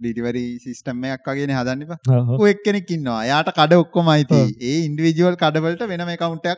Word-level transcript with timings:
ඩිටිවරි 0.00 0.44
system 0.64 1.06
එකක් 1.10 1.30
වගේ 1.30 1.46
හදන්න 1.58 1.86
එපා. 1.86 2.18
ඔය 2.40 2.50
එක්කෙනෙක් 2.54 2.90
ඉන්නවා. 2.96 3.20
එයාට 3.28 3.54
කඩ 3.58 3.80
ඔක්කොම 3.84 4.12
අයිති. 4.16 4.42
ඒ 4.70 4.76
ඉන්ඩිවිජුවල් 4.88 5.38
කඩවලට 5.44 5.88
වෙනම 5.92 6.12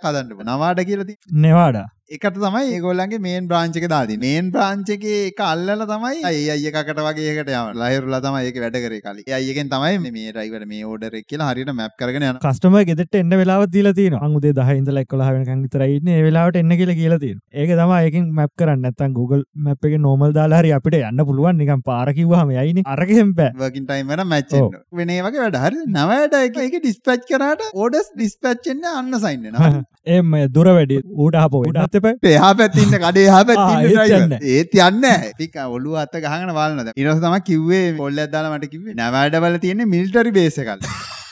හදන්න 0.09 0.35
ඕන. 0.39 0.51
නවාඩ 0.51 0.83
කියලා 0.89 1.09
තියෙනවා. 1.11 1.43
නෙවාඩා 1.47 1.87
එකට 2.11 2.37
තමයි 2.37 2.61
ඒගොල්ලන්ගේ 2.75 3.19
මේන් 3.21 3.49
බ්‍රාන්ච් 3.49 3.75
එක 3.79 3.85
දාලා 3.85 4.09
තියෙන්නේ. 4.11 4.31
මේන් 4.35 4.47
බ්‍රාන්ච් 4.53 4.91
එකේ 4.95 5.17
එක 5.25 5.41
අල්ලලා 5.47 5.87
තමයි 5.89 6.21
ඒ 6.21 6.45
අය 6.53 6.63
එකකට 6.71 7.01
වගේ 7.07 7.33
එකට 7.33 7.51
යවන. 7.53 7.75
ලහිරුලා 7.81 8.21
තමයි 8.25 8.47
ඒක 8.49 8.61
වැඩ 8.63 8.79
කරේ 8.85 9.01
කලින්. 9.03 9.19
ඒ 9.27 9.35
අයගෙන් 9.39 9.69
තමයි 9.69 9.99
මේ- 10.05 10.13
මේ 10.15 10.33
ඩ්‍රයිවර් 10.33 10.65
මේ 10.71 10.87
ඕඩර් 10.87 11.17
එක 11.19 11.27
කියලා 11.33 11.49
හරියට 11.51 11.73
මැප් 11.81 11.93
කරගෙන 12.01 12.25
යන. 12.29 12.39
කස්ටම 12.45 12.79
ගෙදට 12.91 13.19
එන්න 13.21 13.35
වෙලාව 13.41 13.65
දීලා 13.75 13.93
තියෙන 13.99 14.17
අමුදේ 14.19 14.53
දහ 14.59 14.71
ඉඳලා 14.79 15.03
එක්කොලා 15.05 15.35
වෙනකන් 15.37 15.67
විතර 15.67 15.85
ඉන්නේ 15.89 16.17
ඒ 16.21 16.25
වෙලාවට 16.29 16.57
එන්න 16.63 16.77
කියලා 16.81 16.97
කියලා 17.01 17.19
තියෙන. 17.19 17.43
ඒක 17.55 17.75
තමයි 17.75 18.01
ඒකෙන් 18.07 18.33
මැප් 18.41 18.53
කරන්න 18.57 18.83
නැත්නම් 18.87 19.13
Google 19.13 19.43
මැප් 19.69 19.85
එකේ 19.85 20.01
normal 20.01 20.33
දාලා 20.33 20.63
හරි 20.63 20.73
අපිට 20.79 20.99
යන්න 21.03 21.25
පුළුවන් 21.29 21.61
නිකන් 21.61 21.85
පාර 21.85 22.09
කිව්වහම 22.15 22.55
යයිනේ 22.57 22.87
අරකෙන් 22.87 23.35
බෑ. 23.35 23.53
වර්කින් 23.61 23.85
ටයිම් 23.85 24.15
එක 24.17 24.25
මැච් 24.27 24.57
වෙන්න. 24.57 24.81
වෙන 24.95 25.11
ඒ 25.11 25.21
වගේ 25.21 25.45
වැඩ. 25.45 25.61
හරිද? 25.67 25.85
නවයට 25.99 26.41
එක 26.41 26.59
ඒක 26.65 26.81
ඩිස්පැච් 26.81 27.29
කරාට 27.29 27.69
ඕඩර්ස් 27.75 28.11
ඩිස්පැච් 28.17 28.65
වෙන්නේ 28.67 28.97
අන්න 28.97 29.21
සයින් 29.21 29.47
වෙනවා. 29.47 29.85
එම් 30.17 30.35
දුර 30.49 30.69
වැඩි 30.73 31.03
ඌට 31.05 31.37
ආපහු 31.37 31.61
ඌටත් 31.61 31.98
එපා. 32.01 32.15
එහා 32.33 32.53
පැත්තේ 32.61 32.85
ඉන්න 32.87 32.97
කඩේ 33.05 33.27
එහා 33.31 33.43
පැත්තේ 33.51 33.75
ආ, 33.75 33.83
ඉන්න 33.83 34.01
ඒත්. 34.05 34.17
යන්නේ 34.21 34.41
ඒත් 34.57 34.75
යන්නේ 34.79 35.03
නැහැ. 35.05 35.33
ටික 35.37 35.59
ඔළුව 35.67 35.99
අත 36.05 36.15
ගහගෙන 36.25 36.49
බලනවා. 36.49 36.95
ඊට 36.97 37.09
පස්සේ 37.11 37.25
තමයි 37.27 37.41
කිව්වේ 37.51 37.85
කොල්ලයක් 38.01 38.33
දාලා 38.35 38.55
මට 38.57 38.71
කිව්වේ 38.75 38.97
නවයට 39.03 39.39
වල 39.47 39.59
තියෙන්නේ 39.67 39.91
මිලිටරි 39.95 40.33
බේස් 40.39 40.59
එකක්. 40.65 40.89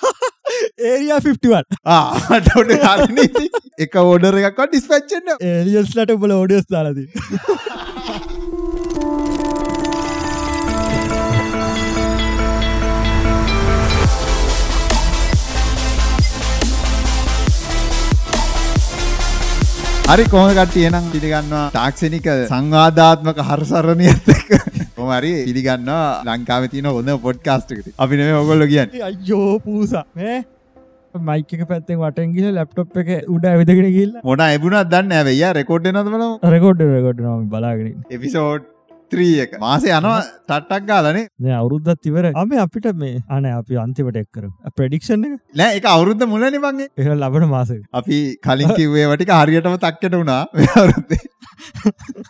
ඒරියා 0.90 1.20
51 1.24 1.80
ආ 1.84 2.02
මට 2.30 2.56
උඩ 2.62 2.72
හරිනේ. 2.86 3.48
එක 3.86 3.98
ඕඩර් 4.04 4.38
එකක්වත් 4.42 4.70
ඩිස්පැච් 4.72 5.10
වෙන්නේ 5.16 5.34
නැහැ. 5.34 5.58
ඒලියන්ස්ලට 5.60 6.14
උඹල 6.16 6.36
හරි 20.08 20.24
කොහොම 20.32 20.50
කට්ටිය 20.56 20.84
එනම් 20.88 21.06
පිළිගන්නවා 21.12 21.62
තාක්ෂණික 21.76 22.26
සංවාදාත්මක 22.50 23.38
හරසරණියත් 23.48 24.28
එක්ක 24.34 24.50
කොහොම 24.96 25.10
හරි 25.14 25.32
පිළිගන්නවා 25.48 26.04
ලංකාවේ 26.28 26.70
තියෙන 26.74 26.88
හොඳ 26.90 27.10
පොඩ්කාස්ට් 27.24 27.72
එකකට. 27.76 27.88
අපි 28.04 28.18
නෙමෙයි 28.20 28.36
ඔයගොල්ලෝ 28.42 28.68
කියන්නේ. 28.72 29.02
අයියෝ 29.08 29.56
පූසා 29.64 30.04
මයික 31.30 31.56
පැත්තෙන් 31.72 31.98
වටෙන් 32.04 32.36
ගිහලා 32.36 32.54
ලැප්ටොප් 32.60 32.96
එක 33.02 33.10
උඩ 33.34 33.50
ඇවිදගෙන 33.52 33.90
ගිහිල්ලා 33.96 34.24
මොන 34.30 34.44
ඇබුණත් 34.46 34.94
දන්නේ 34.94 35.22
වෙయ్యා 35.30 35.52
රෙකෝඩ් 35.60 35.90
බලමු. 35.90 36.30
රෙකෝඩ් 36.54 36.86
රෙකෝඩ් 36.94 37.26
නම් 37.26 37.44
බලාගෙන. 37.54 37.92
එපිසෝඩ් 38.16 38.72
3 39.14 39.28
එක. 39.44 39.52
මාසේ 39.64 39.92
යනවා 39.98 40.20
ටට්ටක් 40.24 40.88
ගාලානේ. 40.90 41.24
දැන් 41.44 41.56
අවුරුද්දක් 41.60 42.08
ඉවරයි. 42.10 42.32
අපි 42.42 42.60
අපිට 42.64 42.88
මේ 43.02 43.22
අනේ 43.38 43.54
අපි 43.60 43.80
අන්තිමට 43.84 44.20
එක් 44.22 44.28
කරමු. 44.34 44.52
ප්‍රෙඩික්ෂන් 44.80 45.26
එක 45.28 45.38
නෑ 45.62 45.78
ඒක 45.78 45.88
අවුරුද්ද 45.94 46.26
මුලනේ 46.34 46.62
මං 46.64 46.84
ඒ. 46.84 46.90
ඒක 46.98 47.08
ලබන 47.14 47.48
මාසෙක. 47.54 47.82
අපි 48.00 48.20
කලින් 48.48 48.76
කිව්වේ 48.80 49.06
ඒවා 49.06 49.18
ටික 49.22 49.34
හරියටම 49.40 49.78
තක්කෙට 49.86 50.18
වුණා 50.20 50.42
මේ 50.54 50.68
අවුරුද්දේ. 51.56 52.24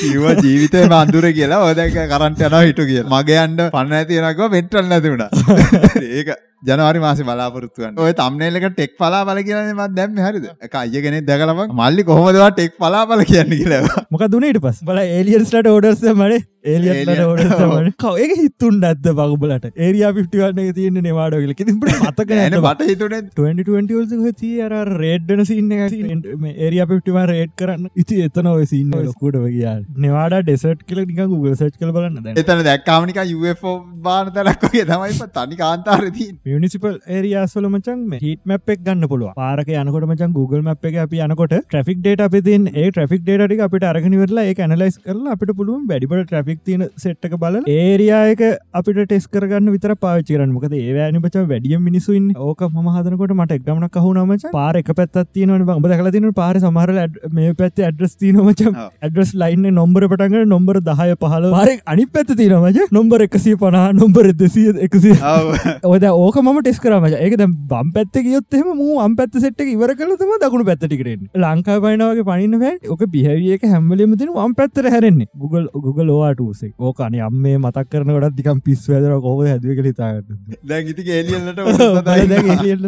කිව්වා 0.00 0.36
ජීවිතේ 0.44 0.84
මන්දුර 0.92 1.26
කියලා 1.38 1.60
ඔය 1.66 1.74
දැන් 1.80 1.92
කරන්ට් 2.12 2.46
යනවා 2.46 2.62
හිටු 2.68 2.86
කියලා. 2.90 3.10
මගේ 3.14 3.42
යන්න 3.44 3.60
පණ 3.74 3.92
නැති 3.94 4.18
වෙනවා 4.18 4.32
කිව්වා 4.38 4.54
පෙට්‍රල් 4.56 4.88
නැති 4.92 5.12
වුණා. 5.12 5.30
ඒක 6.18 6.32
ජනවාරි 6.62 7.02
මාසේ 7.04 7.26
බලාපොරොත්තු 7.28 7.84
වෙන්න. 7.84 7.98
ඔය 7.98 8.12
තම්නේල් 8.20 8.60
එක 8.60 8.68
ටෙක් 8.70 8.96
පලාපල 9.00 9.42
කියලානේ 9.48 9.76
මම 9.76 9.96
දැම්මේ 9.98 10.26
හරිද? 10.28 10.48
එක 10.68 10.78
අයිය 10.82 11.04
කෙනෙක් 11.06 11.28
දැකලා 11.28 11.56
මම 11.58 11.76
මල්ලි 11.82 12.06
කොහොමද 12.10 12.40
වා 12.44 12.50
ටෙක් 12.56 12.78
පලාපල 12.78 13.24
කියන්නේ 13.32 13.60
කියලා. 13.62 14.06
මොකද 14.16 14.38
උනේ 14.40 14.52
ඊට 14.54 14.64
පස්සේ? 14.66 14.88
බල 14.88 15.02
ඒලියන්ස්ලට 15.04 15.72
ඕඩර්ස් 15.74 16.04
දැම්මනේ. 16.06 16.42
ඕඩර්ස් 16.64 17.52
දැම්මනේ. 17.60 17.92
කව 18.04 18.24
ඒක 18.24 18.34
හිතුන් 18.40 18.76
නැද්ද 18.84 19.06
බගුබලට? 19.18 19.66
ඒරියා 19.86 20.12
51 20.18 20.62
එක 20.64 20.74
තියෙන්නේ 20.78 21.04
නෙවාඩෝ 21.06 21.40
කියලා. 21.42 21.56
ඉතින් 21.56 21.74
උඹට 21.74 21.96
මතක 22.08 22.30
නෑනේ 22.38 22.60
නැද්ද? 22.66 22.82
මට 22.82 22.88
හිතුනේ 22.92 23.22
2020 23.40 23.98
වලදී 24.00 24.20
ඔය 24.26 24.32
තියේ 24.42 24.66
අර 24.66 24.74
අර 24.80 24.90
රේඩ් 25.04 25.26
වෙන 25.32 25.44
සීන් 25.50 25.72
එකක් 25.78 25.94
තියෙන 25.94 26.22
මේ 26.44 26.54
ඒරියා 26.66 26.86
51 26.92 27.26
රේඩ් 27.32 27.52
කරන්න. 27.62 27.88
ඉතින් 28.04 28.22
එතන 28.28 28.50
ඔය 28.52 28.66
සීන් 28.72 28.94
එක 28.98 29.06
ලොකුට 29.08 29.40
ගියා. 29.56 29.74
නෙවාඩා 30.06 30.42
ඩෙසර්ට් 30.48 30.84
කියලා 30.90 31.08
නිකන් 31.10 31.32
Google 31.34 31.56
search 31.62 31.76
කරලා 31.80 31.96
බලන්න 31.98 32.22
දැන්. 32.28 32.40
එතන 32.44 32.64
දැක්කාම 32.70 33.08
නිකන් 33.10 33.34
UFO 33.52 33.74
බාන 34.08 34.32
තැනක් 34.38 34.66
වගේ 34.68 34.86
තමයි 34.92 35.28
තනි 35.38 35.60
කාන්තාරේ 35.62 36.12
තියෙන්නේ. 36.18 36.40
මියනිසිපල් 36.52 36.94
ඒරියාස් 37.18 37.56
වල 37.58 37.68
මචං 37.72 38.06
මේ 38.14 38.22
හීට් 38.26 38.42
මැප් 38.54 38.74
එක 38.76 38.86
ගන්න 38.88 39.10
පුළුවන්. 39.14 39.34
පාරක 39.42 39.74
යනකොට 39.82 40.08
මචං 40.10 40.32
Google 40.38 40.62
map 40.70 40.88
එකේ 40.92 41.02
අපි 41.06 41.24
යනකොට 41.26 41.56
traffic 41.74 42.02
data 42.06 42.30
අපි 42.30 42.44
තියෙන 42.48 42.70
ඒ 42.84 42.88
traffic 42.98 43.26
data 43.28 43.50
ටික 43.50 43.66
අපිට 43.68 43.88
අරගෙන 43.92 44.16
ඉවරලා 44.20 44.48
ඒක 44.52 44.64
analyze 44.68 44.98
කරලා 45.06 45.36
අපිට 45.36 45.54
පුළුවන් 45.60 45.84
වැඩිපුර 45.92 46.24
traffic 46.52 46.64
තියෙන 46.64 46.82
set 46.96 47.24
එක 47.28 47.34
බලලා 47.42 47.62
ඒ 47.66 47.78
area 47.94 48.18
එක 48.32 48.42
අපිට 48.74 49.08
test 49.08 49.28
කරගන්න 49.34 49.70
විතර 49.74 49.94
පාවිච්චි 50.04 50.36
කරන්න. 50.36 50.52
මොකද 50.56 50.74
ඒ 50.78 50.92
වෑනේ 50.96 51.22
මචං 51.22 51.46
වැඩියෙන් 51.52 51.82
මිනිස්සු 51.82 52.16
ඉන්නේ. 52.18 52.36
ඕක 52.38 52.62
මම 52.68 52.88
හදනකොට 52.96 53.34
මට 53.36 53.56
එක් 53.58 53.64
ගමනක් 53.66 53.96
අහුණා 54.02 54.26
මචං. 54.26 54.50
පාර 54.52 54.74
එක 54.76 54.90
පැත්තක් 55.00 55.28
තියෙනවනේ 55.32 55.66
බං. 55.68 55.82
දැකලා 55.92 56.12
තියෙනවනේ 56.16 56.38
පාරේ 56.40 56.62
සමහර 56.64 56.88
වෙලාවට 56.92 57.18
ad- 57.24 57.34
මේ 57.38 57.54
පැත්තේ 57.62 57.86
address 57.90 58.16
තියෙනවා 58.22 58.46
මචං. 58.50 58.74
ඔව්. 58.74 58.90
address 59.08 59.32
line 59.44 59.68
එක 59.68 59.76
නම්බර 59.76 60.08
පටන් 60.12 60.32
ගන්න 60.34 60.54
නම්බර 60.56 60.80
10 60.90 61.16
15. 61.26 61.52
පාරේ 61.56 61.78
අනිත් 61.94 62.12
පැත්තේ 62.16 62.38
තියෙනවා 62.42 62.70
මචං. 62.70 62.86
නම්බර 62.98 63.26
150 63.28 63.92
නම්බර 64.00 64.30
200 64.44 64.88
100 64.88 65.16
ඔව්. 65.32 65.94
ඔද 65.94 66.08
ඕක 66.12 66.40
ම 66.44 66.52
ටෙස් 66.62 66.80
කරම 66.86 67.08
ඒක 67.12 67.36
දැ 67.42 67.50
බම් 67.72 67.92
පැත්ත 67.96 68.22
ගියොත් 68.28 68.58
එම 68.60 68.72
මූ 68.82 68.98
අම් 69.06 69.16
පැත්ත 69.16 69.40
සෙට් 69.46 69.60
එක 69.62 69.72
ඉවර 69.76 69.94
කලතම 70.00 70.32
දකුණු 70.44 70.66
පැත්තටිකරෙන් 70.70 71.28
ලංකා 71.44 71.78
පයිනවගේ 71.84 72.26
පනින්න 72.30 72.58
වැ 72.62 72.74
ඕක 72.94 73.02
බිහැවිය 73.14 73.54
එක 73.58 73.64
හැම්වලම 73.72 74.16
තින 74.20 74.32
වම් 74.36 74.54
පැත්තර 74.60 74.88
හැරෙන්නේ 74.94 75.28
ගුගල් 75.42 75.66
ගුගල් 75.86 76.10
ලෝවාටසේ 76.42 76.72
ඕකන 76.80 77.18
අම්මේ 77.22 77.56
මතක් 77.58 77.86
කරන 77.88 78.14
ගොඩත් 78.14 78.36
දිකම් 78.36 78.62
පිස් 78.62 78.88
වැදර 78.88 79.14
කෝක 79.20 79.44
හැදව 79.44 79.76
කලිතාගට 79.78 80.32
දැන් 80.64 80.90
ඉතින් 80.92 81.12
ඒලියන්ලට 81.12 81.60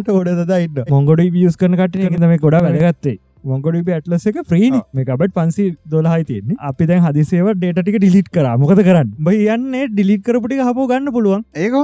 ට 0.00 0.08
ඕඩ 0.10 0.42
දයින්න 0.46 0.82
මොගොඩ 0.90 1.24
වියස් 1.32 1.56
කරන 1.56 1.76
කට 1.76 2.10
තම 2.16 2.36
ගොඩ 2.38 2.60
වැදගත්තේ 2.60 3.16
මොගොඩ 3.44 3.90
ඇටලස 3.90 4.26
එක 4.30 4.38
්‍රීනි 4.46 4.80
මේ 4.92 5.04
කබට 5.04 5.34
පන්සි 5.34 5.66
දොලහයි 5.88 6.28
තියන්නේ. 6.30 6.58
අපි 6.62 6.86
දැන් 6.86 7.02
හදිසේව 7.06 7.50
ඩේටික 7.54 7.98
ඩිලිට් 7.98 8.30
කර. 8.30 8.46
මොකද 8.58 8.82
කරන්න? 8.88 9.10
බයි 9.20 9.48
යන්නේ 9.54 9.88
ඩිලිට් 9.88 10.24
කරපුටි 10.28 10.60
හපෝ 10.60 10.86
ගන්න 10.86 11.12
පුළුවන්. 11.16 11.44
ඒක 11.64 11.74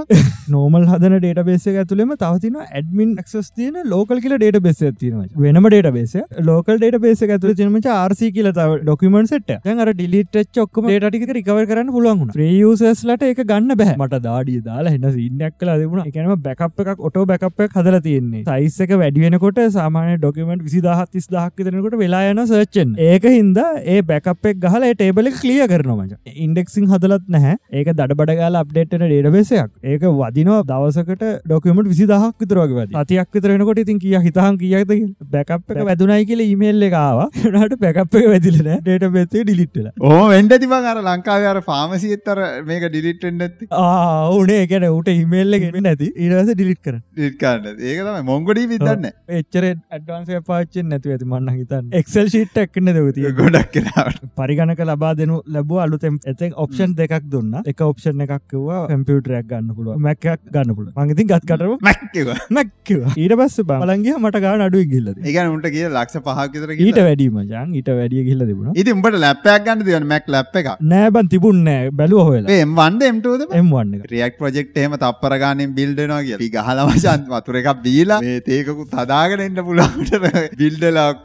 නෝමල් 0.49 0.87
හදන 0.93 1.16
ඩේට 1.19 1.43
බේස 1.44 1.66
ඇතුළෙම 1.75 2.15
තවතින 2.22 2.59
ඇඩමින් 2.62 3.15
ක්ස් 3.20 3.50
තියන 3.53 3.81
ලෝකල් 3.87 4.22
කියල 4.25 4.37
ඩේට 4.37 4.60
බෙස 4.62 4.82
තින 5.00 5.20
වෙනම 5.38 5.69
ඩේට 5.69 5.91
බේස 5.93 6.16
ලෝකල් 6.43 6.78
ඩේට 6.78 7.00
බේස 7.04 7.25
ඇතුල 7.28 7.54
තිනමච 7.54 7.91
ආර්සි 7.94 8.32
කියල 8.32 8.50
තව 8.53 8.81
ඩොකමෙන්ට 8.82 9.54
අර 9.81 9.93
ඩිලිට 9.93 10.41
චොක්කම 10.59 10.91
ඩේටික 10.91 11.26
රිකවර 11.38 11.66
කරන්න 11.70 11.94
පුළුවන් 11.97 12.34
ප්‍රයසස්ලට 12.34 13.26
එක 13.31 13.44
ගන්න 13.44 13.76
බැහ 13.76 13.94
මට 13.97 14.22
දාඩිය 14.22 14.60
දාලා 14.62 14.94
එන්න 14.94 15.09
සින්නක් 15.12 15.59
කලා 15.60 15.78
දෙබුණ 15.81 16.06
එකනම 16.06 16.34
බැකප් 16.41 16.84
එකක් 16.84 17.04
ඔටෝ 17.09 17.25
බැකප් 17.26 17.65
හදල 17.70 17.99
තියෙන්නේ. 18.00 18.44
සයිස් 18.44 18.81
එක 18.84 18.93
වැඩියෙනකොට 18.94 19.60
සාමානය 19.70 20.16
ඩොකමෙන්ට 20.19 20.65
විසිදාහත් 20.66 21.20
තිස් 21.50 21.59
දහක් 21.59 21.59
විතරනකොට 21.61 21.97
වෙලා 21.99 22.22
යන 22.31 22.41
සර්ච්චෙන් 22.44 22.94
ඒක 22.99 23.25
හින්ද 23.27 23.59
ඒ 23.84 24.00
බැකප් 24.03 24.47
එක 24.50 24.61
ගහල 24.61 24.84
ටේබල 24.93 25.31
කලිය 25.33 25.66
කරනවාච 25.66 26.12
ඉන්ඩෙක්සිං 26.47 26.87
හදලත් 26.87 27.25
නැහැ. 27.28 27.56
ඒක 27.72 27.88
දඩ 27.91 28.16
බඩගල 28.21 28.59
අප්ඩේට්න 28.61 29.05
ඩේටබේසයක් 29.05 29.71
ඒක 29.84 30.03
වදිනවා 30.21 30.62
දවසකට 30.71 31.25
ඩොකමට 31.47 31.91
විසි 31.93 32.06
දහක් 32.06 32.44
විතරගේ 32.44 32.77
වද 32.78 32.99
අතියක් 33.03 33.28
විතරෙනකොට 33.34 33.83
ඉතින් 33.84 33.99
කිය 33.99 34.16
හිතහන් 34.21 34.59
කියද 34.61 34.94
බැකප් 35.31 35.75
එක 35.75 35.83
වැදුනයි 35.91 36.27
කියල 36.31 36.44
ඉමේල්ල 36.47 36.88
එකවා 36.88 37.28
නට 37.53 37.81
පැකප් 37.84 38.19
වැදිලන 38.25 38.71
ඩේට 38.81 39.06
බේතේ 39.17 39.44
ඩිලිට්ල 39.44 39.91
ඕ 40.03 40.22
වෙන්ඩ 40.31 40.56
තිබ 40.59 40.75
අර 40.81 41.03
ලංකාව 41.03 41.49
අර 41.53 41.61
ෆාමසිත්තර 41.62 42.38
මේක 42.67 42.88
ඩිලිටෙන්ඩ 42.88 43.47
ඇති. 43.47 43.71
ආනේ 43.81 44.62
ගැන 44.71 44.88
උට 44.91 45.11
ඉමේල්ල 45.15 45.59
ගෙම 45.62 45.81
නැති 45.82 46.11
ඉරස 46.27 46.53
ඩිලිට් 46.53 46.82
කර 46.82 46.97
ඩිට්කාන්න 46.99 47.69
ඒක 47.71 47.99
තම 48.00 48.28
මොංගොඩී 48.31 48.69
විදන්න 48.72 49.09
එච්චර 49.41 49.67
ඇඩවන්සේ 49.69 50.41
පාච්චෙන් 50.50 50.91
නැතු 50.93 51.15
ඇති 51.15 51.31
මන්න 51.40 51.58
හිතන්න. 51.58 51.90
එක්සල් 52.00 52.28
ශීට් 52.32 52.58
එක්න 52.62 52.90
දෙවතිය 52.90 53.30
ගොඩක් 53.34 53.70
කෙනාවට 53.74 54.24
පරිගණක 54.38 54.82
ලබා 54.84 55.12
දෙනු 55.14 55.36
ලැබ 55.48 55.72
අලුතෙම් 55.84 56.18
ඇතෙක් 56.24 56.56
ඔප්ෂන් 56.56 56.94
දෙකක් 56.96 57.28
දුන්න. 57.32 57.54
එක 57.66 57.80
ඔප්ෂන් 57.82 58.24
එකක්වා 58.26 58.80
කම්පියුටරයක් 58.90 59.46
ගන්න 59.50 59.74
පුළුව 59.76 60.00
මැකක් 60.00 60.26
ගන්න 60.48 60.75
පුළ 60.76 60.88
මගතින් 61.02 61.31
ගත් 61.32 61.42
කටම 61.44 61.76
මැක්කව 61.81 62.31
මැක්කව 62.50 63.16
ඊට 63.16 63.37
පස්ස 63.40 63.66
බලන්ගේ 63.72 64.16
මට 64.19 64.42
ගාන 64.44 64.64
අඩුව 64.66 64.84
ගිල්ලද 64.92 65.20
ඒගන 65.25 65.52
උන්ට 65.54 65.70
කිය 65.75 65.87
ලක්ෂ 65.88 66.22
පහකිතර 66.28 66.75
ඊට 66.78 67.00
වැඩීම 67.00 67.40
ජන් 67.44 67.76
ඊට 67.81 67.90
වැඩිය 67.93 68.25
ගිල්ල 68.28 68.46
තිබුණ. 68.46 68.72
ඉති 68.75 68.96
උඹට 68.96 69.20
ලැප්පයක් 69.25 69.66
ගන්න 69.66 69.86
තියන 69.88 70.08
මැක් 70.12 70.28
ලැප් 70.28 70.60
එක 70.62 70.70
නෑබන් 70.93 71.32
තිබුන්නෑ 71.34 71.90
බැලුව 71.93 72.25
හොලා 72.28 72.58
එම් 72.58 72.76
වන්ඩ 72.76 73.10
එම්ටද 73.10 73.56
එම් 73.60 73.72
වන්න 73.72 73.96
එක 74.00 74.10
රියක් 74.14 74.38
ප්‍රජෙක්් 74.40 74.76
එම 74.84 74.98
තපරගානෙන් 75.02 75.75
බිල්ඩනවා 75.78 76.20
කිය 76.22 76.52
ගහලවශන් 76.56 77.26
වතුර 77.31 77.60
එකක් 77.62 77.82
බීලා 77.84 78.20
මේ 78.22 78.40
තේකකුත් 78.43 78.96
හදාගෙන 78.96 79.46
එන්න 79.46 79.64
පුළාට 79.69 80.48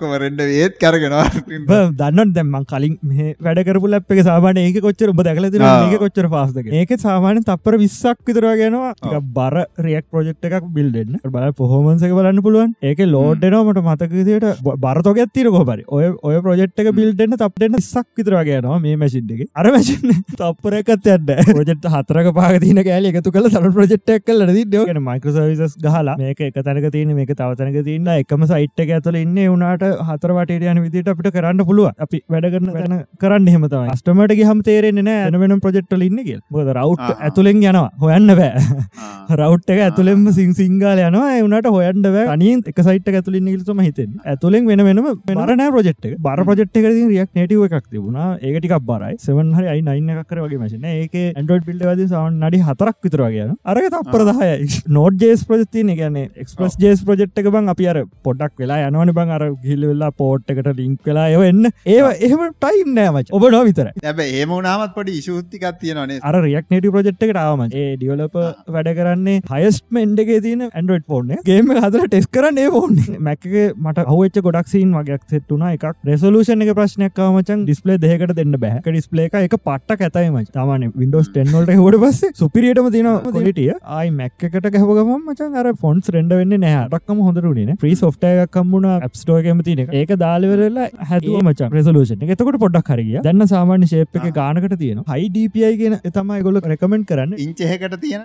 බිල්ඩල 0.05 0.15
ඔක්කොම 0.15 0.15
ඔක්කොම 0.15 0.21
රෙන්ඩ 0.21 0.41
ඒත් 0.41 0.77
කරගෙනවා. 0.79 1.91
දන්න 1.99 2.33
දැම්මන් 2.33 2.65
කලින් 2.71 2.97
මේ 3.01 3.35
වැඩකරපු 3.39 3.89
ලැප් 3.89 4.11
එක 4.11 4.21
සාමාන 4.27 4.57
ඒක 4.57 4.79
කොච්චර 4.81 5.09
ඔබ 5.09 5.21
දැකල 5.27 5.49
තින. 5.51 5.65
ඒක 5.65 5.99
කොච්චර 5.99 6.27
පාස්දක 6.29 6.69
ඒක 6.81 6.93
සාමාන 6.99 7.41
තපර 7.43 7.77
විස්සක් 7.83 8.19
විතරවා 8.27 8.55
ගෙනවා. 8.61 8.93
බර 9.37 9.65
රියක් 9.87 10.05
ප්‍රජෙක්් 10.11 10.49
එකක් 10.49 10.67
බිල්ඩෙන්න්න 10.77 11.19
බල 11.35 11.51
පොහෝමන්සක 11.61 12.15
බලන්න 12.19 12.43
පුළුවන්. 12.47 12.75
ඒක 12.83 13.03
ලෝඩ්නමට 13.05 13.81
මතකදයට 13.87 14.63
බරතොක 14.85 15.21
ඇතිර 15.25 15.51
කොබරි 15.57 15.85
ඔය 15.87 16.11
ඔය 16.23 16.41
ප්‍රජෙක්් 16.47 16.83
එක 16.85 16.91
බිල්ඩෙන්න්න 16.99 17.39
තප්ටෙන්න්න 17.43 17.79
විස්සක් 17.79 18.07
විතරවාගේනවා 18.21 18.81
මේ 18.87 18.99
මැසින්්ගේ 19.03 19.49
අර 19.55 19.71
මැසින් 19.77 20.15
තපරකත් 20.35 21.11
ඇඩ 21.15 21.33
ප්‍රජෙට් 21.51 21.89
හතරක 21.95 22.31
පාගතින 22.39 22.83
කෑල 22.89 23.11
එකතු 23.11 23.35
කල 23.37 23.51
සර 23.51 23.71
ප්‍රජෙක්්ක් 23.79 24.25
කල 24.25 24.45
න 24.45 25.03
මයිකසවිසස් 25.05 25.77
ගහලා 25.81 26.17
මේක 26.19 26.41
එක 26.49 26.61
තැනක 26.65 26.91
තියන 26.95 27.15
මේක 27.15 27.31
තවතනක 27.35 27.85
තින්න 27.85 28.11
එකම 28.15 28.45
සයිට් 28.49 28.81
එක 28.83 28.91
ඇතුල 28.97 29.17
ඉන්න. 29.19 29.37
උනාට 29.45 29.83
හතර 30.09 30.35
වටට 30.37 30.69
යන 30.73 30.81
විදිට 30.85 31.11
අපිට 31.13 31.31
කරන්න 31.35 31.65
පුළුව 31.69 31.91
අපි 32.05 32.21
වැඩ 32.33 32.49
කරන 32.53 32.71
වැඩන 32.75 32.97
කරන්න 33.21 33.49
හෙමතම 33.55 33.91
ස්ටමට 33.99 34.35
හම 34.49 34.61
තේරෙන 34.69 35.01
නෑ 35.07 35.41
වෙන 35.43 35.59
ප්‍රජෙක්්ටල 35.65 36.05
ඉන්නගේ 36.07 36.39
බොද 36.51 36.69
රව් 36.75 36.95
ආ. 36.99 37.11
ඇතුළෙන් 37.27 37.61
යනවා. 37.61 37.89
හොයන්න 38.03 38.31
බෑ. 38.39 38.53
රවට් 39.39 39.69
එක 39.75 39.81
ඇතුළෙම 39.87 40.25
සිං 40.37 40.53
සිංගාල 40.59 41.01
යනවා. 41.07 41.31
එවනට 41.39 41.69
හොයන්ට 41.75 42.07
බෑ. 42.07 42.25
අනින් 42.35 42.63
එක 42.71 42.79
සයිට් 42.87 43.09
ඇතුලින් 43.11 43.45
නිල්තම 43.49 43.81
හිතෙන් 43.87 44.11
ඇතුළෙන් 44.25 44.69
වෙන 44.71 44.85
වෙනම 44.87 45.09
බරනෑ 45.27 45.69
ප්‍රජෙක්් 45.75 46.09
බර 46.27 46.43
ප්‍රජෙක්් 46.49 46.79
එක. 46.79 46.85
රියක් 47.11 47.29
නටව 47.35 47.65
එකක් 47.69 47.87
තිබුණා. 47.91 48.29
ඒකටික් 48.41 48.75
බරයි. 48.89 49.15
සවන් 49.25 49.53
හරි 49.57 49.67
අයි 49.73 49.81
නයින්න 49.81 50.13
එකක්කර 50.15 50.41
වගේ 50.45 50.61
මශන 50.61 50.85
ඒක 50.93 51.15
ඇන්ඩෝඩ් 51.21 51.65
පිල්ඩ 51.67 51.83
වද 51.89 52.07
සවන් 52.11 52.39
නඩි 52.41 52.61
හතරක් 52.67 52.97
විතරවාගෙන 53.05 53.51
අරක 53.65 53.87
තප්පරදහය 53.93 54.49
නෝඩ් 54.97 55.19
ජේස් 55.23 55.41
ප්‍රජතින 55.49 55.89
ගැන 55.99 56.17
එක්ස්පස් 56.43 56.77
ජේස් 56.83 57.03
ප්‍රජෙක්් 57.07 57.41
එක 57.41 57.49
බං 57.55 57.71
අපි 57.73 57.87
අර 57.91 57.97
පොඩක් 58.23 58.53
වෙලා 58.61 58.79
යනවන 58.89 59.11
බං 59.17 59.29
අර 59.37 59.43
ගිල්ල 59.65 59.74
වෙල්ලා 59.83 60.11
පෝට් 60.13 60.49
එකට 60.49 60.71
ලිංක් 60.77 60.99
වෙලා 61.05 61.27
එව 61.31 61.43
එන්න. 61.43 61.71
ඒ 61.87 61.99
එහෙම 62.19 62.41
ටයිම් 62.55 62.89
නෑමච 62.95 63.31
ඔබ 63.31 63.47
නෝ 63.49 63.63
විතර 63.67 63.87
ඇබ 64.05 64.19
ඒම 64.21 64.53
නාමත් 64.61 64.93
පොඩි 64.95 65.17
ඉශූත්තිකක් 65.19 65.65
තියෙනනේ 65.81 66.19
අර 66.23 66.35
රියක් 66.39 66.67
නට 66.69 66.91
ප්‍රජෙක්් 66.91 67.25
එකට 67.25 67.39
ආවම 67.41 67.63
ඒ 67.65 67.85
ඩියලප 67.95 68.37
වැඩ 68.69 68.91
කරන්නේ 68.97 69.37
හයස්මෙන්ඩගේ 69.53 70.39
තින 70.45 70.63
ඇන්ඩරෝඩ් 70.67 71.05
ෆෝර්න 71.07 71.33
ගේම 71.45 71.71
හදර 71.75 72.07
ටෙස් 72.07 72.27
කරන්නේ 72.29 72.67
ෆෝන් 72.69 72.95
මැක්ගේ 73.27 73.65
මට 73.77 74.07
හවච්ච 74.07 74.45
ගොඩක්සින් 74.47 74.95
වගේක් 74.97 75.25
සෙට්ටුනා 75.27 75.73
එකක් 75.75 75.87
රෙසලූෂන 76.05 76.65
එක 76.65 76.73
ප්‍රශ්නයක්කාමචන් 76.75 77.65
ඩිස්පලේ 77.65 77.99
දෙකට 77.99 78.35
දෙන්න 78.37 78.57
බැහ 78.57 78.79
ඩිස්පලේ 78.87 79.29
එක 79.41 79.57
පට්ට 79.59 80.05
ඇතයිම 80.07 80.39
තමාන 80.51 80.87
විඩෝස් 80.95 81.29
ටෙන්නොල්ට 81.29 81.73
හොට 81.77 81.99
පස්ස 82.01 82.35
සුපිරියටම 82.35 82.89
තින 82.91 83.11
කොලිටිය 83.29 83.71
ආයි 83.95 84.13
මැක්කට 84.13 84.69
ගැහගම 84.69 85.11
මචන් 85.17 85.59
අර 85.61 85.71
ෆොන්ස් 85.77 86.11
රෙන්ඩ 86.15 86.35
වෙන්න 86.35 86.57
නෑටක්ම 86.61 87.21
හොඳරුනේ 87.21 87.77
්‍රී 87.81 87.95
සොෆ්ටය 87.97 88.33
කම්මුණ 88.55 88.89
ඇප්ස්ටෝගම 88.93 89.64
තින 89.67 89.81
ඒක 89.99 90.11
දාලවරලා 90.23 90.87
හැදුව 91.09 91.37
මචන් 91.41 91.75
රෙසලූෂන 91.77 92.25
එතකොට 92.35 92.59
පොඩක් 92.63 92.91
හරිය 92.93 93.17
දන්න 93.27 93.51
සාමාන්‍ය 93.53 93.89
ශේප් 93.93 94.19
එක 94.19 94.27
ගානකට 94.39 94.75
තියෙන 94.83 95.01
හයිඩපයි 95.11 95.71
ගෙන 95.81 95.95
තමයි 96.17 96.41
ගොල 96.47 96.59
රෙකමෙන්ට් 96.73 97.07
කරන්න. 97.11 97.35
ඉංචහකට 97.45 97.97
තියෙන 98.03 98.23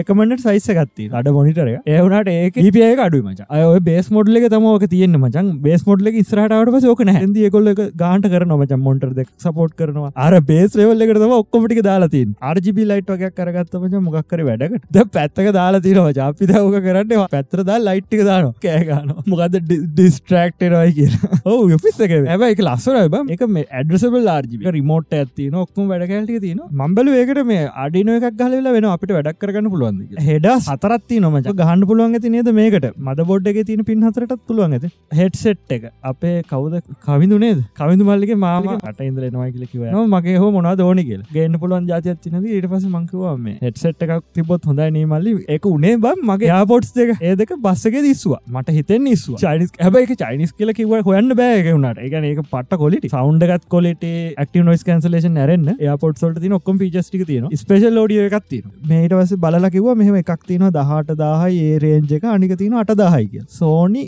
රෙකමෙන්ට 0.00 0.44
සයිස 0.46 0.68
ගත්ති 0.78 1.08
අඩ 1.20 1.30
මොනිටර 1.38 1.70
ඒවනට 1.72 2.32
ඒක 2.34 2.60
පිය 2.76 2.86
අඩු 3.06 3.22
මච. 3.22 3.48
අය 3.48 3.80
බේස් 3.90 4.10
මොඩ්ල 4.16 4.40
එක 4.40 4.48
තමෝක 4.54 4.86
තියන්න 4.94 5.18
මචන් 5.20 5.52
බේස් 5.66 5.86
මොඩ්ල 5.90 6.12
ස්රට 6.24 6.72
පස 6.76 6.88
ෝක 6.92 7.04
හැදි 7.10 7.50
කොල්ල 7.56 7.72
ගාන්ට 8.04 8.30
කරන 8.34 8.56
මචන් 8.58 8.84
මොන්ටර් 8.88 9.12
දෙක් 9.20 9.30
සපෝට් 9.46 9.76
කරනවා. 9.80 10.12
අර 10.26 10.40
බේස් 10.52 10.78
රෙවල් 10.80 11.06
එකට 11.08 11.22
තම 11.24 11.36
ඔක්කොමටික 11.40 11.82
දාලා 11.88 12.12
තින් 12.16 12.34
ආර්ජිබි 12.50 12.88
ලයිට් 12.92 13.14
වගේක් 13.14 13.36
කරගත්ත 13.40 13.78
මච. 13.82 14.02
මොක්කර 14.08 14.40
වැඩකට. 14.48 14.84
ද 14.94 15.06
පැත්තක 15.14 15.48
දාලා 15.58 15.84
තිනවා 15.86 16.12
ජාපි 16.18 16.48
දවක 16.50 16.82
කරන්න 16.86 17.28
පැත්‍ර 17.34 17.64
දා 17.68 17.78
ලයිට්ටික 17.86 18.22
දාන 18.28 18.50
කෑගන 18.64 19.12
මොකද 19.32 19.56
ඩිස්ට්‍රක්ටරයි 19.68 20.63
කිය 20.98 21.10
ඔහු 21.44 21.78
පිස්සක 21.84 22.14
ඇබ 22.16 22.46
එක. 22.48 22.64
ලස්සර 22.66 23.08
බ 23.14 23.32
එක 23.36 23.42
මේ 23.56 23.66
ඇඩසබල් 23.80 24.28
ආර්ජි 24.34 24.74
රිමෝට් 24.78 25.18
ඇති 25.20 25.48
නොක්කම 25.56 25.90
වැඩකැල්ටි 25.92 26.40
තින 26.46 26.60
මම්බල 26.82 27.12
ඒකට 27.20 27.42
මේ 27.52 27.64
අඩින 27.84 28.12
එකක් 28.16 28.38
ගලවෙලා 28.40 28.74
වෙන 28.76 28.88
අපිට 28.92 29.14
වැඩක් 29.18 29.40
කරගන්න 29.44 29.70
පුළුවන් 29.74 30.00
හෙඩ 30.28 30.48
සතරත්ති 30.66 31.20
නොමච 31.26 31.50
ගහන්න 31.60 31.86
පුළුවන් 31.90 32.18
ඇති 32.18 32.32
නේද 32.36 32.50
මේකට? 32.60 32.86
මද 33.06 33.26
බොඩ් 33.30 33.46
එක 33.52 33.60
තින 33.70 33.84
පින් 33.90 34.02
හතරටත් 34.06 34.40
පුළුවන් 34.48 34.76
ඇත. 34.78 34.86
හෙඩ් 35.20 35.36
සෙට් 35.42 35.74
එක. 35.76 35.84
අපේ 36.10 36.42
කවද? 36.50 36.82
කවිදු 37.06 37.38
නේද? 37.44 37.60
කවිදු 37.80 38.06
මල්ලිගේ 38.08 38.38
මාම. 38.44 38.70
ට 38.84 39.08
ඉදල 39.08 39.26
නවා 39.34 39.48
කියල 39.54 39.66
කිව 39.72 39.82
මගේ 40.14 40.36
හෝ 40.42 40.50
මොනා 40.56 40.74
දෝනි 40.80 41.04
කියල. 41.08 41.22
ගන්න 41.34 41.58
පුළුවන් 41.62 41.88
ජාතියක් 41.92 42.20
තිනද 42.24 42.46
ඊට 42.46 42.68
පස 42.72 42.86
මංකවා 42.94 43.34
මේ 43.46 43.58
හෙඩ් 43.64 43.80
සෙට් 43.82 44.06
එකක් 44.06 44.24
තිබොත් 44.38 44.64
හොඳයි 44.70 44.90
නේ 44.96 45.06
මල්ලි. 45.12 45.34
එක 45.56 45.66
උනේ 45.72 45.96
බම් 46.06 46.24
මගේ 46.30 46.50
යාපොට්ස් 46.52 46.94
දෙක. 46.98 47.14
ඒ 47.20 47.34
දෙක 47.42 47.54
බස්සක 47.66 48.02
දිස්වා 48.08 48.40
මට 48.54 48.76
හිතෙන් 48.78 49.04
නිස්වා 49.08 49.40
චයිනිස් 49.44 49.74
හැබයි 49.84 50.18
චයිනිස් 50.24 50.53
කියල 50.58 50.70
කිව 50.78 50.92
හොයන්න 51.06 51.30
බෑග 51.38 51.68
වුණට 51.68 52.00
එකන 52.06 52.26
ඒක 52.28 52.40
පට 52.50 52.76
කොලිට 52.82 53.06
සෞන්්ඩගත් 53.14 53.64
කොලට 53.74 54.04
ක්ට 54.04 54.60
නොස් 54.66 54.84
කන්සලේෂන් 54.88 55.38
ඇරන්න. 55.44 55.70
එයාපොට් 55.74 56.20
සොට 56.22 56.38
තින 56.44 56.54
ඔක්කොම් 56.58 56.76
පිචස්ටික 56.82 57.24
තින 57.30 57.48
ස්පේශල් 57.62 57.98
ෝඩිය 58.02 58.20
එකක් 58.26 58.46
තින 58.52 58.68
මේට 58.90 59.14
වස 59.18 59.34
බලලා 59.44 59.70
කිව 59.74 59.88
මෙහම 60.00 60.18
එකක් 60.20 60.44
තින 60.50 60.66
දහට 60.76 61.16
දාහයි 61.22 61.64
ඒ 61.70 61.80
රේන්ජක 61.84 62.26
අනික 62.34 62.54
තින 62.60 62.76
අට 62.82 62.92
දාහයි 63.02 63.26
කිය 63.32 63.42
සෝනි 63.56 64.04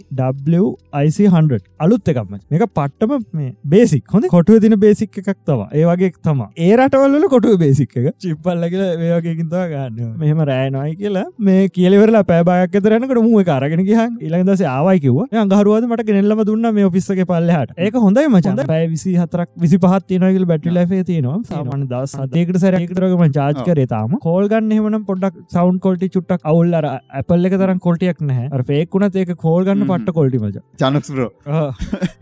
IC100 0.96 1.58
අලුත් 1.80 2.12
එකක්ම. 2.12 2.38
මේක 2.50 2.64
පට්ටම 2.78 3.26
මේ 3.32 3.50
බේසික් 3.74 4.04
හොඳ? 4.14 4.28
කොටුව 4.36 4.62
තින 4.66 4.78
බේසික් 4.84 5.18
එකක් 5.22 5.32
තව 5.50 5.68
ඒවගේ 5.72 6.12
තම 6.22 6.44
ඒ 6.56 6.70
රටවල්ල 6.76 7.28
කොටුව 7.34 7.58
බේසික් 7.64 7.96
එක. 7.96 8.14
චිප්පල්ල 8.20 8.68
කියල 8.68 8.84
මේවගේකින්තව 9.02 9.58
ගන්න 9.74 10.14
මෙහම 10.22 10.44
රෑනොයි 10.52 10.94
කියලා 11.02 11.26
මේ 11.50 11.66
කියලවරලා 11.80 12.24
පෑබායක් 12.32 12.78
තරනකට 12.78 13.22
මුව 13.26 13.44
කරගෙන 13.50 13.84
ගහන් 13.90 14.16
ඉළඟ 14.22 14.48
දස 14.52 14.64
ආවයි 14.76 15.04
කිව 15.06 15.20
ගහරුවද 15.56 15.90
මට 15.90 16.08
ගෙනෙල්ලම 16.36 16.46
දුන්න 16.48 16.74
මේ 16.74 16.86
ඔෆිස්සක 16.88 17.20
පල්ලහට. 17.30 17.72
ඒක 17.86 17.94
හොඳයි 18.04 18.26
මචන්ද 18.28 18.66
පැයි 18.70 18.88
විසි 18.92 19.12
හතරක් 19.20 19.50
විසි 19.64 19.78
පහත් 19.84 20.06
තිනගල 20.12 20.46
බැටි 20.50 20.74
ලැේ 20.76 21.04
තියනවා. 21.10 21.38
සාමන 21.50 21.86
දස් 21.92 22.14
සතයකට 22.16 22.60
සැරකටරගම 22.64 23.24
ජාජ් 23.38 23.62
කරේ 23.68 23.88
තාම. 23.94 24.16
කෝල්ගන්න 24.26 24.74
එහමනම් 24.76 25.06
පොඩක් 25.10 25.38
සෞන් 25.56 25.80
කොල්ටි 25.86 26.10
චුට්ටක් 26.16 26.48
අවුල්ලර 26.52 26.88
ඇපල් 26.90 27.50
එක 27.50 27.58
තරම් 27.62 27.82
කොල්ටියක් 27.86 28.22
නැහැ. 28.30 28.62
පේකුණත් 28.70 29.20
ඒක 29.22 29.34
කෝල්ගන්න. 29.44 29.86
පට්ට 29.92 30.16
කොල්ටි 30.18 30.42
මච. 30.42 30.64
චනුක්ස්රෝ 30.82 31.30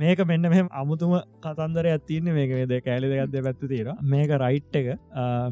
මේක 0.04 0.24
මෙන්න 0.32 0.50
මෙම 0.54 0.70
අමුතුම 0.82 1.16
කතන්දර 1.46 1.90
ඇතින්න 1.94 2.32
මේක 2.38 2.54
ද 2.72 2.80
කෑලි 2.88 3.12
දෙගත්ද 3.14 3.40
පැත්තු 3.48 3.72
තියෙන 3.72 3.92
මේක 4.14 4.34
රයිට් 4.44 4.80
එක. 4.82 4.90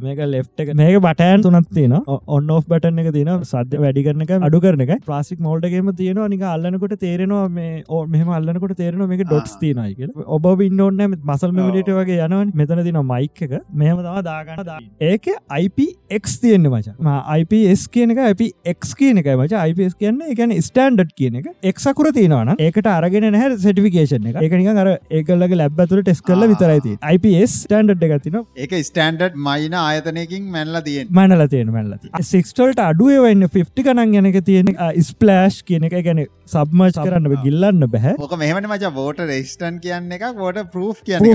මේක 0.06 0.24
ලෙෆ් 0.34 0.48
එක. 0.64 0.74
මේක 0.82 1.00
බටෑන් 1.08 1.46
තුනත් 1.48 1.72
තියෙන 1.78 1.98
ඔන්න 2.38 2.54
ඔෆ් 2.58 2.68
බටන් 2.74 3.02
එක 3.04 3.12
තියෙන 3.18 3.32
සද්‍ය 3.52 3.82
වැඩි 3.86 4.06
කරන 4.08 4.26
එක 4.26 4.34
අඩු 4.50 4.62
කරන 4.66 4.86
එක. 4.86 4.94
ප්‍රාසික් 5.10 5.40
මෝල්ඩගේම 5.48 5.92
තියෙනවා. 6.02 6.28
නික 6.32 6.44
අල්ලනකොට 6.52 6.96
තේරෙනවා 7.04 7.44
මේ 7.58 7.82
ඕ 7.88 8.02
මෙහම 8.14 8.28
අල්ලනකොට 8.52 8.76
තේරෙනවා 8.80 9.08
මේක 9.12 9.22
ඩොට්ස් 9.26 9.54
තියනයි 9.62 9.94
කිය 9.98 10.08
ඔබ 10.36 10.46
ඉන්නන්න 10.66 11.16
මසල් 11.30 11.52
මෙමලිට 11.58 11.90
වගේ 11.98 12.18
යනවන්. 12.26 12.52
මෙතන 12.60 12.82
තින 12.86 12.98
මයික් 13.12 13.42
එක. 13.46 13.54
මෙහම 13.82 14.02
තම 14.06 14.18
දාගන්න 14.28 14.64
දා 14.68 14.78
ඒක 15.10 15.28
IPX 15.58 16.36
තියෙන්න්න 16.44 16.70
මච. 16.72 16.94
IPS 17.40 17.86
කියන 17.96 18.14
එක 18.14 18.22
IPX 18.32 18.94
කියන 19.00 19.22
එක 19.22 19.30
මච. 19.34 19.52
IPS 19.72 19.96
කියන්න 20.00 20.22
එකන 20.34 20.54
ස්ටන්ඩ් 20.68 21.14
කියන 21.20 21.40
එක. 21.40 21.50
එක්සකුර 21.72 22.10
තියෙනවන 22.18 22.54
ඒකට 22.58 22.90
අරගෙන 22.94 23.28
නැහැ 23.36 23.58
සටිකේෂන 23.58 24.30
එක. 24.32 24.40
එකනික 24.48 24.82
අර 24.84 24.92
ඒකල්ලගේ 25.20 25.60
ලැබ් 25.62 25.82
ඇතුර 25.84 26.02
ටෙස් 26.02 26.22
කල්ල 26.28 26.48
විතරයිති 26.52 26.96
IPS 27.16 27.58
ස්ටන්ඩ් 27.64 28.06
එක 28.08 28.26
තින 28.28 28.40
ඒක 28.56 28.76
ස්ටන්ඩඩ් 28.90 29.38
මයින 29.48 29.78
ආයතනයකින් 29.84 30.50
මැල්ල 30.56 30.82
තියෙන් 30.88 31.12
මැනල 31.20 31.46
තියෙන 31.54 31.72
මැල්ල 31.74 31.96
සික්ස්ටල්ට 32.32 32.84
අඩුවවෙන්න 32.88 33.48
50 33.48 33.88
කනන් 33.88 34.20
යනක 34.22 34.40
තියෙන 34.44 34.74
ස්පලෑශ් 35.10 35.62
කියන 35.66 35.88
එක. 35.88 35.98
ගැන 36.02 36.24
සබ්මච් 36.52 36.98
කරන්න 36.98 37.42
ගිල්ලන්න 37.44 37.86
බැහැ 37.92 38.14
ඕක 38.18 38.34
මෙහමට 38.42 38.68
මච 38.70 38.92
බෝට 38.96 39.20
රෙස්ටන් 39.30 39.78
කියන්න 39.84 40.16
එක 40.16 40.24
ෝට 40.46 40.58
ප්‍රූ් 40.74 40.90
කියන 41.06 41.28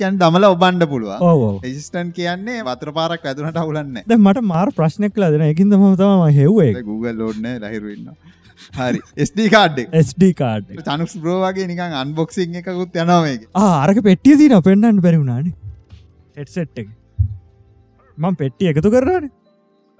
කියන 0.00 0.18
දමල 0.22 0.46
ඔබන්ඩ 0.50 0.88
පුළුව 0.92 1.62
රෙසිස්ටන් 1.66 2.10
කියන්නේ 2.18 2.66
වතර 2.68 2.92
පාරක් 2.98 3.30
ඇතුනට 3.30 3.62
අවුලන්න 3.62 4.02
මට 4.18 4.44
මාර් 4.50 4.68
ප්‍රශ්නයක් 4.78 5.22
ලදෙන 5.22 5.46
එකින්ද 5.48 5.78
මතම 5.78 6.26
හෙව්වේ. 6.38 6.82
Google 6.82 7.16
ලෝඩ්න 7.22 7.48
ලහිරුන්න 7.64 8.06
හරි. 8.78 9.00
ස්ඩ 9.26 9.48
කාඩ්ඩක් 9.54 9.98
SD 10.02 10.30
කාඩ් 10.40 10.70
චනුස් 10.86 11.16
බ්‍රෝවගේ 11.24 11.66
නිකන් 11.70 11.98
අන්බොක්සිං 12.02 12.56
එකකුත් 12.60 13.02
යනවාමේක 13.02 13.48
ආරක 13.64 14.00
පෙට්ටිය 14.08 14.38
තින 14.40 14.56
පෙන්න්නන්න 14.68 15.02
බැරිවුණාන 15.06 15.52
හෙට්සෙට් 16.36 16.82
එක. 16.82 16.88
මං 18.18 18.40
පෙට්ටිය 18.40 18.72
එකතු 18.72 18.92
කරන්න 18.94 19.28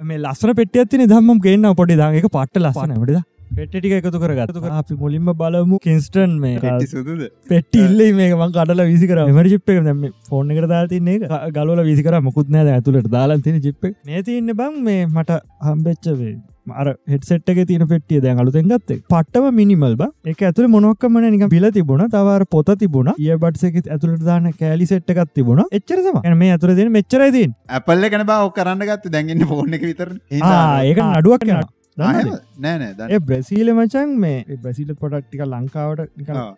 මේ 0.00 0.18
ලස්සන 0.18 0.54
පෙට්ටිය 0.58 0.82
ඇතින 0.82 1.06
දම්ම 1.08 1.44
ගේන්න 1.46 1.74
පොඩි 1.80 2.00
දාක 2.02 2.16
පට්ට 2.28 2.62
ලස්සනටද 2.62 3.20
පෙට්ටික 3.56 3.94
එකතු 3.98 4.20
කරගත්තු. 4.24 4.60
අපි 4.80 4.94
මුලින්ම 5.02 5.30
බලමු 5.40 5.78
කින්ස්ටන් 5.86 6.36
මේ 6.44 6.76
සුදුද? 6.92 7.24
පෙට්ටි 7.48 7.84
ඉල්ල 7.86 8.04
මේකම 8.20 8.44
කඩල 8.58 8.84
විසිකර 8.92 9.18
චිප් 9.52 9.74
එක 9.74 9.82
දැම 9.88 10.04
ෆෝන් 10.28 10.54
එකට 10.54 10.68
දා 10.74 10.84
තින්නේ 10.92 11.40
ගලල 11.56 11.82
විසිකර 11.90 12.20
මුකුත් 12.28 12.54
නෑ 12.56 12.76
ඇතුළට 12.76 13.10
දාලා 13.16 13.42
තින 13.48 13.58
චිප් 13.66 13.90
මේ 14.06 14.22
තියන්න 14.22 14.54
බං 14.60 14.78
මේ 14.86 15.02
මට 15.08 15.40
හම්බෙච්චවේ 15.68 16.34
අර 16.80 16.86
හෙටසෙට් 17.12 17.50
එක 17.52 17.60
තින 17.70 17.84
පෙටිය 17.92 18.20
දැන් 18.24 18.42
අලුතෙන් 18.42 18.68
ගත්තේ. 18.72 19.00
පට්ටම 19.12 19.50
මිනිමල් 19.60 19.96
බ. 19.96 20.08
එක 20.32 20.44
ඇතුළ 20.48 20.70
මොනොක්කමන 20.76 21.26
නික 21.34 21.44
පිල 21.50 21.66
තිබුණ. 21.78 22.06
තවර 22.14 22.46
පොත 22.56 22.70
තිබුණ. 22.84 23.12
ඒ 23.18 23.36
බට්සක 23.36 23.90
ඇතුළට 23.96 24.24
දාන 24.30 24.52
කෑලි 24.62 24.86
සෙට් 24.92 25.10
එකක් 25.10 25.34
තිබුණ. 25.34 25.64
එච්චරම 25.72 26.22
මේ 26.44 26.54
ඇතුර 26.54 26.76
දෙන 26.78 26.92
මෙච්චරයිතින් 26.98 27.58
ඇපල්ල 27.78 28.08
කන 28.14 28.26
බව 28.30 28.48
කරන්න 28.56 28.88
ගත්ත. 28.92 29.12
දැන්ගන්න 29.16 29.46
ෆෝන් 29.52 29.78
එක 29.80 29.86
විතර 29.90 30.16
ඒක 30.30 31.04
අඩුවක් 31.08 31.46
යන 31.50 31.62
දන්නවද? 31.96 32.38
නෑ 32.64 32.78
නෑ 32.82 32.94
දන්න 32.98 33.14
ඒ 33.16 33.20
බ්‍රසීල 33.28 33.72
මචන් 33.74 34.14
මේ 34.24 34.58
බ්‍රසිල 34.62 34.94
පොටක් 35.00 35.26
ටික 35.26 35.42
ලංකාවට. 35.46 36.06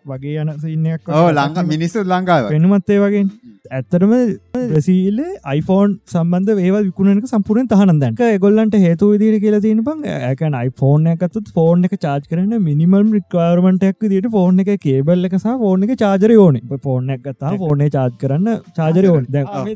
වගේ 0.05 0.37
යන 0.43 0.53
සින්නයක් 0.65 1.09
ඕ 1.09 1.27
ලංඟ 1.31 1.73
මිනිස්සු 1.73 2.05
ලංකාව. 2.05 2.49
පෙනුමත් 2.53 2.93
ඒ 2.95 2.99
වගේ. 3.05 3.25
ඇත්තරම 3.71 4.13
බ්‍රසීල 4.71 5.19
iPhoneෆෝන් 5.53 5.97
සම්බන්ධ 6.13 6.63
ඒව 6.65 6.75
විකුණනක 6.87 7.27
සම්පූරෙන් 7.31 7.69
තහන 7.71 7.99
දැන්ක 8.03 8.23
ගොල්ලන්ට 8.45 8.75
හේතු 8.85 9.09
විදිර 9.13 9.39
කියලා 9.43 9.63
තියෙන 9.65 9.83
පන් 9.87 10.03
ඇකන් 10.29 10.57
iPhoneෆෝන් 10.61 11.07
එකතුත් 11.13 11.47
ෆෝන් 11.57 11.87
එක 11.87 11.95
චාර්ජ් 12.05 12.27
කරන 12.31 12.53
මිනිමල් 12.67 13.05
රික්වාර්මටක් 13.17 14.07
දිට 14.13 14.27
ෆෝන් 14.35 14.63
එක 14.63 14.71
කේබල් 14.85 15.29
එක 15.29 15.35
සහ 15.39 15.57
ෆෝන් 15.63 15.87
එක 15.87 15.93
චාජර 16.03 16.35
ඕන. 16.37 16.59
ෆෝන් 16.85 17.13
එක 17.15 17.23
ගත්තා 17.27 17.53
ෆෝනේ 17.63 17.89
චාර්ජ් 17.95 18.17
කරන්න 18.21 18.49
චාජර 18.79 19.09
ඕන. 19.13 19.25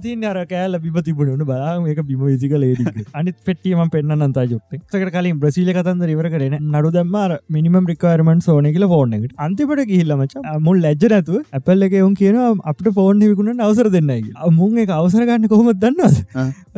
තින් 0.07 0.25
අර 0.31 0.39
කෑල 0.53 0.79
බිම 0.85 0.99
තිබුණුන 1.07 1.45
බලා 1.51 1.73
එක 1.93 2.03
බිම 2.09 2.25
විසික 2.25 2.55
ලේඩි 2.63 3.05
අනිත් 3.13 3.37
පෙට්ටියම 3.47 3.83
පෙන්න්න 3.95 4.27
අන්තා 4.27 4.45
යුක්ත 4.53 4.77
සකට 4.77 5.11
කලින් 5.15 5.39
බ්‍රසිල 5.57 5.69
කතන්ද 5.75 6.09
ඉවර 6.13 6.27
කරන 6.33 6.55
නඩු 6.71 6.89
දම්මාර 6.95 7.31
මිනිමම් 7.49 7.85
රිකවර්මන් 7.91 8.39
සෝන 8.47 8.67
කියල 8.75 8.85
ෆෝන් 8.91 9.15
එකට 9.17 9.33
අන්තිපට 9.45 9.81
ගිහිල්ලමච 9.91 10.33
මුල් 10.67 10.81
ලැජ්ජ 10.85 11.05
නැතු 11.13 11.41
ඇපල් 11.51 11.85
එක 11.87 11.95
එවුන් 12.01 12.13
කියන 12.21 12.37
අපට 12.71 12.89
ෆෝන් 12.97 13.23
විකුණ 13.23 13.63
අවසර 13.67 13.89
දෙන්නයි 13.89 14.19
මුන් 14.59 14.81
එක 14.83 14.93
අවසර 14.97 15.23
ගන්න 15.23 15.51
කොහොමත් 15.53 15.81
දන්නවද? 15.83 16.17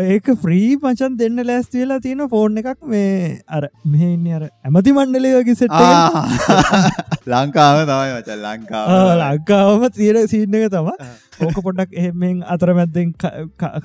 ඒක 0.08 0.32
ෆ්‍රී 0.44 0.72
පචන් 0.84 1.18
දෙන්න 1.22 1.44
ලෑස්තිවෙලා 1.44 2.00
තියෙන 2.00 2.26
ෆෝන් 2.28 2.60
එකක් 2.64 2.76
මේ 2.88 3.40
අර 3.50 3.64
මෙන්න 3.88 4.28
අර 4.38 4.46
ඇමති 4.48 4.96
මණ්ඩලයගේ 4.98 5.58
සෙට් 5.58 5.76
ලංකාව 7.30 7.82
තමයි 7.86 8.14
වච 8.14 8.40
ලංකාව 8.40 8.94
ලංකාවම 9.24 9.90
තීර 9.98 10.24
සිීන්න 10.28 10.62
එක 10.62 10.72
තම 10.72 10.94
ඕක 11.48 11.60
පොඩක් 11.68 11.96
එහෙමෙන් 12.04 12.44
අතරමැත්දෙන් 12.56 13.14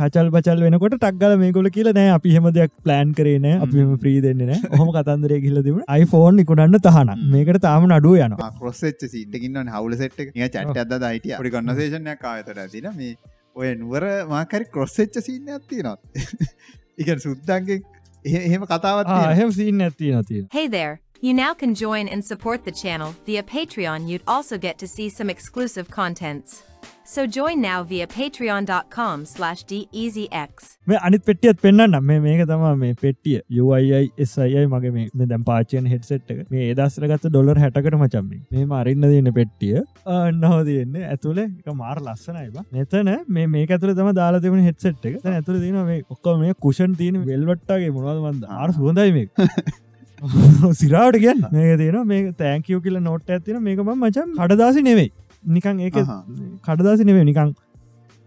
කචල් 0.01 0.31
බචල් 0.37 0.65
වෙනකොට 0.67 0.97
ටක්ගල 0.99 1.37
මේගොල 1.45 1.71
කියල 1.77 1.93
නෑ. 1.99 2.11
අපි 2.19 2.35
හෙම 2.37 2.51
දෙයක් 2.59 2.73
ප්ලෑන් 2.87 3.15
කරන 3.21 3.47
අපිම 3.55 3.95
ප්‍රී 4.05 4.21
දෙන්න 4.27 4.43
හොම 4.81 4.91
කතන්දරය 4.97 5.41
කියල 5.47 5.63
තිබ 5.69 5.79
iPhoneෆෝන් 5.99 6.41
නිකුණන්න 6.41 6.81
තහන 6.87 7.15
මේකට 7.35 7.61
තාම 7.67 7.87
නඩුව 7.91 8.19
යන 8.27 8.37
කොස්සෙච්ච 8.61 9.07
සිටකින්න 9.15 9.71
හවුල 9.77 9.97
සෙට් 10.03 10.19
එක. 10.25 10.35
චට 10.35 10.85
අද 10.85 10.93
දයිට 11.07 11.31
පි 11.47 11.55
කන්නසේෂනයක් 11.55 12.29
ආයතට 12.33 12.59
ඇතින 12.65 12.91
මේ 12.99 13.15
ඔය 13.55 13.75
නුවර 13.81 14.05
මාකරි 14.35 14.69
කොස්සෙච්ච 14.77 15.23
සින්න 15.29 15.49
ඇත්තිනොත් 15.57 16.01
එක 16.99 17.09
සුද්දන්ගේ 17.27 17.81
එහෙම 18.25 18.67
කතාවත් 18.67 19.07
තියෙනවා. 19.07 19.33
එහෙම 19.39 19.57
සීන් 19.61 19.89
ඇත්ති 19.89 20.13
නතිය 20.21 20.45
Hey 20.59 20.69
there! 20.69 21.01
You 21.25 21.33
now 21.33 21.55
can 21.55 21.75
join 21.75 22.09
and 22.15 22.23
support 22.31 22.65
the 22.65 22.73
channel 22.83 23.15
via 23.27 23.43
Patreon. 23.43 24.09
You'd 24.09 24.25
also 24.27 24.59
get 24.59 24.77
to 24.79 24.87
see 24.87 25.09
some 25.09 25.31
exclusive 25.31 25.91
contents. 25.91 26.63
So 27.07 27.23
join 27.27 27.61
now 27.61 27.79
via 27.85 28.07
patreon.com 28.07 29.25
slash 29.27 29.63
deasyx. 29.71 30.69
මේ 30.87 31.01
අනිත් 31.07 31.25
පෙටියත් 31.27 31.59
පෙන්න්න 31.65 31.97
මේ 32.03 32.21
මේක 32.27 32.41
තම 32.51 32.63
මේ 32.83 32.95
පෙටිය 33.03 33.41
යුයියි 33.59 34.27
ස්යි 34.27 34.63
මගේ 34.67 34.93
මේ 34.95 35.27
දැම් 35.33 35.45
පාචයන 35.51 35.91
හෙටසෙට් 35.93 36.33
එක. 36.35 36.41
මේ 36.51 36.71
ඒදස්සරගත්ත 36.71 37.29
ඩොලර් 37.29 37.61
හැටකට 37.65 37.99
මචම්මි 38.01 38.39
මේ. 38.51 38.65
මරින්න 38.73 39.05
දෙන්න 39.05 39.31
පෙට්ටිය. 39.39 39.83
නහෝ 40.41 40.61
තියන්නේ. 40.71 41.05
ඇතුළ 41.13 41.41
එක 41.45 41.69
මාර 41.75 42.01
ලස්සනයිබ 42.01 42.57
මෙතන 42.73 43.13
මේ 43.29 43.47
මේ 43.47 43.67
ඇතුල 43.69 43.93
තම 44.01 44.13
දාලා 44.21 44.45
තිබන 44.47 44.65
හෙටසෙට් 44.69 45.05
එක. 45.05 45.19
ඇතුළ 45.33 45.61
තින 45.61 45.81
මේ 45.91 46.03
ඔක්ක 46.09 46.31
මේ 46.45 46.57
කුෂන් 46.67 46.97
තියන 47.03 47.21
වෙල්වට්ටගේ 47.31 47.93
මොනවදමන්ද 47.99 48.49
ආර 48.61 48.71
සුවඳයි 48.79 49.13
මේ 49.19 49.29
සිරාවට 50.81 51.21
කියන්න. 51.21 51.45
මේක 51.53 51.77
තියෙන 51.83 52.01
මේ 52.07 52.33
තෑංකයෝ 52.41 52.81
කියල 52.81 52.99
නොට් 53.11 53.37
ඇතින 53.37 53.61
මේකම 53.69 53.93
මචන් 53.95 54.35
කඩදාසි 54.41 54.87
නෙවෙයි 54.89 55.13
නිකන් 55.45 55.81
ඒක 55.81 55.97
අහා. 55.97 56.23
කඩදාසි 56.67 57.05
නෙවේ 57.05 57.25
නිකං 57.25 57.55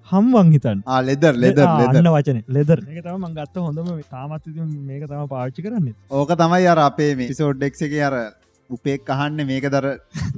හම්වන් 0.08 0.52
හිතන් 0.56 0.82
ආ 0.86 1.00
ලෙදර් 1.02 1.34
ලෙදර් 1.44 1.68
ලෙදර් 1.80 1.98
අන්න 2.00 2.10
වචන 2.16 2.42
ලෙදර 2.48 2.80
එක 2.82 3.00
තම 3.06 3.18
මං 3.20 3.34
ගත්ත 3.38 3.64
හොඳම 3.68 3.88
තාමත් 4.10 4.46
මේක 4.90 5.04
තම 5.08 5.28
පාච්චි 5.28 5.66
කරන්න. 5.66 5.94
ඕක 6.12 6.32
තමයි 6.42 6.68
අර 6.74 6.80
අපේ 6.80 7.16
මේ 7.16 7.28
පිසෝඩ්ඩෙක් 7.32 7.82
එක 7.82 7.98
අර 8.10 8.16
උපෙක් 8.76 9.10
අහන්න 9.16 9.42
මේක 9.50 9.66
දර 9.74 9.86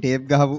ටේප් 0.00 0.22
ගහපු 0.30 0.56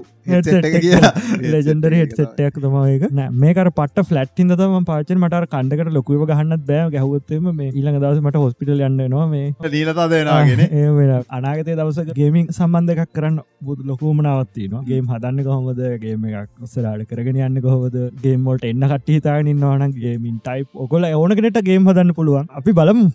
ලෙජෙන්ඩරි 1.52 2.00
හෙට 2.00 2.12
සෙට්ටයක් 2.18 2.58
තමයික 2.64 3.04
මේකට 3.42 3.70
පට 3.78 4.04
ෆලට්ින් 4.08 4.52
තම 4.60 4.86
පාචන 4.90 5.22
මට 5.22 5.48
කණ්ඩකට 5.54 5.92
ලොකුව 5.96 6.24
ගහන්නත් 6.30 6.66
බෑ. 6.70 6.90
ගැහවත්තම 6.94 7.48
මේ 7.58 7.70
ඊළඟ 7.70 7.98
දවස 8.02 8.20
මට 8.24 8.42
හොස්පිටල් 8.44 8.84
යන්න 8.88 9.00
නවා 9.06 9.26
මේ 9.32 9.70
දීලතා 9.76 10.06
දෙෙනගෙන 10.12 10.62
ඒ 10.66 11.18
අනාගතය 11.38 11.78
දවස 11.80 12.12
ගේමින් 12.20 12.46
සම්බන්ධ 12.56 13.02
එකක් 13.04 13.12
කරන්න 13.18 13.40
බුදු 13.66 13.88
ලොකුමනාවත්තින 13.90 14.78
ගේම් 14.90 15.10
හදන්න 15.12 15.44
කොහොමද? 15.48 15.82
ගේම 16.04 16.28
එකක් 16.30 16.64
ඔස්සරාට 16.68 17.08
කරගෙන 17.10 17.42
යන්න 17.48 17.64
කොහොද 17.66 17.98
ගේමෝට 18.24 18.70
එන්න 18.70 18.88
කට්ටි 18.92 19.18
හිතාගෙන 19.18 19.52
ඉන්නවාන 19.54 19.98
ගේමින් 20.04 20.38
ටයි් 20.46 20.68
ඔකොල 20.86 21.10
ඕනකනට 21.10 21.60
ගේම් 21.68 21.90
හදන්න 21.90 22.16
පුළුවන්. 22.20 22.48
අපි 22.60 22.78
බලමු 22.80 23.06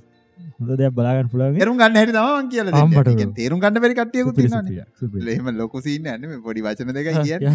හොඳ 0.59 0.71
දෙයක් 0.79 0.93
බලාගන්න 0.97 1.29
පුළුවන් 1.31 1.57
තේරුම් 1.59 1.77
ගන්න 1.81 1.97
හැටි 1.99 2.13
තම 2.17 2.47
කියල 2.53 2.67
ආම්බට. 2.73 3.35
තේරුම් 3.39 3.59
ගන්න 3.63 3.81
බැරි 3.83 3.95
කටයකු 3.99 4.29
සුපිරි, 4.29 4.49
තින 4.49 4.55
සුපිරි, 4.57 4.83
සුපිරි. 5.01 5.33
එහෙම 5.33 5.47
ලොකුසින්න 5.61 6.07
ඇන 6.13 6.23
පොඩි 6.47 6.61
වචන 6.67 6.93
දෙක 6.97 7.07
ආ, 7.11 7.23
කිය 7.23 7.33
යා. 7.33 7.53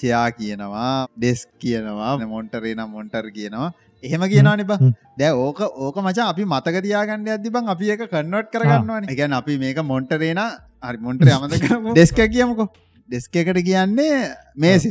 චයා 0.00 0.26
කියනවා 0.40 0.90
ඩෙස් 1.18 1.46
කියනවා 1.62 2.12
මොන්ටරේ 2.32 2.74
නම් 2.74 2.90
මොන්ටර් 2.96 3.24
කියනවා. 3.36 3.70
එහෙම 4.02 4.22
කියනවා 4.32 4.56
නිබ 4.60 4.72
හ්ම්. 4.74 4.92
දැ 5.20 5.30
ඕක 5.44 5.60
ඕක 5.86 5.96
මචා 6.08 6.28
අපි 6.32 6.44
මතක 6.52 6.76
තියාගන්න 6.88 7.30
ඇති 7.36 7.54
බං 7.56 7.72
අපි 7.74 7.94
එක 7.94 8.04
කන්නවට් 8.12 8.52
කරගන්නවන. 8.54 9.08
එකැන් 9.14 9.38
අපි 9.40 9.58
මේක 9.64 9.80
මොන්ටරේන 9.92 10.42
හරි 10.88 10.98
මොන්ටරේ 11.06 11.34
අමත 11.38 11.54
ඩෙස්ක 11.94 12.20
කියමුකෝ 12.34 12.68
ඩෙස්ක 13.10 13.36
එකට 13.42 13.60
කියන්නේ 13.68 14.16
මේසය. 14.56 14.90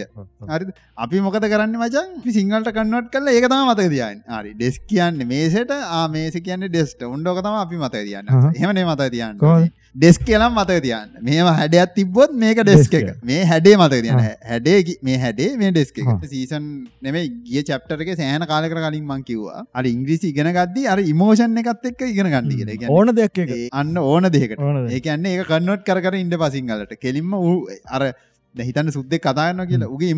හරි 0.52 0.66
අපි 1.06 1.20
මොකද 1.26 1.46
කරන්න 1.54 1.76
මචන් 1.80 2.08
සිංහලට 2.38 2.72
කන්නවට් 2.78 3.12
කල 3.14 3.28
ඒක 3.34 3.46
තම 3.52 3.68
මතක 3.72 3.90
තියන්න 3.96 4.24
හරි 4.38 4.54
ඩෙස් 4.60 4.80
කියන්න 4.92 5.28
මේසට 5.34 5.76
මේස 6.16 6.40
කියන්න 6.48 6.68
ඩෙස්ට 6.68 7.06
උන්ඩෝක 7.10 7.44
තම 7.46 7.60
අපි 7.66 7.84
මතක 7.84 8.06
තියන්න. 8.08 8.34
එහමනේ 8.56 8.88
මතක 8.90 9.12
තියන්න? 9.16 9.70
ඩෙස් 9.96 10.20
කියලම් 10.26 10.54
මතක 10.56 10.82
තියන්න 10.86 11.16
මේම 11.30 11.48
හැඩයක් 11.60 11.94
තිබොත් 11.96 12.36
මේක 12.44 12.62
ඩෙස්ක 12.64 12.98
එක. 13.00 13.08
මේ 13.32 13.46
හැඩේ 13.52 13.76
මතක 13.78 14.02
තියන්න 14.06 14.22
ආ. 14.24 14.36
හැඩේ 14.52 14.98
මේ 15.10 15.18
හැඩේ 15.24 15.50
මේ 15.62 15.72
ඩෙස්ක. 15.78 16.02
සීසන් 16.34 16.68
නෙමේ 17.08 17.26
ගිය 17.48 17.64
චප්ටරක 17.70 18.14
සෑන 18.22 18.48
කාලක 18.52 18.76
කලින් 18.76 19.06
මං 19.06 19.24
කිව්වා. 19.30 19.64
අර 19.74 19.86
ඉංග්‍රීසි 19.94 20.34
ඉගෙන 20.34 20.52
ගද්දි 20.60 20.88
අර 20.96 21.00
ඉමෝෂන් 21.14 21.58
එකත් 21.64 21.90
එක්ක 21.92 22.06
ඉගෙන 22.12 22.32
ගන්න. 22.36 22.52
ඒ 22.52 22.78
කියන්නේ 22.78 22.94
ඕන 22.98 23.16
දෙයක් 23.22 23.42
ඒ 23.48 23.62
අන්න 23.84 23.98
ඕන 24.04 24.30
දෙකට. 24.38 24.60
ඒකන්නේ 25.00 25.36
ඒ 25.40 25.50
කන්නොට් 25.54 25.88
කර 25.88 26.20
ඉන්ඩ 26.24 26.38
පසිංහලට 26.44 26.96
කෙලින්ම 27.06 27.34
ඌ 27.40 27.58
අර 27.98 28.09
දැහිතන්න 28.56 28.92
සුද්දෙක් 28.92 29.22
කතාන්න 29.22 29.66
කියලා 29.68 29.90
උගේ 29.90 30.12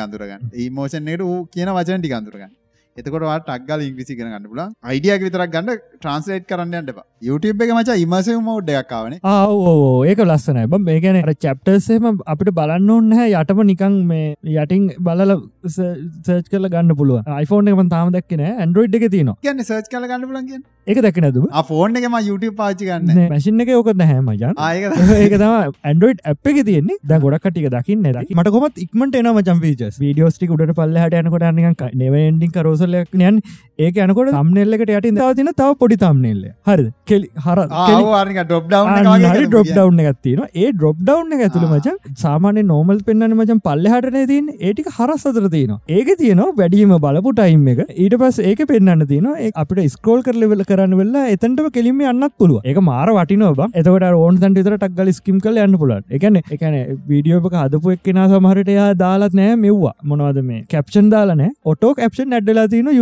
අඳුරගන්න. 0.00 0.46
ඉමෝෂන් 0.60 1.08
එකට 1.08 1.22
ඌ 1.22 1.40
කියන 1.46 1.70
වචන 1.70 2.00
ටික 2.00 2.12
අඳුරගන්න. 2.12 2.54
එතකොට 2.96 3.24
ටක්ගල් 3.42 3.80
ඉංග්‍රිසි 3.82 4.12
ඉගෙන 4.14 4.28
ගන්න 4.28 4.46
පුළුවන් 4.46 4.72
අයිඩියක් 4.82 5.22
විතරක් 5.22 5.50
ගන්න 5.50 5.80
ට්‍රන්ස්ලේට් 5.96 6.46
කරන්න 6.48 6.76
එපා 6.86 7.06
YouTube 7.22 7.62
එක 7.64 7.70
මචං 7.72 8.00
ඉමර්සිව් 8.02 8.40
මෝඩ් 8.46 8.70
එකක් 8.70 8.90
ආවනේ. 8.92 9.18
ආෝ 9.24 10.04
ඒක 10.04 10.18
ලස්සනයි. 10.24 10.64
බම් 10.72 10.82
මේ 10.88 11.00
ගැන 11.00 11.18
චප්ටර්සේම 11.44 12.18
අපිට 12.32 12.50
බලන්න 12.58 12.90
ඕන්න 12.94 13.14
හැ 13.18 13.28
යටම 13.32 13.62
නිකං 13.70 13.94
මේ 14.10 14.34
යටින් 14.54 14.82
බලල 15.06 15.32
සර්ච් 15.68 16.48
කල 16.52 16.68
ගන්න 16.74 16.92
පුළුව 16.98 17.30
iPhone 17.42 17.72
එකම 17.72 17.88
තාම 17.94 18.12
දක්න 18.16 18.42
ඇන්ඩරෝයිඩ් 18.48 18.98
එක 19.00 19.06
තියනවා. 19.14 19.36
කියන්නේ 19.46 19.68
සර්ච් 19.70 19.88
කරලා 19.94 20.10
ගන්න 20.12 20.44
කියන්නේ? 20.50 20.60
එක 20.86 21.00
දැක 21.06 21.16
නැතුම 21.24 21.46
ආ 21.50 21.64
ෆෝන් 21.70 21.96
එකේ 22.00 22.10
මම 22.10 22.18
YouTube 22.28 22.56
පාවිච්චි 22.60 22.90
කරන්නේ 22.90 23.30
මැසින් 23.32 23.60
එක 23.66 23.72
ඕකොත් 23.78 24.02
නැහැ 24.02 24.20
මජන් 24.20 24.60
ඒක 24.66 25.38
තම 25.40 25.56
ඇන්ඩරෝයිඩ් 25.84 26.22
අප් 26.34 26.52
එක 26.52 26.60
තියන්නේ. 26.68 27.00
දැ 27.12 27.20
ගොඩක් 27.24 27.48
ටික 27.48 27.70
දකින්න 27.76 28.04
දකි. 28.10 28.36
මට 28.36 28.54
කොමත් 28.58 28.82
ඉක්මට 28.84 29.18
එන 29.22 29.30
මචම් 29.32 29.64
වීචස් 29.64 29.98
වීඩියෝස්ටි 30.04 30.50
උඩට 30.58 30.76
පල්ල 30.82 31.00
හට 31.06 31.24
යනකොට 31.24 31.48
නික 31.62 31.82
නෙවෙන්ඩින් 32.04 32.54
කරෝසලයක් 32.58 33.18
නයන් 33.24 33.40
ඒක 33.88 34.04
යනකොට 34.06 34.32
සම්නෙල්ලකට 34.36 34.94
යටින් 34.98 35.18
දවතින 35.22 35.52
තව 35.56 35.72
පොඩි 35.82 36.00
තම්නෙල්ල 36.04 36.44
හරි 36.70 36.86
කෙලි 37.10 37.26
හර 37.44 37.58
කෙලි 37.70 38.04
ආ 38.04 38.16
ආරනික 38.18 38.38
ඩ්‍රොප් 38.48 38.66
ඩවුන් 38.70 38.90
එක 39.00 39.26
හරි 39.32 39.44
වගේ 39.44 39.48
ඩොප් 39.50 39.68
ඩව් 39.70 40.06
එකත්තින 40.10 40.40
ඒ 40.62 40.68
ඩොප් 40.78 40.98
ඩව් 41.08 41.36
එක 41.36 41.42
ඇතුළ. 41.46 41.66
මචන් 41.76 41.96
සාමාන්‍ය 42.22 42.64
නෝමල් 42.70 43.00
පෙන්න්න 43.08 43.36
මචන් 43.38 43.60
පල්ල 43.66 43.88
හටන 43.92 44.26
තින් 44.32 44.46
ඒටික 44.68 44.90
හරස් 44.98 45.26
අතර 45.30 45.46
තියන 45.54 45.72
ඒක 45.98 46.10
තියනවා 46.22 46.48
වැඩීම 46.60 46.94
බලපු 47.04 47.32
ටයිම් 47.40 47.66
එක. 47.74 47.80
ඊට 48.04 48.16
පස් 48.22 48.38
ඒක 48.50 48.62
පෙන්න්න 48.72 49.06
තින 49.12 49.28
අපිට 49.64 49.92
ස්කෝල් 49.96 50.22
කරලවෙල 50.28 50.64
කරන්න 50.70 50.96
වෙල්ලා 51.02 51.24
එතන්ට 51.34 51.64
කෙලිම 51.78 52.02
යන්නත් 52.12 52.36
පුළුව 52.42 52.70
ඒක 52.72 52.80
මාර 52.90 53.08
වටිනෝ 53.18 53.52
බ. 53.60 53.70
එතකට 53.80 54.08
ඕන් 54.22 54.40
තන්ට 54.44 54.66
තර 54.68 54.78
ටක්ගල 54.78 55.12
ස්කිම් 55.20 55.38
කල 55.46 55.62
යන්න 55.66 55.78
පුලට 55.84 56.16
එකන 56.18 56.40
එකන 56.58 56.78
වීඩියෝක 57.12 57.50
හදපු 57.62 57.96
එක්කෙන 57.96 58.22
සමහරට 58.26 58.72
එයා 58.76 58.90
දාලත් 59.04 59.38
නෑ 59.40 59.56
මෙව්වා. 59.64 59.94
මොනවද 60.10 60.42
මේ 60.50 60.62
කැප්ෂන් 60.74 61.10
දාලන 61.14 61.44
ඔටෝක් 61.72 62.04
ඇප්ෂන් 62.06 62.36
ඇඩ්ඩලා 62.40 62.68
තින 62.74 62.92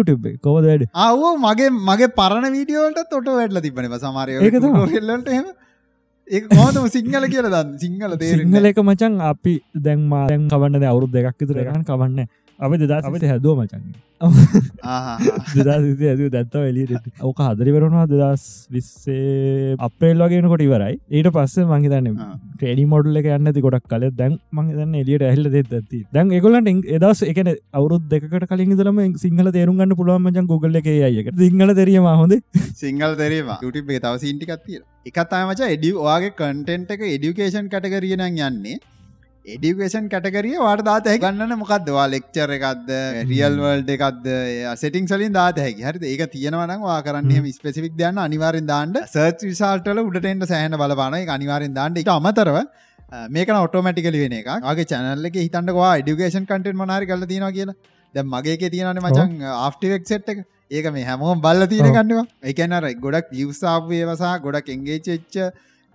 කොවද 0.44 0.64
වැඩ? 0.68 0.84
ආවෝ 1.04 1.32
මගේ 1.44 1.70
මගේ 1.88 2.08
පරණ 2.18 2.52
වීඩියෝල්ට 2.56 3.00
තොට 3.10 3.28
වැඩල 3.36 3.60
තිබන 3.64 3.86
සමාරය 3.98 4.38
ඒක 4.38 4.56
තමයි. 4.62 4.98
ෙල්ලට 5.00 5.28
එහෙම. 5.28 5.46
ඒ 6.28 6.40
කොහොම 6.42 6.88
සිංහල 6.88 7.26
කියල 7.32 7.46
දන්න? 7.46 7.74
සිංහල 7.78 8.16
තේරෙන්නේ 8.16 8.44
සිංහල 8.44 8.70
එක 8.70 8.78
මචන් 8.82 9.20
අපි 9.30 9.54
දැන්මා 9.86 10.24
දැන් 10.30 10.48
කවන්න 10.48 10.86
අවුරු 10.92 11.10
දෙකක් 11.16 11.40
විතර 11.42 11.60
එකන් 11.64 11.84
කවන්න 11.84 12.28
අප 12.58 12.72
දෙදා 12.80 12.98
අපට 13.08 13.24
හැදුව 13.30 13.60
මචන්. 13.60 13.82
දෙදා 15.54 15.78
ඇ 16.10 16.28
දැත්තව 16.34 16.66
එලියට 16.68 17.08
ඕක 17.28 17.40
හදරිවරුණවා 17.46 18.04
දෙදස් 18.12 18.44
විස්සේ 18.70 19.74
අපේල් 19.86 20.22
වගේනකොට 20.24 20.64
ඉවරයි. 20.66 20.94
ඊට 21.10 21.28
පස්සේ 21.36 21.66
මංහිතන්න 21.72 22.08
ට්‍රේඩි 22.54 22.86
මොඩල් 22.92 23.20
එක 23.20 23.28
යන්න 23.36 23.52
ගොඩක් 23.66 23.90
කල 23.92 24.06
දැන් 24.20 24.38
මංහිතන්න 24.52 24.94
එලියට 25.02 25.26
ඇහිල්ල 25.28 25.50
දෙත් 25.56 25.74
ඇති 25.80 26.00
දැන් 26.14 26.32
එකොලට 26.38 26.70
එදස් 26.98 27.22
එකන 27.32 27.52
අවුත් 27.72 28.08
දෙකට 28.14 28.48
කලින් 28.52 28.76
දලම 28.80 29.02
සිංහල 29.24 29.52
තේරුම්ගන්න 29.58 29.98
පුළුවන්මචන් 30.00 30.50
ගොගල්ල 30.54 30.80
එක 30.82 30.90
අයක 31.10 31.34
සිංහල 31.44 31.74
තෙරීම 31.74 32.10
හොඳ? 32.22 32.34
සිංහල 32.82 33.20
තෙරීම. 33.22 33.54
යුටි 33.62 34.00
තව 34.00 34.14
සින්ටිකත්තිය 34.24 34.82
එකත්තාමච 35.10 35.60
එඩි 35.68 35.94
වාගේ 36.00 36.34
කටෙන්ට් 36.40 36.96
එක 36.96 37.06
එඩියුකේෂන් 37.12 37.70
කටකරියන 37.72 38.28
යන්නේ 38.30 38.78
එඩිකේෂන් 39.52 40.06
කටකරිය 40.12 40.56
වාට 40.66 40.82
දාත 40.88 41.08
ගන්නන 41.22 41.54
මොකක්දවා 41.62 42.04
ලෙක්චර 42.12 42.52
එකක්ද? 42.56 42.88
රියල් 43.30 43.56
වල්ඩ 43.64 43.90
එකක්ද? 43.96 44.28
සෙටිං 44.82 45.08
සලින් 45.10 45.34
දාත 45.36 45.58
හැකි. 45.64 45.82
හරි 45.88 46.12
ඒක 46.12 46.22
තියෙනවන 46.34 46.72
වා 46.84 47.00
කරන්නේ 47.06 47.52
ස්පෙසිික් 47.56 47.92
දන්න. 47.98 48.20
අනිවාරෙන් 48.26 48.66
දාන්ට 48.72 48.96
සර්ච් 49.04 49.44
විසාල්ටල 49.50 50.00
උඩටෙන්ට 50.04 50.48
සෑහන 50.52 50.78
බලපාන 50.82 51.16
එක 51.20 51.32
අනිවාරෙන් 51.36 51.76
දාන්නට 51.78 52.00
එක 52.02 52.08
අමතරව 52.14 52.58
මේක 53.36 53.52
ඔටෝමටිකල 53.56 54.16
වෙන 54.22 54.38
එක 54.40 54.48
ගේ 54.78 54.88
චැනල්ල 54.92 55.28
එක 55.30 55.36
හිතන්ටවා 55.42 55.92
ඩිකේෂන් 56.00 56.48
කටෙන් 56.48 56.80
මනාරි 56.82 57.10
කල 57.12 57.28
තියෙන 57.32 57.46
කියලා. 57.58 57.76
දැ 58.14 58.24
මගේ 58.32 58.72
තියෙනන 58.76 59.02
මචන් 59.04 59.36
ආෆ්ටිවෙක් 59.58 60.08
සෙට් 60.12 60.32
එක. 60.34 60.40
ඒක 60.70 60.88
මේ 60.96 61.04
හැමෝම් 61.10 61.44
බල්ල 61.44 61.68
තියෙන 61.74 61.92
ගන්නවා. 61.98 62.26
එකනර 62.50 62.88
ගොඩක් 63.04 63.36
යවසාාවේ 63.44 64.04
වසා 64.12 64.34
ගොඩක් 64.46 64.72
එංගේචෙච්ච 64.76 65.36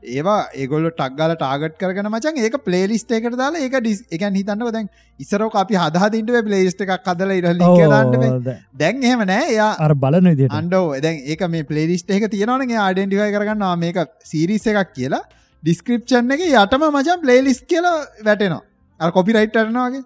ඒවා 0.04 0.40
ඒගොල්ල 0.56 0.88
ටක්ගල 0.90 1.34
ටාගට 1.36 1.78
කරන 1.80 2.10
මචන් 2.10 2.38
ඒක 2.44 2.58
පලේලිස්ට 2.66 3.12
එකට 3.18 3.36
දාලා 3.42 3.64
ඒක 3.66 3.76
ඩිස් 3.80 4.00
එකන් 4.18 4.38
හිතන්නව 4.40 4.72
දැන් 4.76 4.88
ඉසරෝ 5.20 5.50
අපි 5.62 5.76
හදහදින්ට 5.76 6.32
පලේස්ට 6.48 6.84
එකක් 6.86 7.04
කදල 7.08 7.34
ඉරල්ලි 7.38 7.60
දාන්නට 7.94 8.48
දැන්. 8.80 9.04
එහෙම 9.04 9.26
නෑ. 9.32 9.54
යා 9.56 9.72
අර 9.80 9.96
බලන 9.96 10.32
විදි 10.32 10.48
අන්ඩෝ 10.60 11.02
දැන් 11.02 11.22
ඒක 11.26 11.44
මේ 11.50 11.68
පලේලිස්ට 11.72 12.16
එක 12.18 12.30
තියෙනවනගේ 12.32 12.80
ආඩෙන්ටිවයි 12.86 13.30
කරගන්න 13.36 13.80
මේක 13.80 14.02
සිරිස් 14.24 14.68
එකක් 14.74 14.96
කියලා. 14.96 15.24
ඩිස්ක්‍රප්ෂන් 15.64 16.36
එක 16.38 16.46
යටම 16.48 16.90
මචන් 16.90 17.26
පලේලිස් 17.26 17.64
කියලා 17.74 17.98
වැටෙනවා. 18.26 18.64
අ 19.00 19.12
කොපි 19.12 19.36
රයිට්ටරනවාගේ 19.36 20.04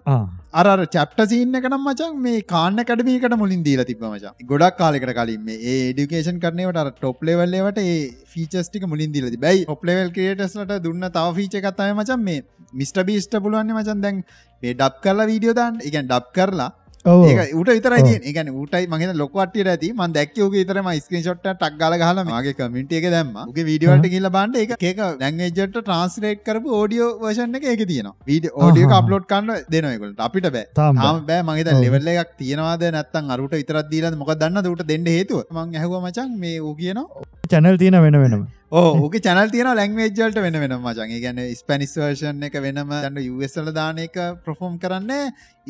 අර 0.60 0.66
චප්ට 0.94 1.20
සින්න 1.30 1.56
එකනම් 1.58 1.80
මචන් 1.84 2.18
මේ 2.24 2.42
කාන්න 2.52 2.76
කඩමීකට 2.88 3.34
මුලින් 3.40 3.62
දීල 3.66 3.80
තිබ 3.88 4.02
මචා. 4.02 4.32
ගොඩක් 4.50 4.76
කාලෙකට 4.80 5.12
කලින් 5.18 5.40
මේ 5.46 5.56
ඒඩිකේෂන් 5.72 6.38
කරනවට 6.44 6.78
අර 6.82 6.90
ටොප් 6.98 7.24
ලෙවල්ලවට 7.28 7.80
ඒ 7.82 7.96
ෆීචස්ටික 8.34 8.84
මුලින් 8.92 9.10
දිලති 9.16 9.40
බයි 9.44 9.64
ඔප්ලෙවල් 9.74 10.12
ක්‍රේටස්ලට 10.16 10.74
දුන්න 10.84 11.08
තව 11.16 11.34
ෆීච 11.38 11.58
එකත්තය 11.60 11.88
මචන් 11.96 12.22
මේ 12.28 12.44
මිස්ට 12.72 13.00
බීස්ට 13.08 13.34
පුළුවන්න්න 13.44 13.76
මචන් 13.78 14.04
දැන් 14.04 14.22
මේ 14.62 14.74
ඩබ් 14.74 15.02
කරලා 15.04 15.28
වීඩියෝ 15.32 15.56
දාන්න. 15.60 15.82
එකන් 15.88 16.06
ඩබ් 16.06 16.32
කරලා 16.38 16.70
ඒ 17.04 17.46
උට 17.60 17.70
විතරයි 17.76 18.12
ඒගන 18.28 18.50
උටයි 18.62 18.86
මගේ 18.92 19.16
ලොකවටිය 19.22 19.64
ඇති. 19.72 19.88
ම 19.92 20.12
දැක්කෝක 20.16 20.54
තරම 20.70 20.88
ස්ක්‍රේෂොට් 21.04 21.42
ටක් 21.44 21.76
ගල 21.80 21.96
හල 22.08 22.20
මගේ 22.30 22.54
කමිට 22.60 22.94
එක 22.98 23.08
දැම 23.14 23.32
ගේ 23.56 23.66
වීඩියෝට 23.68 24.08
කියල 24.14 24.28
බන්ඩ 24.36 24.56
එක 24.62 24.86
එක 24.90 25.02
දැන්ජට 25.22 25.76
ට්‍රන්ස්ලේට් 25.76 26.42
කරපු 26.48 26.72
ෝඩියෝ 26.80 27.10
වර්ෂණ 27.22 27.60
එක 27.74 27.84
තියෙන 27.92 28.10
වීඩ 28.30 28.48
ෝඩියෝ 28.54 28.96
අප්ලෝඩ් 29.00 29.28
කන්න 29.32 29.68
දෙනයකට 29.76 30.24
අපිට 30.28 30.50
බෑ. 30.56 30.66
තාම 30.80 31.22
බෑ. 31.28 31.42
මගේ 31.50 31.78
ලෙවල්ල 31.84 32.10
එකක් 32.16 32.34
තියෙනවාද 32.42 32.88
නැත්තන් 32.96 33.32
අරුට 33.36 33.56
විතරත් 33.60 33.90
දීල 33.94 34.10
මොක 34.22 34.34
දන්න 34.42 34.64
ට 34.64 34.90
දෙන්න 34.92 35.14
හේතුව. 35.16 35.44
මං 35.56 35.76
ඇහව 35.80 35.96
මචන් 36.04 36.36
මේ 36.44 36.60
ූ 36.60 36.74
කියනවා 36.80 37.24
චැනල් 37.52 37.78
තියෙන 37.78 37.96
වෙන 38.04 38.16
වෙනම. 38.22 38.42
ඕක 38.72 39.16
චනල් 39.26 39.50
තියන 39.54 39.68
ලැංවේජල්ට 39.78 40.38
වෙන 40.44 40.58
වෙන 40.62 40.74
මචන්. 40.76 41.12
ගැන 41.24 41.38
ස්පනිස් 41.60 41.94
වර්ෂන් 41.96 42.42
එක 42.48 42.56
වෙනම 42.64 42.90
දන්න 42.94 43.20
යුසල 43.22 43.70
දාන 43.78 44.00
එක 44.06 44.18
ප්‍රෆෝම් 44.46 44.74
කරන්න 44.78 45.12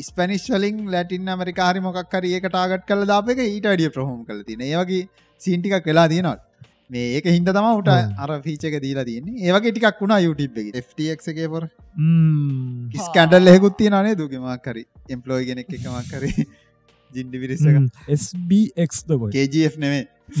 ස්පනිස් 0.09 0.47
වලින් 0.55 0.81
ලැටින් 0.95 1.29
ඇමරිකාරි 1.35 1.85
මොකක් 1.87 2.17
හරි 2.17 2.33
ඒක 2.39 2.49
ටාගට් 2.49 2.87
කල 2.89 3.05
දාප 3.13 3.31
එක 3.35 3.45
ඊට 3.45 3.69
අඩිය 3.73 3.93
ප්‍රහෝම් 3.97 4.25
කල 4.25 4.41
තින 4.49 4.65
ඒවගේ 4.69 5.07
සීන්ටිකක් 5.41 5.91
වෙලා 5.91 6.07
තියෙනල් 6.07 6.41
මේ 6.89 7.05
ඒක 7.17 7.29
හින්ද 7.29 7.51
තම 7.57 7.69
උට 7.79 7.89
අර 7.93 8.29
ෆීචක 8.41 8.77
දීලා 8.81 9.05
තියන්නේ. 9.05 9.39
ඒවගේ 9.47 9.71
ටිකක් 9.71 10.01
වුණා 10.01 10.19
යුටබ් 10.25 10.59
එක. 10.61 10.75
ෆ්ටක්ගේ 10.89 11.49
පොර. 11.53 11.69
ස්කැඩල් 13.05 13.53
එෙකුත් 13.55 13.77
තියනේ 13.79 14.19
දුකමක්කරි 14.21 14.85
එම්පලෝයි 15.09 15.49
ගෙනෙක් 15.51 15.73
එකමක් 15.77 16.11
කරේ 16.11 16.47
ජින්ඩි 17.11 17.41
පිරිස්සක 17.43 17.77
SBX 18.17 19.05
දකො 19.09 19.31
KGF 19.35 19.77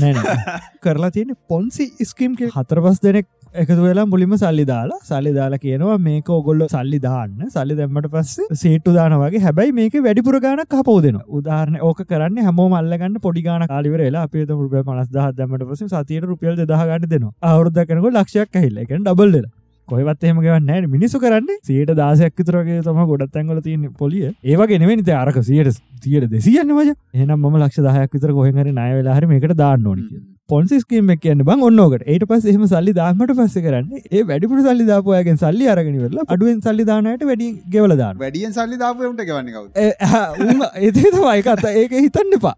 නෙමේ 0.01 0.13
නෑ. 0.17 0.59
කරලා 0.85 1.11
තියෙන 1.15 1.33
පොන්සි 1.53 1.85
ස්කම් 2.11 2.37
හතරපස් 2.57 3.01
දෙනෙක් 3.07 3.27
එකතු 3.63 3.77
වෙලා 3.85 4.05
මුලිම 4.13 4.33
සල්ලි 4.43 4.65
දාලා 4.71 4.99
සල්ලි 5.09 5.31
දාලා 5.37 5.61
කියනවා 5.65 5.97
මේක 6.07 6.29
ඔගොල්ල 6.37 6.63
සල්ලි 6.75 6.99
දාන්න. 7.07 7.35
සල්ලි 7.55 7.77
දැම්මට 7.79 8.09
පස්සේ 8.15 8.59
සේටු 8.63 8.95
දානවගේ 8.97 9.43
හැබැයි 9.47 9.75
මේක 9.81 9.97
වැඩිපුර 10.07 10.39
ගාන 10.45 10.63
කපෝදෙන 10.73 11.19
උදාරන 11.39 11.77
ඕක 11.89 12.01
කරන්න 12.13 12.41
හැම 12.47 12.63
මල්ලගන්න 12.63 13.19
පොඩිගාන 13.27 13.67
කාලිවරලා 13.73 14.25
අපේ 14.29 14.47
රුපය 14.53 14.81
පනස් 14.89 15.11
දහ 15.17 15.29
දැමට 15.41 15.67
පස 15.69 15.85
සතියට 15.93 16.31
රුපියල් 16.31 16.57
දහගන්න 16.63 17.11
දෙනවා. 17.13 17.35
අවුරුද්ධ 17.51 17.85
කනක 17.91 18.15
ලක්ෂයක් 18.17 18.59
ඇහිල්ල. 18.61 18.81
එක 18.85 18.91
ඩබල්ලලා 18.97 19.53
කොහවත් 19.87 20.23
එහෙම 20.23 20.39
ගවන්න 20.41 20.89
මිනිසු 20.89 21.19
කරන්න 21.19 21.59
සියට 21.63 21.91
දාසයක් 21.95 22.37
විතරගේ 22.37 22.81
තම 22.81 23.01
ගොඩත් 23.11 23.35
ඇංගල 23.35 23.61
තියන්න 23.61 23.89
පොලිය. 23.93 24.31
ඒවගෙනවෙනිත 24.43 25.11
අරක 25.15 25.41
සියට 25.43 25.81
තියට 26.01 26.29
දෙසියන්න 26.29 26.77
වජ 26.77 26.95
එනම් 27.15 27.35
ම 27.41 27.59
ලක්ෂ 27.59 27.85
දහයක් 27.87 28.15
විතර 28.15 28.33
කොහෙහරි 28.33 28.71
නය 28.71 28.89
වෙලාහරි 28.95 29.29
මේකට 29.29 29.55
දාන්න 29.55 29.85
ඕනික 29.85 30.34
පොන්සිස්කීම 30.49 31.07
කියන්න 31.21 31.39
බං 31.47 31.61
ඔන්නෝකට 31.67 32.03
ඒට 32.13 32.23
පස් 32.29 32.43
එහම 32.51 32.63
සල්ලි 32.71 32.91
දාමට 32.97 33.31
පස්ස 33.37 33.55
කරන්න 33.65 34.01
ඒ 34.17 34.19
වැඩිපුර 34.31 34.59
සල්ලි 34.65 34.83
දාපුයගෙන් 34.89 35.39
සල්ලි 35.43 35.69
අරගෙනවෙරලා 35.73 36.25
අඩුවෙන් 36.35 36.59
සල්ලි 36.65 36.83
දානයට 36.89 37.23
වැඩි 37.29 37.47
ගෙවලදා 37.75 38.09
වැඩියෙන් 38.19 38.53
සල්ලි 38.57 38.77
දාපට 38.81 39.23
ගවන්න 39.29 39.49
ඒතේ 40.83 41.11
තමයි 41.15 41.41
කත. 41.47 41.71
ඒක 41.81 41.95
හිතන්න 41.97 42.37
පා 42.43 42.53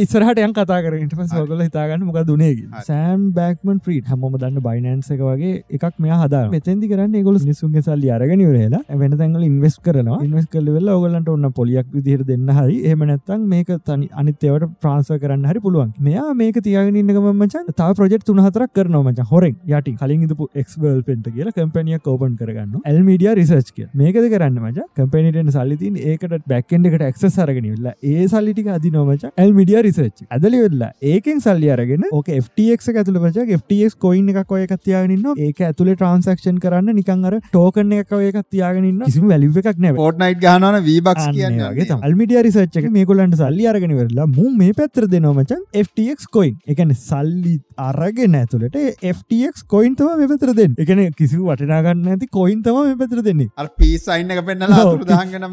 ඉස්සරහට 0.00 0.40
යන් 0.46 0.54
කතා 0.56 0.80
කරට 0.86 1.14
පස් 1.20 1.36
ඔගල 1.42 1.62
හිතාගන්න 1.66 2.02
මොක 2.08 2.18
දුනේගේ 2.32 2.82
සෑම් 2.88 3.22
බෑක්මන් 3.38 3.78
ප්‍රීට් 3.86 4.10
හමම 4.14 4.34
දන්න 4.42 4.58
බයිනන්ස 4.66 5.12
එක 5.18 5.22
වගේ 5.28 5.54
එකක් 5.78 6.02
මෙයා 6.08 6.18
හදා 6.24 6.42
මෙතැදි 6.56 6.90
කරන්න 6.94 7.16
ගොල 7.30 7.40
නිසුන්ගේ 7.52 7.84
සල්ලි 7.90 8.12
අරගෙනවරලා 8.16 8.98
වෙන 9.04 9.16
තැන්ගල 9.22 9.46
ඉන්වස් 9.50 9.78
කරනවා. 9.86 10.20
ඉන්වස් 10.26 10.50
කල 10.56 10.72
වෙල්ල 10.78 10.92
ඔගලන්ට 10.96 11.32
ඔන්න 11.36 11.52
පොලියක් 11.60 11.94
විදිහර 11.94 12.26
දෙන්න 12.32 12.52
හරි. 12.58 12.82
එහම 12.90 13.06
නැත්තන් 13.12 13.46
මේක 13.54 13.72
තනි 13.86 14.10
අනිත්‍යවට 14.24 14.76
ප්‍රාන්ස 14.82 15.14
කරන්න 15.22 15.48
හරි 15.52 15.64
පුළුවන්. 15.68 15.96
මෙයා 16.10 16.36
මේක 16.42 16.62
තියාගෙන 16.68 17.02
ඉන්නගම 17.04 17.30
මචන් 17.34 17.72
තා 17.74 17.90
ප්‍රජෙක්් 17.94 18.26
තුනහතරක් 18.26 18.74
කරනවා 18.74 19.04
මච 19.06 19.28
හොරෙන්. 19.30 19.56
යටි. 19.70 19.96
කලින් 19.96 20.26
ඉදපු 20.26 20.48
එක්වල් 20.56 21.00
පෙන්ට 21.06 21.26
කියල 21.34 21.50
කම්පනිය 21.56 21.98
කෝපන් 22.00 22.34
කරගන්න 22.38 22.82
එල් 22.86 22.98
මීඩිය 23.04 23.32
රිසර්ච් 23.38 23.70
කිය 23.72 23.86
මේකද 23.94 24.26
කරන්න 24.32 24.58
මච 24.62 24.86
කම්පනිටෙන් 24.98 25.50
සල්ලිතින් 25.54 25.98
ඒකට 26.04 26.34
බැක්කෙන්ඩකට 26.52 27.04
එක්ස 27.08 27.24
සරගෙනවෙල්ල 27.28 27.88
ඒ 28.04 28.26
සල්ලිටික 28.26 28.70
අදි 28.74 28.92
නොමච 28.94 29.26
එල් 29.36 29.52
මිඩිය 29.58 29.80
රිසර්ච් 29.86 30.24
ඇදලි 30.28 30.62
වෙල්ලා 30.64 30.90
ඒකෙන් 31.12 31.42
සල්ලි 31.46 31.70
අරගෙන 31.76 32.06
ඕක 32.10 32.30
FTX 32.36 32.90
ඇතුළ 32.94 33.20
පච 33.24 33.46
FTX 33.58 33.98
කොයින් 33.98 34.30
එකක් 34.34 34.54
ඔය 34.58 34.66
කත්තියාගන්න 34.72 35.42
ඒක 35.46 35.62
ඇතුළේ 35.68 35.96
ට්‍රන්සක්ෂන් 35.96 36.60
කරන්න 36.64 36.98
නිකං 37.00 37.28
අර 37.30 37.38
ටෝකන 37.46 37.94
එක 37.98 38.14
ඔය 38.18 38.30
කත්තියාගන්න 38.38 39.04
කිසිම 39.04 39.28
වැලිව 39.32 39.60
එකක් 39.62 39.82
නෑ 39.84 39.98
පෝට්නයිට් 39.98 40.42
ගහනන 40.44 40.80
වීබක් 40.88 41.22
කියන්නගේ 41.30 42.00
අල්මිඩිය 42.00 42.42
රිසර්ච්චක 42.48 42.90
මේකොලන්ට 42.98 43.38
සල්ලි 43.42 43.70
අරගෙන 43.72 43.96
වෙරලා 44.00 44.28
මු 44.30 44.50
මේ 44.60 44.76
පැත්තර 44.80 45.08
දෙනවමචන් 45.14 45.64
FTX 45.84 46.30
කොයින් 46.38 46.56
එකන 46.74 46.93
සල්ලි 47.00 47.54
අරගෙන 47.78 48.36
ඇතුළට 48.40 48.78
FTX 49.10 49.64
කොයින්තම 49.66 50.10
මෙ 50.20 50.28
පැතර 50.32 50.52
දෙන්න. 50.60 50.74
එකන 50.78 51.02
කිසි 51.20 51.40
වටනාගන්න 51.40 52.10
ඇති 52.14 52.28
කොයින්තම 52.38 52.78
මෙ 52.80 52.94
පැතර 53.02 53.22
දෙන්නේ. 53.28 53.50
අර 53.56 53.68
පිසයින්න 53.80 54.34
එක 54.36 54.42
පෙන්න්නලා 54.48 54.84
දාගන 55.04 55.48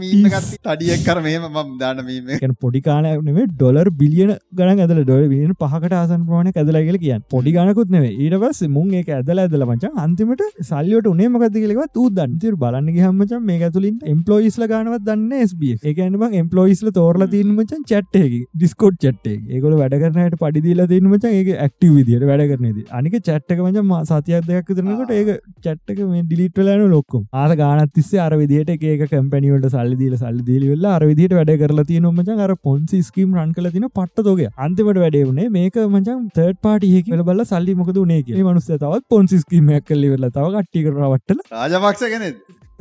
තඩියක් 0.67 1.06
කරමේම 1.08 1.47
මම් 1.49 1.71
දානමීම 1.84 2.32
එකන 2.38 2.56
පොඩි 2.65 2.84
කාලයනේ 2.88 3.47
ඩොලර් 3.54 3.89
බිලියන 4.01 4.34
ගන 4.54 4.84
ඇදල 4.86 5.04
ඩොල 5.04 5.25
බිලියන 5.34 5.56
පහකට 5.63 5.97
ආසන් 6.01 6.25
ප්‍රමාණ 6.27 6.51
ඇදලගල 6.54 6.99
කියන්න. 7.06 7.25
පොඩි 7.30 7.56
ගනකුත් 7.58 7.93
නෙවේ 7.95 8.13
ඊට 8.17 8.38
පස් 8.43 8.62
මුන් 8.77 8.93
එක 9.01 9.12
ඇදල 9.19 9.43
ඇදල 9.45 9.67
මචන් 9.67 10.01
අන්තිමට 10.06 10.45
සල්ලියට 10.63 11.12
උනේ 11.13 11.30
මකති 11.30 11.65
කියලව 11.65 11.84
තු 11.93 12.08
දන්තිර 12.12 12.56
බලන්න 12.63 12.89
හමචන් 13.01 13.45
මේ 13.45 13.62
ඇතුලින් 13.67 13.97
එම්පලෝයිස්ල 14.13 14.65
ගනවත් 14.71 15.04
දන්න 15.08 15.47
ස්බ 15.47 15.62
එකනම 15.91 16.23
එම්පලෝයිස්ල 16.41 16.91
තෝරල 16.97 17.25
තිීමචන් 17.34 17.84
චට්ටේ 17.91 18.30
ඩිස්කෝට් 18.56 18.97
චට්ටේ 19.04 19.38
ඒකොල 19.56 19.75
වැඩ 19.82 19.97
කරනයට 20.01 20.38
පඩිදිල 20.41 20.84
තිීමචන් 20.91 21.27
ඒ 21.32 21.58
ඇක්ටව 21.58 21.94
විදිට 22.00 22.26
වැඩ 22.30 22.46
කරනද 22.52 22.80
අනික 22.91 23.17
චට්ක 23.20 23.60
මච 23.65 24.02
සතියක් 24.12 24.48
දෙයක් 24.48 24.72
විතරනකොට 24.72 25.12
ඒක 25.12 25.32
චට්ක 25.65 26.00
මේ 26.06 26.24
ඩිලිට්වලන 26.24 26.86
ලොක්කොම. 26.94 27.24
ආර 27.34 27.52
ගානත්තිස්සේ 27.56 28.22
අර 28.26 28.34
විදිට 28.36 28.72
ඒක 28.72 29.06
කැම්පැනිවලට 29.08 29.70
සල්ලිදීල 29.70 30.15
සල්ලිදිල 30.17 30.67
වෙල්ල 30.72 30.89
අර 30.91 31.04
විදිට 31.04 31.38
වැඩ 31.38 31.54
කරලා 31.63 31.88
තිය 31.88 32.02
නොමච 32.02 32.32
අර 32.39 32.56
පොන්සි 32.63 33.02
ස්කීම් 33.10 33.38
රන් 33.38 33.54
කල 33.54 33.72
තින 33.72 33.88
පට්ටතෝගේ 33.91 34.52
අන්තිමට 34.60 35.02
වැඩේ 35.04 35.50
මේක 35.52 35.82
මචන් 35.86 36.26
තර්ඩ 36.36 36.62
පාටියක 36.63 37.13
බල 37.24 37.46
සල්ලි 37.46 37.76
මොකද 37.76 38.02
නේ 38.08 38.44
මනුස්ස 38.44 38.72
තවත් 38.74 39.04
පොන්සිස්කීමයක් 39.12 39.86
කල්ලි 39.86 40.10
වෙල්ල 40.13 40.28
තව 40.30 40.50
කට්ටික 40.56 40.89
රවට්ටල 40.91 41.39
රාජපක්ෂ 41.54 42.10
කෙනෙ 42.13 42.30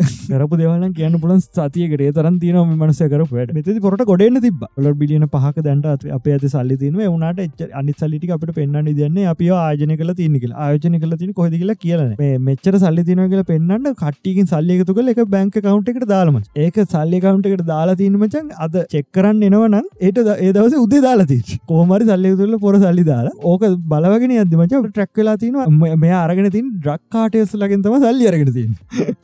කරපු 0.02 0.60
දෙවලන් 0.60 0.94
කියන්න 0.98 1.18
පුලන් 1.24 1.40
සතියකට. 1.40 2.04
තරන් 2.18 2.38
තියන 2.44 2.58
මනස 2.78 3.00
කර 3.12 3.22
ට 3.24 3.56
මෙති 3.58 3.76
පොට 3.86 4.04
ගොඩන්න 4.10 4.40
තිබ 4.46 4.64
ල 4.78 4.92
බිලියන 5.02 5.26
පහක 5.34 5.66
දැන්ට 5.68 6.08
අප 6.16 6.30
ඇත 6.34 6.46
සල්ලි 6.54 6.78
තිනව 6.82 7.02
වුණට 7.04 7.42
එච් 7.46 7.76
අනි 7.80 7.94
සල්ලිටි 7.94 8.32
අපට 8.36 8.54
පෙන්න්න 8.58 8.90
දන්න 8.90 9.20
අපි 9.34 9.50
ආයජන 9.58 9.94
කල 10.02 10.14
තියනෙක 10.20 10.46
ආයෝජන 10.50 10.98
කල 11.04 11.16
තින 11.22 11.34
කොහද 11.40 11.58
කියලා 11.60 11.78
කියලන 11.84 12.14
මෙච්චර 12.48 12.80
සල්ලි 12.84 13.06
තින 13.10 13.24
කියලා 13.26 13.48
පෙන්න්න 13.52 13.90
කට්ටිකින් 14.02 14.50
සල්ලියකතු 14.54 14.98
කල 14.98 15.14
එක 15.14 15.22
බැංක 15.36 15.54
කවන්ට 15.58 15.94
එකට 15.94 16.08
දාලම 16.14 16.40
ඒක 16.66 16.80
සල්ලි 16.94 17.22
කවන්ට 17.24 17.52
එකට 17.52 17.66
දාලා 17.72 17.98
තිීනමචන් 18.02 18.50
අද 18.66 18.76
චෙක්කරන්න 18.94 19.42
එනවනම් 19.48 19.86
ඒට 20.00 20.20
ඒ 20.36 20.52
දවස 20.52 20.76
උදේ 20.84 21.02
දාලාති 21.06 21.38
කෝමරි 21.70 22.06
සල්ලි 22.10 22.30
තුළ 22.40 22.56
පොර 22.64 22.74
සල්ලි 22.84 23.04
දාලා. 23.10 23.34
ඕක 23.42 23.62
බලවගෙන 23.92 24.34
අදමච 24.42 24.72
ට්‍රක් 24.86 25.20
වෙලා 25.20 25.36
තින 25.42 25.56
මේ 26.04 26.14
අරගෙන 26.22 26.50
තින් 26.50 26.66
ඩ්‍රක් 26.76 27.02
කාටයස් 27.14 27.54
ලගෙන් 27.62 27.82
තම 27.84 27.96
සල්ලි 28.04 28.28
අරගෙන 28.30 28.52
තින් 28.56 28.70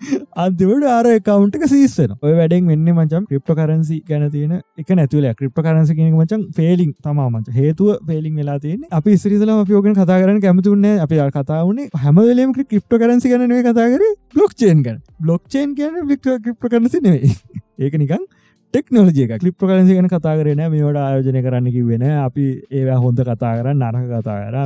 අන්තිවට 0.66 0.86
ආර 0.88 1.06
කවන්ට 1.20 1.68
සීස්සන 1.70 2.12
ඔය 2.18 2.32
වැඩෙන් 2.32 2.66
වෙන්න 2.66 2.88
මචම් 2.92 3.24
ක්‍රිප්ට 3.26 3.52
කරන්සි 3.52 3.96
ගැන 4.02 4.24
තියෙන 4.30 4.54
එක 4.76 4.90
නැතුවල 4.92 5.26
ක්‍රිප්ට 5.32 5.60
කරන්සි 5.60 5.94
කියෙන 5.94 6.14
මචන් 6.14 6.42
ෆේලිින් 6.52 6.92
තමාමච 7.00 7.50
හේතුව 7.52 8.00
ෆේලිින් 8.06 8.36
වෙලා 8.36 8.58
තියෙන 8.58 8.86
අපි 8.90 9.16
ස්රිසලම 9.16 9.62
පියෝගෙන 9.64 9.94
කතා 9.94 10.18
කරන 10.18 10.40
කැමතුන්න 10.40 10.86
අපි 10.98 11.20
කතාවනේ 11.32 11.90
හැමදලම 11.96 12.54
ක්‍රිප්ට 12.54 12.96
කරන්සි 12.96 13.32
ගැනේ 13.32 13.62
කතා 13.62 13.86
කර 13.86 14.02
බ්ලොක් 14.34 14.52
චේන් 14.54 14.82
ගැන. 14.82 14.98
බ්ලොක් 15.20 15.42
චේන් 15.48 15.74
කියන 15.74 16.02
වික්ට 16.04 16.28
ක්‍රිප්ට 16.38 16.68
කරනසි 16.68 17.00
නෙවෙයි. 17.00 17.30
ඒක 17.82 17.94
නිකන් 17.94 18.26
ටෙක්නෝජික 18.74 19.30
කලිප් 19.40 19.56
කරන්සි 19.60 19.94
ගැන 19.96 20.08
කතා 20.08 20.32
කරන 20.38 20.60
මේට 20.72 20.98
ආයෝජන 21.02 21.38
කරන්න 21.44 21.68
කිවෙන 21.74 22.02
අපි 22.16 22.46
ඒ 22.72 22.96
හොඳ 23.04 23.20
කතා 23.20 23.52
කරන්න 23.58 23.82
නරක 23.82 24.08
කතා 24.14 24.36
කර. 24.44 24.56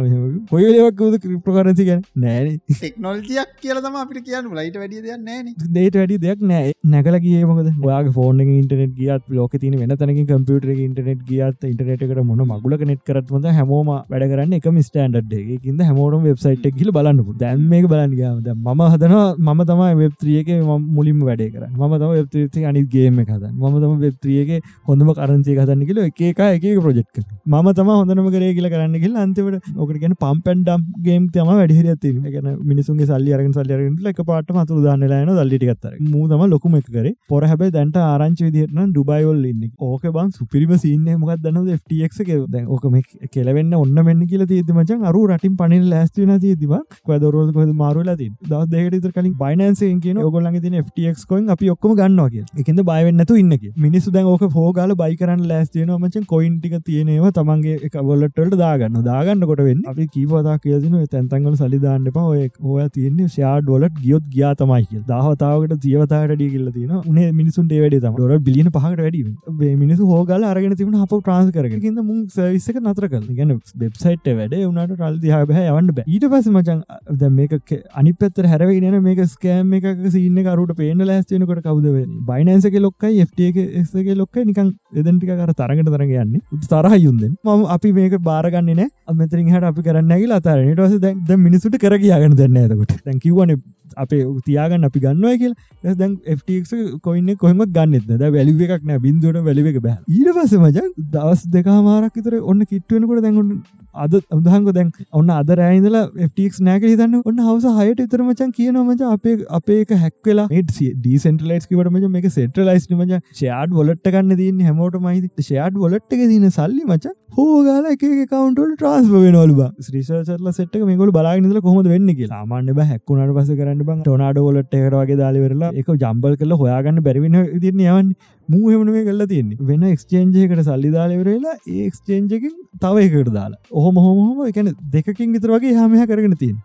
කොයි 0.50 0.70
ලෙවක්ද 0.74 1.18
ක්‍රිප්ට 1.24 1.50
කරන්සි 1.56 1.86
ගැන? 1.88 2.00
නෑන. 2.16 2.48
ටෙක්නෝල්ජියක් 2.70 3.52
කියලම 3.62 3.98
අපිට 4.02 4.24
කියන්න 4.28 4.48
ලයිට 4.58 4.78
වැඩිය 4.82 5.02
දෙයක් 5.04 5.22
නෑන. 5.22 5.52
දේට 5.76 5.98
වැඩි 6.00 6.18
දෙයක් 6.24 6.42
නෑ. 6.44 6.72
නැකල 6.86 7.18
කියමකද 7.26 7.70
වාගේ 7.84 8.14
ෆෝන් 8.18 8.40
ඉන්ටනෙට 8.46 8.96
ගියත් 8.98 9.30
ලෝක 9.30 9.54
තින 9.64 9.78
වෙන 9.82 9.94
තැනක 9.94 10.22
කම්පියුටර 10.32 10.72
ඉන්ටනෙට 10.76 11.22
ගියත් 11.30 11.68
ඉන්ටනෙටකට 11.70 12.24
මොන 12.30 12.42
මගුලක 12.50 12.84
නෙත් 12.92 13.04
කරත්මද 13.06 13.50
හැමෝම 13.58 13.92
වැඩ 14.10 14.26
කරන්න 14.32 14.58
එක. 14.58 14.68
මිස්ටන්ඩ්ඩේකින්ද 14.70 15.84
හැමෝටම 15.88 16.26
වෙබ්සයිට් 16.30 16.66
කියල 16.80 16.92
බලන්නපු 16.98 17.36
දැන්මේ 17.44 17.84
බලන්න 17.86 18.16
ගද 18.16 18.56
ම 18.56 18.84
හදනවා 18.88 19.54
මම 19.54 19.64
තමයි 19.70 19.92
වෙබ්ත්‍රියක 20.02 20.52
මුලින්ම 20.90 21.22
වැඩේ 21.30 21.50
කර 21.54 21.70
ම 21.70 21.96
තම 21.96 22.18
වෙබ්ත්‍රී 22.18 22.68
අනිගේම 22.72 23.24
කද 23.24 23.54
ම 23.54 23.89
තම 23.90 24.00
වෙබ්ත්‍රියගේ 24.00 24.60
හොඳම 24.86 25.10
කරන්සේ 25.12 25.56
හදන්න 25.56 25.84
කියල 25.88 26.00
එක 26.00 26.20
එක 26.22 26.40
එක 26.64 26.80
ප්‍රජෙක්් 26.80 27.20
ම 27.46 27.70
තම 27.72 27.90
හොඳනම 27.92 28.30
කරේ 28.30 28.52
කියල 28.56 28.68
කරන්න 28.70 28.96
කියල 29.04 29.16
අන්තිවට 29.16 29.70
ඕකට 29.76 30.00
ගැන 30.02 30.14
පම්පැන්ඩම් 30.16 30.86
ගේම් 31.06 31.28
තම 31.30 31.50
වැඩිහිර 31.52 31.90
ඇති 31.92 32.12
ගැන 32.28 32.50
මිනිසුන්ගේ 32.64 33.08
සල්ලි 33.10 33.34
අරගෙන 33.36 33.52
සල්ලියරෙන් 33.52 33.96
එක 34.12 34.22
පාට 34.24 34.52
මතුර 34.52 34.82
දාන්නලාන 34.86 35.32
දල්ලිටිගත්තර 35.32 35.96
මූදම 36.06 36.44
ලොකුම 36.46 36.76
එක 36.76 36.88
කර. 36.88 37.06
පොර 37.28 37.42
හැබයි 37.44 37.70
දැන්ට 37.70 38.00
ආරංචි 38.02 38.48
විදිරන 38.48 38.80
ඩුබයිවල් 38.90 39.44
ඉන්න. 39.44 39.70
ඕක 39.80 40.04
බං 40.10 40.32
සුපිරිම 40.32 40.74
සින්න 40.78 41.06
මොකක් 41.14 41.40
දන්න 41.40 41.68
ෆටක් 41.78 42.38
දැ 42.48 42.64
ඕක 42.66 42.84
කෙලවෙන්න 43.32 43.74
ඔන්න 43.74 44.04
මෙන්න 44.04 44.22
කියල 44.26 44.46
තිීද 44.46 44.72
මචන් 44.72 45.06
අරු 45.10 45.24
රටින් 45.28 45.56
පනිල් 45.56 45.88
ලෑස්තින 45.92 46.34
තිීදව 46.38 46.74
කොදරෝල් 47.06 47.52
කොද 47.52 47.72
මාරුලා 47.74 48.16
ති 48.16 48.30
දස් 48.44 48.70
දෙකට 48.70 49.10
කලින් 49.16 49.34
බයිනන්සේ 49.34 49.92
කියන 50.00 50.20
ඔගොල්ලගේ 50.20 50.64
තින 50.66 50.78
ෆටක් 50.80 51.28
කොයින් 51.30 51.50
අපි 51.50 51.70
ඔක්කම 51.74 51.94
ගන්නවා 52.00 52.30
කිය 52.30 52.44
එකද 52.60 52.82
බයවෙන්නතු 52.90 53.38
ඉන්නක 53.42 53.64
මිනිස්සු 53.84 54.12
දැන් 54.14 54.26
ඕක 54.30 54.42
හෝගල 54.54 54.92
බයි 55.00 55.14
කරන්න 55.20 55.42
ලෑස්තියන 55.50 55.90
මචන් 55.96 56.24
කොයින්ටික 56.32 56.74
තියෙනවා 56.88 57.30
තමන්ගේ 57.36 57.76
එක 57.86 57.94
වොලට්ටල්ට 58.08 58.56
දාගන්න. 58.62 58.96
දාගන්නකොට 59.08 59.62
වෙන්න 59.68 59.82
අපි 59.92 60.06
කීවතා 60.16 60.56
කියදන 60.64 60.96
තැන්තංගල 61.14 61.54
සලිදාන්න 61.60 62.08
පා 62.16 62.26
ඔය 62.32 62.42
ඔය 62.72 62.86
තියන්නේ 62.96 63.28
ෂයාඩ් 63.34 63.70
ොලට 63.76 64.00
ගියොත් 64.04 64.26
ගියා 64.34 64.52
තමයි 64.60 64.86
කිය 64.90 65.02
දහවතාවට 65.10 65.74
තියවතාට 65.86 66.34
ඩි 66.34 66.48
කියල 66.54 66.66
තින 66.76 66.92
උනේ 67.02 67.28
මිනිසුන්ට 67.32 67.74
වැඩ 67.76 67.96
තම 68.04 68.18
ොට 68.26 68.44
බිලියන 68.48 68.70
පහට 68.76 69.06
වැඩ 69.06 69.78
මිනිසු 69.84 70.10
හෝගල 70.12 70.48
අරගෙන 70.50 70.76
තිබන 70.80 70.98
අප 71.06 71.14
ප්‍රාන්ස් 71.28 71.50
කරගකින්ද 71.56 72.02
මුන් 72.10 72.20
සවිස්සක 72.36 72.82
නතර 72.82 73.08
කල 73.14 73.26
ගැන 73.40 73.56
වෙබ්සයිට් 73.84 74.30
වැඩ 74.40 74.58
උනට 74.60 74.94
රල් 74.98 75.18
දිහා 75.24 75.42
බහ 75.52 75.62
යවන්න 75.64 75.90
බ. 75.96 76.06
ඊට 76.06 76.28
පස 76.34 76.50
මචන් 76.54 76.84
ද 77.22 77.32
මේක 77.38 77.56
අනි 78.02 78.14
පත්තර 78.20 78.50
හැරවයි 78.52 78.80
නන 78.82 79.00
මේක 79.08 79.24
ස්කෑම් 79.34 79.74
එක 79.80 79.90
සින්න 80.10 80.44
කරුට 80.46 80.76
පේන 80.82 81.06
ලෑස්තියනකට 81.10 81.64
කවද 81.66 82.06
බයිනන්සක 82.28 82.80
ලොක්කයි 82.86 83.68
ෆ්ටගේ 83.82 84.16
ලොක්ක 84.20 84.36
නිකන් 84.50 84.70
එදටික 85.00 85.32
කර 85.40 85.52
තරගට 85.60 85.90
තරග 85.96 86.14
යන්නේ. 86.22 86.40
තරහයුන්ද 86.72 87.22
ම 87.44 87.66
අපි 87.76 87.92
මේක 87.98 88.16
බාරගන්න 88.28 88.70
නෑ. 88.70 88.88
අමතරින් 89.08 89.50
හට 89.54 89.72
අපි 89.72 89.86
කරන්න 89.88 90.14
ඇගල 90.16 90.38
අතරනට 90.38 90.80
වස 90.84 90.96
දැ 91.02 91.36
මිනිසුට 91.48 91.78
කර 91.84 91.98
කියගන්න 92.04 92.38
දෙන්න 92.40 92.58
ඇතකොට 92.62 92.96
දැකිවන 93.08 93.54
අපේ 93.96 94.22
තියාගන්න 94.46 94.88
අපි 94.88 95.04
ගන්නවා 95.04 95.36
කියල. 95.42 95.54
දැන් 96.00 96.16
FTX 96.38 96.74
කොයින්න 97.02 97.36
කොහම 97.44 97.62
ගන්නත් 97.76 98.10
ද 98.22 98.32
වැලිව 98.36 98.64
එකක් 98.66 98.84
නෑ. 98.90 99.02
බින්දුවට 99.06 99.44
වැලිව 99.48 99.70
එක 99.72 99.78
බෑ. 99.86 99.98
ඊට 100.08 100.32
පස 100.38 100.56
මජ 100.64 100.78
දවස් 101.14 101.46
දෙකාමාරක් 101.56 102.18
විතර 102.20 102.40
ඔන්න 102.42 102.66
කිට්ටුවෙනකොට 102.72 103.22
දැන්ගුට 103.26 103.79
අද 103.94 104.12
උදහංග 104.38 104.66
දැන් 104.72 104.90
ඔන්න 105.12 105.30
අද 105.36 105.50
රෑයිදල 105.60 105.96
FTක් 106.28 106.60
නෑක 106.68 106.86
හිතන්න. 106.88 107.16
ඔන්න 107.24 107.40
හවස 107.46 107.78
හයට 107.78 108.02
විතර 108.04 108.22
මචන් 108.26 108.52
කියන 108.58 108.78
මච 108.82 109.08
අපේ 109.14 109.36
අපේක 109.58 109.94
හැක්වෙලා 110.04 110.46
ඩීසෙන්ටලයිස් 110.50 111.66
කිවට 111.70 111.90
මච 111.94 112.12
මේක 112.16 112.28
සෙටලයිස් 112.36 112.86
මච. 112.98 113.20
ෂයාඩ් 113.40 113.74
වොලට් 113.80 114.12
ගන්න 114.14 114.36
දන්න 114.40 114.62
හැමෝට 114.68 115.00
මහිත 115.06 115.44
ෂයාඩ් 115.48 115.80
වොලට් 115.84 116.16
එක 116.18 116.24
දින 116.34 116.48
සල්ලි 116.58 116.84
මච 116.86 117.14
හෝගල 117.38 117.90
එක 117.94 118.04
කවන්ටල් 118.32 118.72
ට්‍රස් 118.78 119.10
වෙනවල 119.12 119.52
ශ්‍රීසර්ල 119.88 120.50
සෙට් 120.58 120.78
මේකල 120.90 121.14
බලාගනිල 121.18 121.60
කොහොද 121.66 121.90
වෙන්න 121.94 122.10
කියලා. 122.20 122.42
මාන්න 122.52 122.72
බ 122.78 122.86
හැක්කුණට 122.92 123.34
පස 123.38 123.54
කරන්න 123.60 123.84
බං. 123.88 124.02
ටොනාඩ 124.06 124.42
ොලට 124.44 124.74
එකටගේ 124.80 125.18
දාලිවෙරලා 125.22 125.72
එක 125.82 125.90
ජම්බල් 126.04 126.36
කල 126.42 126.56
හොයාගන්න 126.62 127.02
බැරිවෙන 127.08 127.38
දිරන 127.64 127.82
යවන්න. 127.86 128.14
මූහෙමන 128.52 128.90
මේ 128.94 129.04
කල්ලා 129.04 129.30
තියන්නේ. 129.32 129.58
වෙන 129.62 129.82
එක්ස්චේන්ජයකට 129.90 130.62
සල්ලි 130.62 130.90
දාලවරලා 130.96 131.56
ඒ 131.68 131.86
එක්ස්චේන්ජකින් 131.86 132.56
තව 132.80 133.06
එකට 133.06 133.32
දාලා. 133.34 133.60
ඔහොම 133.72 134.02
හොම 134.06 134.42
එකන 134.46 134.72
දෙකින් 134.92 135.36
විතර 135.36 135.56
වගේ 135.56 135.76
හමහ 135.78 136.06
කරගෙන 136.06 136.36
තින් 136.38 136.56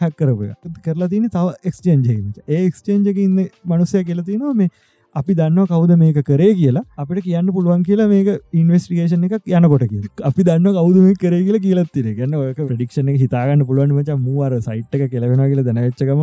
හැක්කරපය 0.00 0.48
කරලා 0.84 1.08
තින 1.08 1.28
තව 1.28 1.54
එක්ස්චේන්ජයමට 1.64 2.40
ඒ 2.48 2.62
එක්ස්චේන්ජක 2.66 3.20
ඉන්න 3.26 3.38
මනුසය 3.64 4.04
කියලතිනවා 4.08 4.54
මේ 4.54 4.70
අපි 5.14 5.36
දන්න 5.38 5.66
කවුද 5.70 5.92
මේක 6.02 6.18
කරේ 6.28 6.54
කියලා. 6.60 6.84
අපිට 6.98 7.24
කියන්න 7.26 7.52
පුළුවන් 7.56 7.84
කියලා 7.88 8.08
මේක 8.12 8.28
ඉන්වස්ටිගේෂන් 8.60 9.26
එකක් 9.28 9.50
යනකොට 9.58 9.84
කිය 9.92 10.08
අපි 10.30 10.46
දන්න 10.48 10.76
කවුද 10.78 10.98
මේ 11.04 11.16
කරේ 11.22 11.42
කියලා 11.46 11.62
කියලත්තිර 11.66 12.08
ගන්න 12.18 12.36
ඔයක 12.40 12.60
ප්‍රඩික්ෂණ 12.70 13.12
එක 13.14 13.20
හිතාගන්න 13.24 13.66
පුළුවන් 13.70 13.94
මච. 13.96 14.18
මූවර 14.26 14.58
සයිට් 14.68 14.96
එක 14.98 15.04
කෙලවෙන 15.14 15.44
කියල 15.52 15.62
දැනච්චකම 15.68 16.22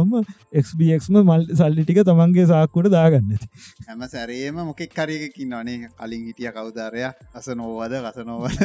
එක්BXම 0.61 1.19
මල් 1.23 1.45
සල්ලිටික 1.61 2.01
තමන්ගේ 2.09 2.47
සාක්කුට 2.53 2.91
දාගන්න 2.95 3.37
හැම 3.87 4.07
සැරේම 4.15 4.61
මොකෙක් 4.69 4.95
කරයකින් 4.97 5.53
අනේ 5.61 5.77
කලින් 5.99 6.25
හිටිය 6.29 6.51
කවුදාරය 6.57 7.05
අස 7.09 7.51
නෝවද 7.61 7.97
කස 8.07 8.25
නොවද 8.31 8.57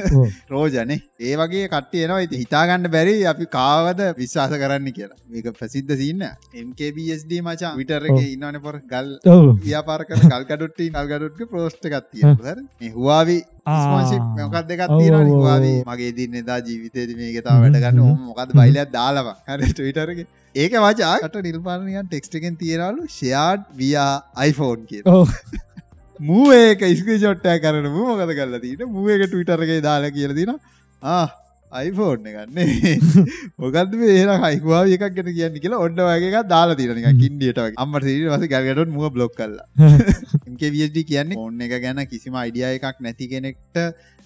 රෝජනේ 0.55 1.01
ඒ 1.21 1.37
වගේ 1.43 1.69
කට්ටියනවා 1.75 2.23
ඉති 2.29 2.43
හිතාගන්න 2.45 2.91
බැරි 2.97 3.17
අපි 3.33 3.51
කාවද 3.59 4.01
විශ්වාස 4.19 4.57
කරන්න 4.63 4.93
කියලා. 4.93 5.19
මේක 5.31 5.47
ප්‍රසිද්ධ 5.59 5.95
සින්න 6.01 6.25
MKBSD 6.67 7.41
මචා. 7.47 7.77
විටර 7.81 8.09
එක 8.09 8.19
ඉන්නවන 8.35 8.61
පොර. 8.67 8.81
ගල් 8.93 9.09
ව්‍යාපාරක 9.67 10.14
කර 10.15 10.45
කල්කඩුට්ටි 10.45 10.87
කල්ගඩුට්ක 10.93 11.51
ප්‍රෝෂ්ට 11.51 11.89
ගත්තිය 11.89 12.93
හවාවි 12.93 13.37
මොකක් 13.67 14.57
දෙකක් 14.69 14.87
තියෙන 14.93 15.29
හවාවී 15.33 15.77
මගේ 15.87 16.15
දින්න 16.15 16.41
එදා 16.41 16.59
ජීවිතේද 16.63 17.13
මේක 17.17 17.39
තාව 17.43 17.61
වැඩගන්න 17.65 18.17
මොකද 18.23 18.55
බයිලයක් 18.55 18.91
දාලව 18.93 19.31
හරට 19.49 19.81
විටරගේ 19.81 20.27
ඒක 20.55 20.75
වචාකට 20.81 21.39
නිල්පාලනයන් 21.43 22.09
ටෙක්ස්ටකෙන් 22.09 22.59
තියෙනලු 22.59 23.07
ෂයාඩ් 23.11 23.71
වයා 23.77 24.11
අයිෆෝන් 24.39 24.85
කිය 24.87 25.03
මූ 26.21 26.51
ඒක 26.55 26.85
ඉස්ක 26.87 27.09
චොට්ටය 27.21 27.57
කරන 27.61 27.89
මොකද 27.93 28.31
කල්ල 28.33 28.61
තින 28.61 28.85
මුවකට 28.91 29.35
විටරගේ 29.35 29.81
දාලා 29.83 30.13
කියල 30.13 30.35
දින 30.35 30.55
ආ 31.03 31.25
අයිෆෝර්න 31.75 32.27
ගන්නේ 32.29 32.95
මොකද 33.59 33.95
ඒර 34.09 34.31
හයිවා 34.43 34.83
එකක් 34.89 35.05
ගෙන 35.17 35.31
කියන්න 35.31 35.59
කියලා 35.59 35.83
ඔන්න 35.87 36.01
වගේ 36.01 36.43
දාලා 36.47 36.79
තිරනික 36.81 37.09
කින්ඩියට 37.21 37.61
අම්මට 37.77 38.09
වස 38.29 38.47
ගැලට 38.53 38.93
මුව 38.97 39.11
බ්ලොක් 39.15 39.35
කල්ලා 39.35 39.91
එම්කවිD 40.45 40.99
කියන්නේ 41.05 41.39
ඕන්න 41.39 41.65
එක 41.67 41.75
ගැන 41.79 42.03
කිසිම 42.07 42.37
අයිඩිය 42.37 42.69
එකක් 42.71 43.01
නැති 43.01 43.31
කෙනෙක්ට 43.31 43.83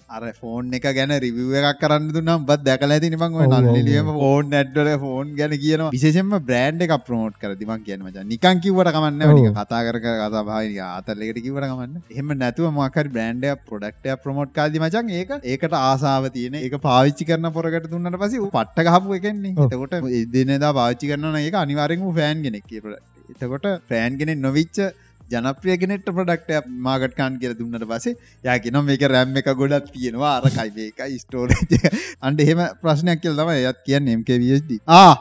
අර 0.09 0.21
ෆෝන් 0.33 0.71
එක 0.73 0.85
ගැන 0.89 1.11
රිවිව 1.17 1.51
එකක් 1.59 1.79
කරන්න 1.79 2.05
දුන්නම් 2.09 2.45
බත් 2.45 2.63
දැකල 2.63 2.89
ඇති 2.89 3.09
නිමං 3.09 3.35
නල්ලියම 3.65 4.07
ෆෝන් 4.15 4.49
නැඩ්ඩල 4.49 4.89
ෆෝන් 4.97 5.33
ගැන 5.35 5.53
කියන 5.55 5.83
විශේෂෙන්ම 5.87 6.31
බ්‍රන්ඩ් 6.41 6.85
එක 6.85 6.93
ප්‍රමෝට් 7.03 7.35
කර 7.37 7.51
දිමක් 7.55 7.83
කියන 7.83 8.01
මච 8.03 8.23
නිකන් 8.25 8.61
කිවට 8.63 8.91
කමන්න 8.91 9.35
නික 9.39 9.49
කතා 9.53 9.81
කර 9.81 9.99
කතා 9.99 10.43
භාවනි 10.43 10.79
අතරලෙකට 10.85 11.41
කිවට 11.41 11.65
කමන්න 11.65 11.93
එහම 12.11 12.33
නැතුව 12.35 12.71
මකර 12.71 13.09
බ්‍රන්ඩ් 13.09 13.45
ප්‍රඩක්ටය 13.65 14.17
ප්‍රමෝට් 14.23 14.53
කාදි 14.53 14.81
මචන් 14.81 15.13
ඒක 15.15 15.35
ඒකට 15.35 15.77
ආසාාව 15.81 16.29
තියෙන 16.31 16.57
එක 16.61 16.79
පාවිච්චි 16.81 17.29
කරන 17.29 17.51
පොරකට 17.51 17.87
දුන්නට 17.89 18.19
පසි 18.19 18.41
පට්ට 18.47 18.89
ගහපු 18.89 19.19
එකන්නේ 19.19 19.67
එතකොට 19.67 20.09
ඉදනෙදා 20.15 20.73
පාච්චි 20.75 21.11
කරන 21.11 21.39
ඒක 21.39 21.59
අනිවාරෙන්ම 21.59 22.09
ෆෑන් 22.13 22.41
ගෙනෙක් 22.41 22.65
කියපට 22.65 22.97
එතකොට 23.35 23.69
ෆෑන් 23.87 24.17
ගෙනෙ 24.17 24.35
නොවිච්ච 25.29 25.35
ජනප්‍රියගෙනෙට 25.35 26.05
ප්‍රඩක්ටය 26.07 26.61
මාගට්කාන් 26.79 27.39
කියල 27.39 27.53
දුන්නට 27.53 27.85
පසේ 27.85 28.15
යකිනම් 28.45 28.85
මේක 28.85 29.01
රැම් 29.03 29.35
එක 29.37 29.45
ගොඩත් 29.55 29.91
තියෙනවා. 29.91 30.37
අරකයි 30.37 30.71
මේකයි 30.75 31.19
ස්ටෝර 31.19 31.49
අන්ඩ 32.21 32.39
එහෙම 32.39 32.61
ප්‍රශ්නයක් 32.81 33.21
කියල් 33.21 33.35
තම 33.35 33.49
යත් 33.49 33.79
කියන්න 33.85 34.07
එම්කවිස්D 34.09 34.79
ආ! 34.87 35.13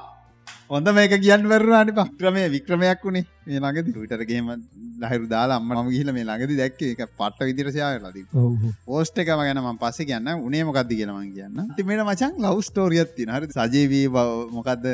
හොඳ 0.70 0.88
මේක 0.96 1.12
කියන්න 1.24 1.44
වරුවානි 1.50 1.92
පක්‍රමය 1.98 2.42
වික්‍රමයක් 2.54 3.04
වුණේ 3.04 3.24
මේ 3.46 3.60
ළඟදි 3.60 3.92
ටවිටරගේම 3.92 4.48
ලහිරු 5.02 5.26
දාලා 5.32 5.56
අම්ම 5.60 5.70
ම 5.74 5.88
ගිහිල 5.92 6.10
මේ 6.16 6.26
ළඟදි 6.28 6.54
දැක්ක. 6.60 6.80
එක 6.94 7.00
පට්ට 7.20 7.46
විදිරසයාය 7.48 7.96
ලදී 8.04 8.24
පෝස්ට 8.88 9.20
එකම 9.22 9.40
ගැන 9.40 9.60
ම 9.62 9.78
පස්ස 9.82 10.08
කියන්න 10.10 10.28
උනේ 10.46 10.64
මොකක්ද 10.68 10.90
කියලමන් 10.92 11.30
කියන්න 11.36 11.70
තිමට 11.76 12.02
මචන් 12.06 12.34
ලව් 12.44 12.64
ස්ටෝරියත් 12.68 13.14
තින 13.18 13.32
හරි 13.34 13.48
සජීවී 13.56 14.04
මොකක්ද 14.56 14.84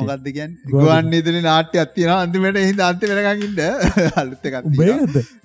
මොකක්ද 0.00 0.28
කියන් 0.36 0.54
ගුවන් 0.72 1.12
ඉදිලි 1.18 1.42
නාට්‍ය 1.48 1.82
අත්තින 1.84 2.14
අන්තිමට 2.14 2.60
එහි 2.62 2.72
අන්ති 2.88 3.10
වෙනකින්ට 3.10 3.60
අලුත්තකත් 4.22 4.70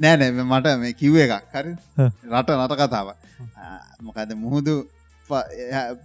නෑනෑ 0.05 0.31
මට 0.45 0.77
මේ 0.85 0.93
කිව්ව 1.01 1.19
එකක්. 1.25 1.35
හරි 1.55 1.73
රට 2.33 2.49
නට 2.59 2.79
කතාව 2.83 3.11
මොකද 4.07 4.33
මුහුදු 4.45 4.77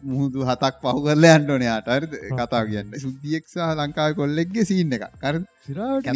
මුහුදු 0.05 0.47
හතක් 0.47 0.75
පහු 0.83 1.01
කරල 1.01 1.25
ඇන්ටෝනයාට 1.27 1.89
හරි 1.89 2.07
කතා 2.33 2.63
කියන්න. 2.67 2.95
සුද්දියෙක්සා 2.99 3.73
ලංකාව 3.75 4.15
කොල්ලෙක්ගේ 4.15 4.65
සිීන්න 4.65 4.97
එක 4.97 5.05
කර 5.21 5.37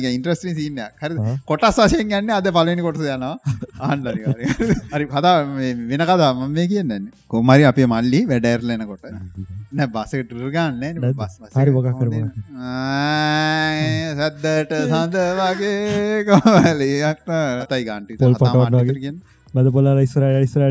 ඉන්ට්‍රස්ටි 0.09 0.55
සින්න 0.55 0.81
හරි 1.01 1.15
කොටස් 1.47 1.79
වශයෙන් 1.79 2.09
ගන්න 2.09 2.31
අද 2.31 2.49
පලනි 2.51 2.83
කොටස 2.83 3.01
යනවා. 3.01 3.37
ආන්ඩරි 3.89 4.21
හරි 4.93 5.07
කතා 5.07 5.37
වෙන 5.89 6.03
කතා 6.03 6.33
ම 6.33 6.53
මේ 6.53 6.67
කියන්න 6.67 7.09
කොමරි 7.29 7.65
අපේ 7.65 7.87
මල්ලි 7.87 8.21
වැඩෑර්ලනකොට 8.27 9.09
නෑ 9.73 9.89
බසක 9.89 10.21
ටුරගන්න 10.25 11.01
බස් 11.15 11.35
හරි 11.55 11.71
මොකක් 11.71 11.89
කර 11.95 12.09
සද්දට 14.19 14.73
සඳ 14.85 15.17
වගේ 15.41 16.25
කොමලයක් 16.29 17.25
තයි 17.71 17.83
ගන්ටි. 17.85 18.15
පටවන්න 18.21 18.95
කියන්න 18.97 19.19
බද 19.55 19.71
පොල 19.73 19.87
ඉස්ර 20.03 20.25
ඉස්ර 20.47 20.63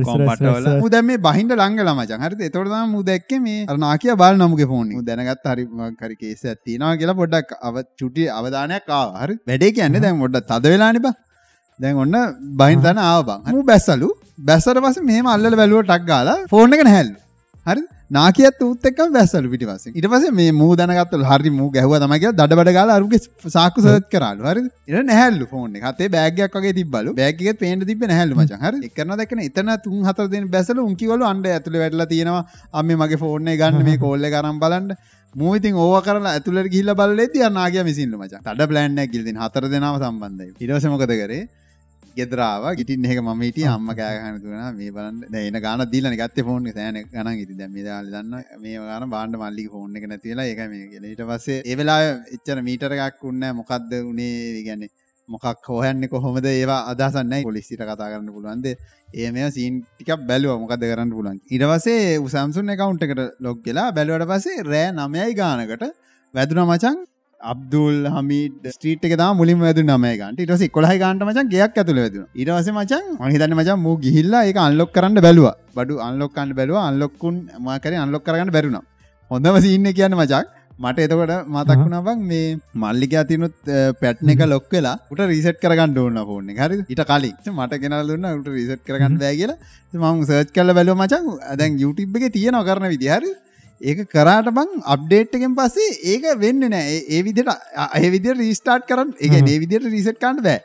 මුද 0.82 0.96
මේ 1.10 1.18
බහින්ට 1.18 1.54
ලංගල 1.56 1.90
මචන් 1.94 2.26
හරි 2.26 2.50
තොරදා 2.56 2.82
මුදැක්ක 2.96 3.32
මේ 3.46 3.66
අරනාකිය 3.66 4.16
බාල 4.16 4.38
නමුගේ 4.38 4.70
ෆෝන් 4.72 4.92
දැනගත් 5.08 5.48
හරි 5.52 5.66
කරි 6.02 6.16
කේස 6.16 6.44
ඇතිනවා 6.46 6.94
කියලා 7.02 7.18
පොඩ්ඩක් 7.22 7.56
අව 7.62 7.76
චුටි 8.00 8.28
අවධානයක් 8.30 8.92
හරි? 9.24 9.36
වැඩේ 9.50 9.72
කියන්න 9.78 10.00
දැන් 10.06 10.22
ොඩ 10.22 10.40
තද 10.52 10.74
වෙලානිබ 10.74 11.08
දැන් 11.80 12.02
ඔන්න 12.06 12.18
බහින් 12.62 12.82
තන 12.82 13.04
ආව 13.10 13.22
බං. 13.28 13.62
බැස්සලු. 13.72 14.10
බැස්සර 14.50 14.78
පස 14.86 14.98
මේ 15.10 15.22
අල්ල 15.36 15.56
බැලුව 15.62 15.84
ටක් 15.84 16.10
ගාලා 16.12 16.40
ෆෝර්න 16.54 16.74
එක 16.74 16.84
නැහැල්ලු. 16.88 17.18
හරි 17.66 17.84
නාකියත් 18.12 18.62
උත්තක් 18.66 19.00
බැස්සලු 19.16 19.50
පිටිවස 19.54 19.88
ඉට 19.90 20.06
පස 20.12 20.26
මේ 20.40 20.52
මූ 20.60 20.70
දැනගත්තල 20.80 21.24
හරි 21.30 21.52
මූ 21.58 21.68
ගැහව 21.76 21.96
තමයික 22.04 22.26
දඩබඩ 22.40 22.72
ගලා 22.78 22.96
අරුගේ 23.00 23.20
සාකු 23.56 23.84
සත් 23.84 24.08
කරලු. 24.14 24.44
හරි 24.50 24.62
ඉට 24.90 25.08
නැහැල්ලු 25.10 25.48
ෆෝන් 25.52 25.76
හතේ 25.88 26.08
බෑගයක් 26.16 26.56
වගේ 26.58 26.74
තිබල 26.80 27.12
බෑගක 27.20 27.60
පේට 27.64 27.84
තිබ 27.90 28.08
නැහල්ල 28.14 28.32
මච. 28.38 28.62
හරි 28.64 28.90
එකන 28.90 29.14
දෙකන 29.22 29.44
එතන 29.48 29.74
තුන් 29.86 30.00
හතර 30.08 30.28
දෙන 30.34 30.48
බැසල 30.56 30.80
උන්කිවලු 30.88 31.28
අන්ඩ 31.32 31.52
ඇතුළ 31.58 31.78
වැඩලා 31.84 32.10
තියෙනවා. 32.14 32.44
අම්ම 32.80 32.96
මගේ 33.04 33.22
ෆෝර්නේ 33.26 33.60
ගන්න 33.62 33.88
මේ 33.90 34.02
කොල්ල 34.06 34.32
කරම් 34.36 34.64
බලන්ට 34.64 34.98
මූවිතින් 35.36 35.76
ඕව 35.86 35.96
කරලා 36.08 36.36
ඇතුළට 36.38 36.74
ගිල්ල 36.76 36.96
බල 37.02 37.22
ති 37.36 37.48
නාගේ 37.60 37.88
මිසිල්ල 37.92 38.16
මච. 38.22 38.34
තඩ 38.48 38.72
ප්ලන්් 38.72 39.00
ගිල්දින් 39.14 39.46
හතර 39.46 39.72
දෙනාව 39.76 40.00
සම්බන්ධයි. 40.04 40.54
ඉරසමකද 40.64 41.18
කරේ? 41.24 41.44
ගෙදරාව. 42.20 42.64
ගිටින් 42.76 43.06
එක 43.06 43.20
ම 43.22 43.42
හිට 43.42 43.60
අම්ම 43.68 43.90
කෑගහන 43.92 44.40
තුන 44.42 44.56
මේ 44.76 44.92
බලන්න. 44.92 45.18
එන 45.42 45.60
ගාන 45.60 45.84
දීලන 45.88 46.16
ගත්ත 46.16 46.46
ෆෝන් 46.46 46.70
සෑන 46.70 47.02
ගන 47.06 47.32
ඉති 47.36 47.56
දැම 47.56 47.76
දාල 47.82 48.08
දන්න 48.08 48.34
මේ 48.60 48.78
ගන 48.82 49.10
බාන්ඩ 49.10 49.38
මල්ලි 49.38 49.68
ෆෝන් 49.70 49.96
එක 49.96 50.06
නැතිලා 50.06 50.48
එක 50.48 50.62
මේ 50.68 50.88
ඊට 51.06 51.24
පස්සේ 51.24 51.60
ඒවෙලා 51.64 52.00
එච්චර 52.30 52.62
මීටරගක් 52.62 53.24
උන්න 53.24 53.44
මොකක්ද 53.54 53.92
උනේ? 54.04 54.64
ගැන්නේ 54.64 54.94
මොකක් 55.30 55.68
හෝයන්න 55.68 56.08
කොහොමද? 56.08 56.46
ඒවා 56.48 56.82
අදසන්න 56.92 57.36
පොලිස්සිට 57.44 57.84
කතා 57.84 58.12
කරන්න 58.12 58.32
පුළුවන්ද 58.32 58.68
ඒ 59.14 59.30
මේ 59.32 59.52
සීන් 59.52 59.84
ටිකක් 59.84 60.26
බැලුව. 60.26 60.56
මොකද 60.60 60.84
කරන්න 60.84 61.12
පුලන් 61.12 61.38
ඉඩවසේ 61.50 62.18
උසම්සුන් 62.20 62.74
එකකවුන්ට 62.74 63.06
එකට 63.06 63.22
ලොක් 63.42 63.62
කියලා 63.64 63.92
බැලුවට 63.92 64.32
පසේ 64.32 64.66
රෑ 64.66 64.90
නමයයි 64.94 65.36
ගානකට 65.36 65.88
වැදුන 66.34 66.64
මචන් 66.66 66.98
අබ්දුල් 67.54 67.98
හමිට 68.16 68.68
ස්ට්‍රීට් 68.74 69.06
එක 69.08 69.14
තම 69.22 69.38
මුලින් 69.40 69.60
වැදු 69.66 69.82
නමයගන්ට 69.90 70.44
ඉටස 70.44 70.66
කොළහයි 70.76 71.00
ගන්ට 71.04 71.28
මචන් 71.28 71.48
ගයක් 71.54 71.80
ඇතුළ 71.82 72.02
වැදු 72.04 72.22
ඉරවස 72.42 72.70
මචන් 72.76 73.06
මහිතන්න 73.22 73.56
මචන් 73.60 73.80
මූ 73.86 73.96
ගිහිල්ලා 74.06 74.44
එක 74.52 74.60
අන්ලොක් 74.68 74.92
කරන්න 74.98 75.22
බැලුව. 75.28 75.48
බඩු 75.78 75.96
අන්ලොක්කන්න 76.08 76.54
බැලුව. 76.60 76.78
අන්ලොක්කුන් 76.90 77.36
මකර 77.66 77.94
අන්ලොක් 78.06 78.24
කරන්න 78.28 78.54
බැරුණ 78.56 78.80
හොඳම 79.32 79.58
සින්න 79.66 79.90
කියන්න 79.98 80.18
මචක් 80.20 80.46
මට 80.80 81.06
එතකොට 81.06 81.32
මතක් 81.54 81.78
වුණබං 81.84 82.20
මේ 82.30 82.50
මල්ලික 82.82 83.14
අතිනුත් 83.22 83.56
පැට්න 84.02 84.32
එක 84.34 84.42
ලොක් 84.54 84.68
වෙලා 84.74 84.98
උට 85.14 85.22
රීසට් 85.32 85.58
කරගන්න 85.64 85.98
ඕන්න 86.04 86.20
ෆෝන 86.30 86.52
හරි 86.60 86.78
ඉට 86.94 87.02
කලින්. 87.12 87.36
මට 87.58 87.82
ගෙනල් 87.84 88.12
දුන්න 88.12 88.30
උට 88.32 88.50
රීසට් 88.58 88.84
කරගන්න 88.88 89.18
බෑ 89.24 89.36
කියලා. 89.40 89.58
මං 90.04 90.24
සර්ච් 90.30 90.54
කල 90.58 90.72
බැලුව 90.78 91.00
මචන් 91.02 91.26
දැන් 91.62 91.80
YouTube 91.84 92.20
එක 92.20 92.34
තියෙන 92.38 92.60
කරන 92.70 92.88
විදිහරි 92.94 93.32
ඒක 93.82 94.10
කරාට 94.10 94.50
බං 94.50 94.70
අප්ඩේට්ගෙන් 94.86 95.56
පස්සේ 95.56 95.98
ඒක 96.06 96.24
වෙන්න 96.40 96.62
නෑ. 96.68 97.02
ඒ 97.08 97.22
විදිට 97.24 97.50
ඒ 97.96 98.10
විදි 98.10 98.34
රීස්ටාර්ට් 98.36 98.88
කරන්න. 98.88 99.14
එක 99.20 99.34
ඒ 99.34 99.60
විදිට 99.60 99.86
රීසට් 99.86 100.20
කන්න 100.20 100.42
බෑ. 100.44 100.60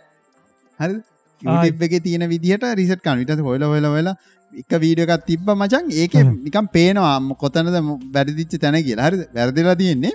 හරි 0.81 1.73
එක 1.89 2.03
තියෙන 2.03 2.29
විදිහට 2.29 2.65
රීසට් 2.75 3.03
කන් 3.05 3.19
විට 3.21 3.35
හොල 3.41 3.63
හොල 3.63 3.89
වෙලා 3.97 4.17
එක 4.53 4.73
වීඩියකත් 4.77 5.27
තිබ්බ 5.27 5.49
මචන් 5.51 5.93
ඒක 5.93 6.15
නිකම් 6.41 6.67
පේනවා 6.69 7.19
කොතනද 7.37 7.77
වැරදිච්ච 8.15 8.57
තැන 8.59 8.81
කියලා. 8.81 9.09
හරි 9.09 9.27
වැරදිලා 9.35 9.77
තියෙන්නේ. 9.77 10.15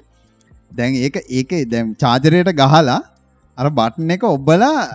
දැන් 0.72 0.96
ඒක 0.96 1.22
ඒක 1.32 1.52
දැම් 1.70 1.94
චාජරයට 1.96 2.52
ගහලා 2.54 3.00
අර 3.58 3.68
බට්න 3.72 4.14
එක 4.16 4.24
ඔබලා 4.28 4.86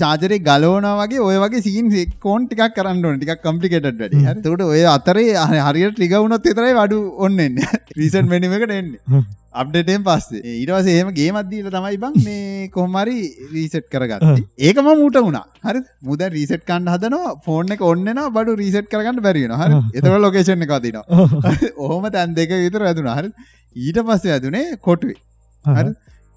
චාජරය 0.00 0.38
ගලෝන 0.40 0.86
වගේ 1.00 1.20
ඔය 1.20 1.36
වගේ 1.44 1.62
සීන් 1.62 1.92
කෝන් 2.20 2.46
ටිකක් 2.46 2.74
කරන්න 2.76 3.18
ටික් 3.18 3.42
කම්පිකේට 3.42 3.88
වැඩ. 4.00 4.42
තුට 4.44 4.64
ඔය 4.64 4.82
අතරේ 4.88 5.30
හරියට 5.60 5.96
ටිගවුණොත් 5.96 6.46
එතරයි 6.46 6.74
වඩු 6.74 6.98
ඔන්නන්න 7.18 7.62
රීසන් 7.98 8.28
මැනිමකට 8.28 8.70
එන්නේ. 8.72 9.22
අප්ඩටෙන් 9.54 10.04
පස්සේ. 10.04 10.42
ඊටවස 10.52 10.86
ඒම 10.88 11.10
ගේමත්දීල 11.12 11.66
තමයි 11.68 11.98
බං 12.04 12.14
මේ 12.26 12.68
කොහමරි 12.68 13.18
රීසට් 13.50 13.90
කරගන්න 13.90 14.46
ඒකම 14.60 14.88
මූට 14.92 15.18
වුණා. 15.18 15.44
හරි. 15.62 15.82
මුද 16.02 16.24
රීසට් 16.28 16.64
කන්න 16.64 16.94
හදනවා. 16.94 17.34
ෆෝර්න 17.44 17.74
එක 17.76 17.84
ඔන්නන 17.90 18.22
බඩු 18.30 18.56
රීසට් 18.56 18.88
කරගන්න 18.88 19.20
බැරිෙන 19.20 19.56
හරි. 19.56 19.82
එතර 19.94 20.16
ලොකේෂන් 20.20 20.66
එක 20.68 20.78
දින 20.80 21.02
ඔහොම 21.80 22.08
තැන් 22.10 22.38
දෙක 22.40 22.56
විතර 22.56 22.88
ඇතුන 22.88 23.12
හරි. 23.12 23.36
ඊට 23.76 24.02
පස්සේ 24.06 24.34
ඇතුනේ 24.38 24.66
කොටුවේ. 24.80 25.20
හරි. 25.64 25.94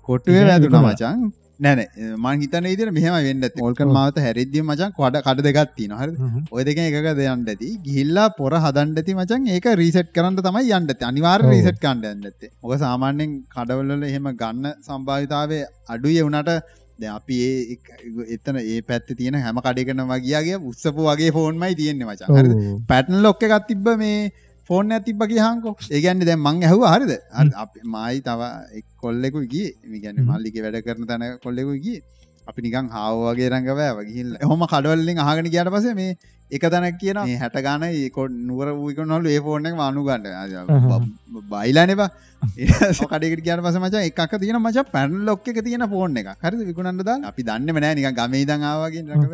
කොටුවේ 0.07 0.45
වැදුනා 0.45 0.85
මචන් 0.85 1.25
නැන 1.59 1.81
මං 2.17 2.41
හිතන 2.41 2.67
ඉදිර 2.67 2.89
මෙහම 2.91 3.15
වෙන්න 3.19 3.47
ඕල්ක 3.57 3.81
මාත 3.89 4.17
හැරිද්දිය 4.17 4.63
මචන් 4.63 4.93
කොඩ 4.93 5.17
කඩ 5.19 5.45
දෙගත්ති 5.47 5.87
නොහර 5.87 6.09
ඔය 6.51 6.63
දෙක 6.63 6.79
එකක 6.79 7.09
දෙයන්ට 7.13 7.49
ඇති. 7.49 7.69
ගිල්ලා 7.87 8.27
පොර 8.31 8.53
හදන්ඩති 8.57 9.15
මචන් 9.15 9.47
ඒක 9.49 9.67
රීසට් 9.75 10.09
කරන්න 10.11 10.39
තමයි 10.39 10.73
යන්නට 10.73 11.03
අනිවාර් 11.03 11.45
රීසට් 11.45 11.79
කණ්ඩ 11.79 12.09
ඇන්නත්තේ 12.11 12.51
ඔක 12.61 12.73
සාමාන්‍යෙන් 12.77 13.37
කඩවල්ල 13.49 14.03
එහෙම 14.03 14.31
ගන්න 14.35 14.73
සම්භාවිතාවේ 14.81 15.61
අඩුය 15.87 16.17
වුනට 16.21 16.51
ද 16.99 17.03
අපි 17.09 17.37
ඒ 17.43 17.77
එතන 18.29 18.59
ඒ 18.63 18.79
පැත්ත 18.83 19.09
තියෙන 19.13 19.37
හැම 19.37 19.57
කඩකන 19.59 20.03
වගේගේ 20.05 20.59
උත්සපු 20.63 21.07
වගේ 21.07 21.31
ෆෝන්මයි 21.31 21.75
තියෙන්නේ 21.75 22.07
මචන් 22.07 22.83
පැටන් 22.87 23.21
ලොක්ක 23.21 23.47
එකත් 23.47 23.67
තිබ්බ 23.69 23.89
මේ 23.97 24.19
ෆෝන් 24.69 24.91
ඇතිබ 24.97 25.23
කියහංකෝ 25.31 25.75
ඒගැන්න 25.91 26.25
දැ 26.29 26.37
මං 26.37 26.63
ඇහව 26.67 26.83
හරිද? 26.93 27.13
මයි 27.95 28.21
තව 28.27 28.41
කොල්ලෙකු 29.03 29.47
ගිය. 29.53 29.67
මිගැන 29.93 30.21
මල්ලික 30.29 30.61
වැඩ 30.65 30.83
කරන 30.85 31.09
තැන 31.09 31.25
කොල්ලෙකු 31.45 31.73
ගිය. 31.85 31.97
අපි 32.49 32.59
නිකං 32.63 32.87
හාවගේ 32.95 33.49
රඟවෑ 33.51 33.91
වගහිල්ල 33.99 34.31
හොම 34.49 34.63
කඩවල්ලින් 34.71 35.21
අහගෙන 35.23 35.47
කියට 35.53 35.71
පස 35.75 35.87
මේ 35.99 36.11
එක 36.51 36.65
තැනක් 36.73 36.99
කියන 37.01 37.17
හැට 37.41 37.57
ගාන 37.67 37.85
කො 38.17 38.27
නුවර 38.49 38.67
වූක 38.79 38.99
නොලු 39.11 39.29
ඒ 39.29 39.41
ෆෝර්න 39.47 39.69
මානු 39.81 40.03
ගන්න 40.07 41.07
බයිලානවා 41.53 42.09
කඩෙකට 43.11 43.41
කියන 43.47 43.63
පස 43.65 43.77
මච 43.81 43.95
එකක් 44.09 44.35
තියෙන 44.43 44.59
මච 44.61 44.85
පැන් 44.93 45.15
ලොක්ක 45.29 45.47
තියෙන 45.59 45.85
ෆෝර්න 45.93 46.19
එක 46.21 46.29
හරි 46.43 46.65
විකුණන්නද 46.69 47.09
අපි 47.29 47.47
දන්න 47.49 47.69
නෑ. 47.75 47.95
නික 47.97 48.07
ගමේ 48.19 48.45
දංආවගේ 48.51 49.03
රඟව 49.03 49.33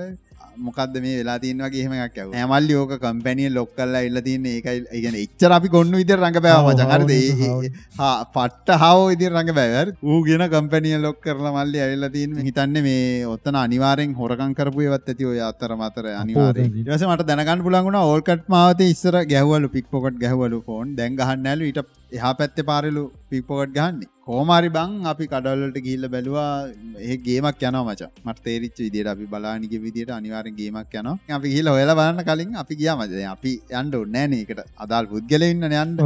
මොකක්ද 0.57 0.95
මේ 1.03 1.15
වෙලා 1.17 1.37
තියන්වගේ 1.39 1.83
හෙමක් 1.85 2.17
ඇව 2.17 2.33
ඇමල්ලි 2.35 2.75
ඕක 2.75 2.93
කම්පැනිය 2.97 3.49
ලොක් 3.51 3.71
කල්ලා 3.73 4.01
එල්ල 4.07 4.19
තින්න 4.21 4.47
ඒකයි 4.47 4.81
ඉගෙන 4.93 5.17
එච්චර 5.17 5.51
අපි 5.51 5.69
ගොන්න 5.69 5.93
විදිර 5.93 6.17
රඟ 6.17 6.39
බෑව 6.39 6.69
මචකරද 6.69 7.13
පට්ට 8.33 8.79
හාව 8.83 9.01
ඉදි 9.13 9.29
රඟ 9.29 9.53
බෑවර් 9.53 9.93
ඌ 10.03 10.19
ගෙන 10.23 10.45
කම්පැනිය 10.49 10.97
ලොක් 10.99 11.21
කරලා 11.21 11.53
මල්ලි 11.53 11.81
ඇල්ල 11.81 12.09
තින් 12.09 12.37
හිතන්න 12.41 12.81
මේ 12.81 13.07
ඔත්තන 13.27 13.61
අනිවාරෙන් 13.61 14.13
හොරකං 14.15 14.53
කරපුයවත් 14.53 15.09
ඇති 15.09 15.29
ඔය 15.31 15.41
අතර 15.43 15.75
මතර 15.77 16.11
අනිවාරය 16.15 16.67
ඊටස 16.67 17.07
මට 17.07 17.29
දැනගන්න 17.31 17.65
පුළන්ගුණ 17.65 18.01
ඕල්කට් 18.01 18.45
මාවත 18.49 18.85
ඉස්සර 18.87 19.17
ගැහවලු 19.27 19.73
පික් 19.75 19.89
පොකට් 19.89 20.21
ගැහවලු 20.21 20.61
ෆෝන් 20.67 20.95
දැන් 20.95 21.17
ගහන්නෑලු 21.17 21.71
ඊට 21.71 22.00
එහා 22.11 22.33
පැත්තේ 22.39 22.65
පාරලු 22.69 23.03
පික්පොකට් 23.29 23.73
ගන්නේ 23.77 24.09
කෝමාරි 24.27 24.69
බං 24.75 24.91
අපි 25.11 25.25
කඩල්ලට 25.31 25.77
ගිල්ල 25.87 26.05
බැලවා 26.13 26.49
ඒ 27.01 27.15
ගේමක් 27.25 27.61
යන 27.69 27.77
මච. 27.81 28.01
මට 28.25 28.43
තේරිච්ච 28.45 28.77
විදිට 28.85 29.09
අපි 29.13 29.25
බලානික 29.33 29.73
විදිට 29.85 30.11
අනිවාරෙන් 30.17 30.55
ගේමක් 30.59 30.95
යන 31.01 31.09
අපි 31.37 31.49
හිල 31.55 31.67
ඔයල 31.69 31.91
බලන්න 31.99 32.23
කලින් 32.29 32.55
අපි 32.63 32.79
ගිය 32.81 32.91
මද 32.95 33.23
අපි 33.35 33.53
යන්ඩ 33.79 33.95
නෑනකට 34.15 34.61
අදාල් 34.77 35.05
පුද්ගල 35.13 35.43
ඉන්න 35.49 35.67
යන්ඩ 35.71 36.01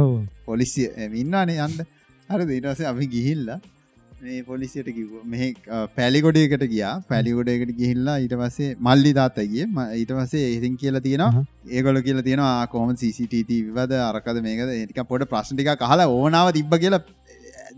පොලිසිය 0.48 0.88
ඉන්නනේ 1.22 1.58
යන්ඩ 1.66 1.80
හරි 2.28 2.44
දීටස 2.52 2.84
අපි 2.92 3.06
ගිහිල්ලා 3.14 3.58
මේ 4.26 4.42
පොලිසියට 4.48 4.88
කිව 4.96 5.10
මේ 5.32 5.48
පැලිගොඩයකට 5.98 6.64
ගියා. 6.72 6.92
පැලිගොඩයකට 7.10 7.72
ගිහිල්ලා 7.80 8.16
ඊට 8.24 8.34
පස්සේ 8.42 8.70
මල්ලි 8.86 9.12
තාත්තගේ 9.18 9.66
ඊට 10.00 10.12
පස්සේ 10.18 10.46
ඉතින් 10.56 10.76
කියලා 10.82 11.04
තියෙනවා 11.06 11.44
ඒගොල 11.76 12.00
කියලා 12.06 12.26
තියෙනවා 12.28 12.66
කොම 12.74 12.94
CCTT 13.02 13.50
විවද 13.68 13.94
අරකද 14.08 14.40
මේකද? 14.48 14.72
ඒටික 14.78 15.02
පොට 15.12 15.28
ප්‍රශ්ටික 15.32 15.70
කහලා 15.84 16.08
ඕනාව 16.16 16.50
තිබ්බ 16.58 16.74
කියලා 16.84 17.02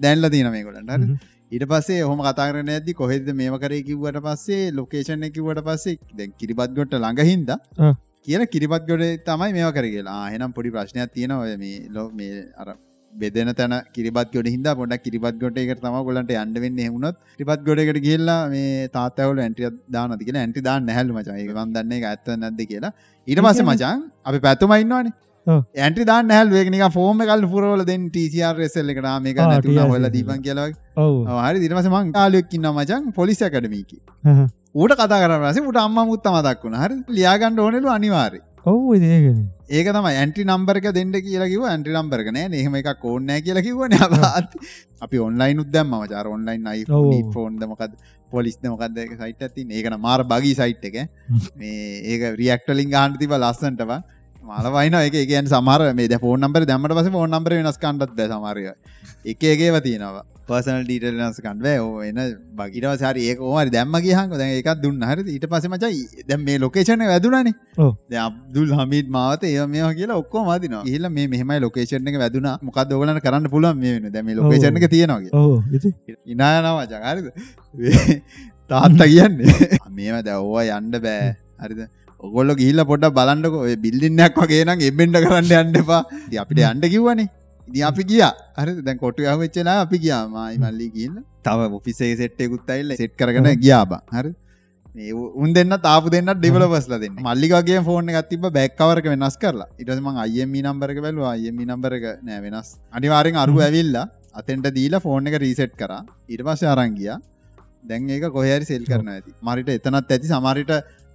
දැන්ල 0.05 0.31
තින 0.37 0.51
මේ 0.57 0.65
ගොලට 0.69 0.93
හරි 0.95 1.07
හ්ම්. 1.07 1.15
ඊට 1.55 1.65
පස්සේ 1.73 2.01
හොම 2.09 2.21
කතාරන 2.27 2.75
ඇද 2.75 2.91
කොහෙද 3.01 3.31
මේම 3.41 3.57
කරේ 3.65 3.85
කිව්වට 3.89 4.21
පස්සේ 4.27 4.75
ලොකේෂන් 4.81 5.31
කිවට 5.39 5.65
පස්සේ 5.71 5.97
දැන් 6.19 6.37
කිරිපත් 6.43 6.77
ගොට 6.81 6.99
ළඟහින්ද. 7.05 7.51
කියන 8.27 8.43
කිරිපත් 8.55 8.85
ගොඩ 8.91 9.05
තමයි 9.31 9.55
මේවා 9.57 9.77
කර 9.79 9.87
කියලා. 9.95 10.21
හෙනම් 10.35 10.53
පොඩි 10.59 10.75
ප්‍රශ්නයක් 10.77 11.17
තියෙනවා. 11.17 11.57
මේ 11.65 11.79
ලෝ 11.97 12.11
මේ 12.21 12.45
අර 12.63 12.69
බෙදෙන 13.13 13.51
තැන 13.59 13.75
කිරිපත් 13.95 14.33
ගොඩ 14.35 14.49
හිද 14.55 14.67
පොඩක් 14.81 15.03
කිරිපත් 15.07 15.39
ගොට 15.43 15.59
එක 15.59 15.71
තම 15.81 15.97
ගොලන්ට 16.09 16.33
අන්ඩ 16.43 16.59
වෙන්න. 16.65 16.79
හෙමුණොත් 16.87 17.17
රිපත් 17.41 17.63
ගොඩකට 17.69 18.01
කියල්ලා 18.07 18.41
මේ 18.51 18.89
තාතවල 18.97 19.41
ඇන්ටිය 19.45 19.71
දාන 19.97 20.19
තික 20.19 20.35
ඇන්ටි 20.35 20.63
දාන්න 20.69 20.87
නැහල් 20.91 21.13
මචා. 21.17 21.39
එක 21.45 21.51
වන්දන්න 21.59 22.05
ඇත්ත 22.11 22.29
නැද්ද 22.43 22.61
කියලා. 22.73 22.93
ඊට 23.29 23.41
පස්සේ 23.47 23.67
මචන් 23.71 24.05
අපි 24.29 24.39
පැතුමයින්නවානේ 24.47 25.13
ඔව්. 25.47 25.61
ඇන්ටි 25.85 26.05
දාන්න 26.13 26.31
හැල් 26.37 26.49
වේගනික 26.57 26.85
ෆෝම 26.99 27.19
කල් 27.31 27.47
පුරවල 27.55 27.85
දෙන් 27.91 28.09
මේක 28.13 29.39
ආ, 29.39 29.49
නැතුන 29.53 29.75
TRS 29.75 29.91
හොල්ල 29.95 30.09
දීපන් 30.17 30.41
කියලව 30.47 30.65
ඔව්. 30.97 31.27
හරි. 31.47 31.59
දිනවස 31.65 31.89
මං 31.95 32.13
කාලයක්කින්න 32.19 32.71
මචන් 32.77 33.13
පොලිස 33.19 33.41
කඩමීකි. 33.55 33.99
ඌට 34.75 34.93
කතා 35.01 35.21
කරනස 35.23 35.61
උට 35.71 35.77
අම්ම 35.85 35.99
මුත්ත 36.11 36.27
මදක් 36.35 36.65
වුණ. 36.65 36.77
හරි. 36.85 36.97
ලියාගණ්ඩ 37.17 37.59
ඕනෙලු 37.67 37.89
අනිවාරය 37.99 38.41
ඔව් 38.67 38.95
ඉදගෙන 38.97 39.39
ඒක 39.69 39.89
තම 39.95 40.07
ඇන්ටි 40.11 40.45
නම්බරක 40.49 40.87
දෙන්න 40.97 41.11
කියලකිව 41.27 41.65
ඇන්ටි 41.71 41.95
නම්බරක 41.95 42.29
නෑ 42.37 42.61
එහෙම 42.61 42.77
එක 42.81 42.91
කෝන්නෑ 43.03 43.43
කියලා 43.47 43.65
කිවන 43.67 43.95
අපි. 45.05 45.19
ඔන්ලයින් 45.27 45.61
උදම් 45.65 45.91
මචාර 45.95 46.27
ඔන්ලයින් 46.35 46.71
අයි 46.73 46.85
ඔව්. 46.89 47.11
ෆෝන්ද 47.35 47.61
මොකද 47.73 47.93
පොලිස් 48.31 48.57
මොකක්ද 48.65 48.97
එක 49.05 49.13
සයිට 49.21 49.43
ඇති 49.47 49.67
ඒකන 49.81 49.99
මාර 50.07 50.25
බගී 50.33 50.55
සයිට් 50.61 50.85
එක. 50.91 50.97
මේ 51.57 52.01
ඒක 52.13 52.23
රියක්ටලින් 52.41 52.95
ගහන්ට 52.95 53.21
තිබ 53.21 53.35
ලස්සන්ටව 53.37 53.93
මලවයින 54.49 54.99
එක 55.03 55.21
ඒකන් 55.23 55.53
සමර 55.53 55.93
මේ 56.01 56.19
ෆෝන් 56.25 56.41
නම්බර 56.41 56.65
දැමට 56.71 56.97
පස 56.99 57.13
ෆෝන් 57.19 57.31
නම්බර 57.37 57.59
වෙනස් 57.61 57.81
කන්ටත් 57.85 58.21
සමරය 58.33 58.67
එක 59.33 59.49
ඒගේ 59.53 59.73
වතිනවා 59.77 60.25
පර්සනල් 60.49 60.85
ඩීටල් 60.85 61.19
නස් 61.19 61.41
කන්වේ 61.45 61.77
ඕ 61.81 62.03
එන 62.03 62.19
බගිටව 62.59 62.95
සරි 63.03 63.27
ඒක 63.31 63.41
ඕමරි 63.43 63.73
දැම්ම 63.75 63.97
කියහක 63.99 64.35
දැ 64.41 64.49
එකක් 64.61 64.71
දුන්න. 64.83 65.03
හරි 65.03 65.25
ඊට 65.35 65.47
පස 65.53 65.67
මචයි 65.73 66.25
දැම් 66.29 66.45
මේ 66.47 66.59
ලොකේෂන 66.59 67.05
වැදුනනේ. 67.05 67.55
ඔව්. 67.77 67.93
දැන් 68.11 68.23
අබ්දුල් 68.25 68.73
හමිත් 68.79 69.09
මාවත 69.09 69.45
ඒ 69.45 69.67
මේ 69.67 69.93
කියලා 69.95 70.19
ඔක්කෝ 70.23 70.45
මදින 70.49 70.77
හිල 70.87 71.09
මේ 71.11 71.27
මෙහමයි 71.29 71.61
ලොකේෂන් 71.67 72.09
එක 72.09 72.19
වැදුන. 72.25 72.49
මොකක් 72.63 72.81
ඔගලන 72.99 73.21
කරන්න 73.21 73.51
පුළුවන් 73.55 73.79
මේ 73.79 73.95
වෙන 73.97 74.13
දැම 74.13 74.33
ලොකේෂන් 74.41 74.81
එක 74.81 74.89
තියෙනවාගේ 74.91 75.33
ඕ 75.35 75.63
ඉති 75.73 75.95
ඉනායනවා 76.27 76.87
ජගරිද 76.87 77.27
තාත්ත 78.71 79.01
කියන්නේ. 79.05 79.71
මේම 79.97 80.21
දැව්වා 80.25 80.69
යන්ඩ 80.73 81.01
බෑ. 81.01 81.33
හරිද? 81.59 81.81
ඔගොල්ල 82.21 82.55
ගිල්ල 82.57 82.85
පොඩ 82.85 83.11
බලන්නක. 83.15 83.59
බිල්ලින්නක් 83.85 84.39
වගේ 84.43 84.65
නම් 84.65 84.87
එබෙන්ඩ 84.91 85.21
කරන්න 85.25 85.75
ඉතින් 85.75 86.41
අපිට 86.43 86.65
අන්ඩ 86.71 86.87
කිව්වනේ 86.95 87.29
ඉදි 87.69 87.81
අපි 87.91 88.03
ගිය. 88.11 88.25
හරි 88.59 88.83
දැන් 88.83 88.99
කොටු 89.05 89.23
යවෙච්චලා 89.33 89.79
අපි 89.85 89.99
ගියාමයි 90.05 90.59
මල්ලි 90.65 90.89
කියන්න 90.97 91.17
තව 91.47 91.71
ඔෆිසේ 91.79 92.13
සෙට්ටෙකුත්තයිල්ල 92.21 92.93
සෙට් 93.01 93.17
කරගෙන 93.21 93.49
ගියාබ 93.65 93.93
හරි. 94.17 94.33
උන් 95.43 95.53
දෙන්න. 95.53 95.75
තාපු 95.89 96.11
දෙන්න 96.11 96.31
ඩිවලපස්ල 96.35 96.95
දෙන්න 97.05 97.19
මල්ලිගේ 97.29 97.81
ෆෝන 97.89 98.13
එකතිබ 98.13 98.45
බැක්කවරක 98.59 99.09
වෙනස් 99.15 99.37
කරලා. 99.45 99.69
ඉටම 99.81 100.09
අයම 100.25 100.55
නම්බරක 100.65 101.01
බැලු 101.07 101.27
අයම 101.33 101.59
නම්බරක 101.69 102.07
නෑ 102.29 102.41
වෙනස්. 102.47 102.71
අනිවාරෙන් 102.93 103.37
අරු 103.45 103.59
ඇවිල්ලා 103.67 104.07
අතෙන්ට 104.35 104.71
දීලා 104.79 105.05
ෆෝන් 105.07 105.27
එක 105.29 105.39
රීසෙට් 105.47 105.75
කර. 105.83 105.93
ඉට 106.29 106.43
පස්ස 106.47 106.65
අරංගිය 106.75 107.13
දැන් 107.91 108.11
ඒක 108.11 108.27
කොහරි 108.37 108.65
සෙල් 108.73 108.85
කරන 108.85 109.09
ඇති. 109.09 109.31
මරිට 109.43 109.69
එතනත් 109.79 110.13
ඇති. 110.17 110.27
සමරිට 110.35 110.73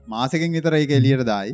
මාසකින් 0.08 0.52
විතර 0.58 0.74
එක 0.76 0.92
එලියට 1.00 1.26
දායි 1.26 1.54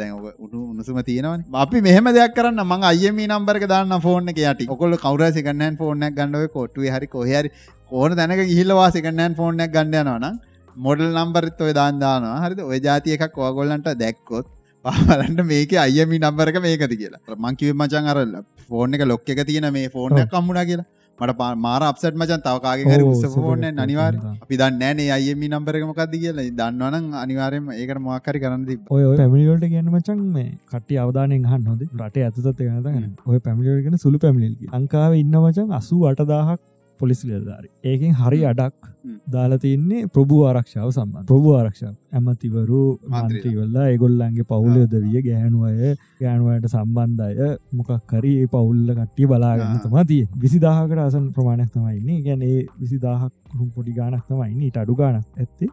දැන් 0.00 0.12
ඔක 0.18 0.34
උඩු 0.44 0.58
උණුසුම 0.72 0.98
තියෙනවන. 1.08 1.44
අපි 1.54 1.80
මෙහම 1.80 2.10
දෙයක් 2.18 2.34
කරන්න 2.36 2.62
මං 2.64 2.82
අයම 2.90 3.18
නම්බරක 3.26 3.64
දාන්න 3.68 4.00
ෆෝර්න 4.00 4.28
එක 4.28 4.38
යට. 4.38 4.68
ඔකොල 4.68 4.96
කවර 5.04 5.32
සිකන්නන් 5.38 5.78
ෆෝර්නක් 5.80 6.14
ගන්නව 6.18 6.52
කොටුව 6.56 6.90
හරි 6.94 7.06
කොහරි 7.06 7.50
ඕන 7.90 8.16
දැනක 8.16 8.44
ගිහිල්ලවා 8.50 8.90
සිකන්නන් 8.90 9.38
ෆෝර්නයක් 9.40 9.72
ගණඩයනවන 9.72 10.38
මොඩල් 10.76 11.10
නම්බරිත් 11.14 11.60
ඔය 11.60 11.72
දාන්දානවා 11.80 12.38
හරිද? 12.44 12.60
ඔය 12.70 12.78
ජාතිය 12.80 13.16
එකක් 13.16 13.38
ඔගොල්ලන්ට 13.48 13.88
දැක්කොත් 14.02 14.46
පාලන්ට 14.84 15.40
මේක 15.52 15.72
අයමි 15.86 16.18
නම්බරක 16.18 16.60
මේකද 16.66 16.94
කියලා. 17.00 17.36
මංකිව 17.44 17.74
මචන් 17.74 18.12
අරල්ල 18.12 18.34
ෆෝර්න 18.68 18.94
එක 18.94 19.04
ලොක් 19.12 19.28
එක 19.34 19.42
තියෙන 19.48 19.72
මේ 19.72 19.88
ෆෝර්න 19.96 20.22
කම්මුණ 20.34 20.62
කියලා. 20.70 20.88
මට 21.20 21.48
මාර 21.66 21.82
අපසට 21.88 22.14
මචන්. 22.20 22.40
තවකාගේ 22.46 22.86
හරි 22.90 23.04
ඔව්, 23.04 23.10
උස 23.12 23.22
සුපර් 23.22 23.42
ෆෝර්න 23.44 23.64
එකක් 23.70 23.82
අනිවාර. 23.84 24.12
අපි 24.44 24.54
දන්න 24.60 24.78
නෑ 24.82 25.08
අයමි 25.16 25.46
නම්බරක 25.52 25.84
මොකක්ද 25.90 26.14
කියලා. 26.14 26.46
දන්නවන 26.60 27.06
අනිවාරයම 27.24 27.70
ඒකට 27.74 28.00
මොක්කරි 28.06 28.42
කරන්න 28.44 28.64
ඔය 28.96 29.02
පැමිලිවලට 29.20 29.68
ගැන 29.74 29.92
මචන් 29.94 30.24
මේ 30.36 30.48
කට 30.72 30.98
අවදානෙන් 31.04 31.44
හන් 31.52 31.68
හොද 31.70 31.82
රට 32.00 32.24
ඇතුතත් 32.26 32.60
ගනතගන 32.60 33.12
ඔය 33.26 33.38
පැමිලිගෙන 33.46 33.98
සුළු 34.04 34.18
පැමිලිල්ගේ 34.24 34.72
ලංකාව 34.78 35.12
ඉන්න 35.22 35.38
මචන් 35.44 35.72
අසු 35.80 35.96
අටදාහක් 36.10 36.60
පොලිස් 37.00 37.20
ලෙදාරි 37.24 37.68
ඒකෙන් 37.84 38.12
හරි 38.20 38.40
අඩක් 38.50 38.76
හ්ම්. 38.82 39.16
දාලා 39.32 39.60
තින්නේ 39.64 40.02
ප්‍රභූ 40.14 40.42
ආරක්ෂාව 40.48 40.90
සම්බන් 40.90 41.26
ප්‍රභූ 41.30 41.54
ආරක්ෂාව. 41.56 41.94
ඇමතිවරු. 42.12 42.82
මන්ත්‍රීවල්ලා 43.14 43.86
ඒගොල්ලන්ගේ 43.92 44.48
පවුලයොද 44.50 44.94
විය 45.04 45.22
ගෑනු 45.22 45.64
අය 45.64 45.94
ගෑනුවයට 46.20 46.68
සම්බන්ධය. 46.74 47.48
මොකක් 47.72 47.92
කරි 48.06 48.32
ඒ 48.42 48.46
පවුල්ල 48.54 48.94
කට්ටිය 48.98 49.26
බලාගන්න 49.26 49.66
ආ. 49.70 49.82
තමා 49.84 50.04
තිය 50.04 50.22
විසිදාහකට 50.44 51.00
අසන් 51.00 51.26
ප්‍රමාණයක් 51.34 51.70
තමයින්නේ 51.74 52.22
ගැන 52.22 52.42
ඒ 52.44 52.62
විසිදාහක් 52.80 53.32
පොඩි 53.74 53.98
ගානක් 53.98 54.24
තමයින්න 54.28 54.64
ඊට 54.66 54.80
අඩු 54.82 54.98
ගානක් 55.02 55.26
ඇත්තේ 55.36 55.70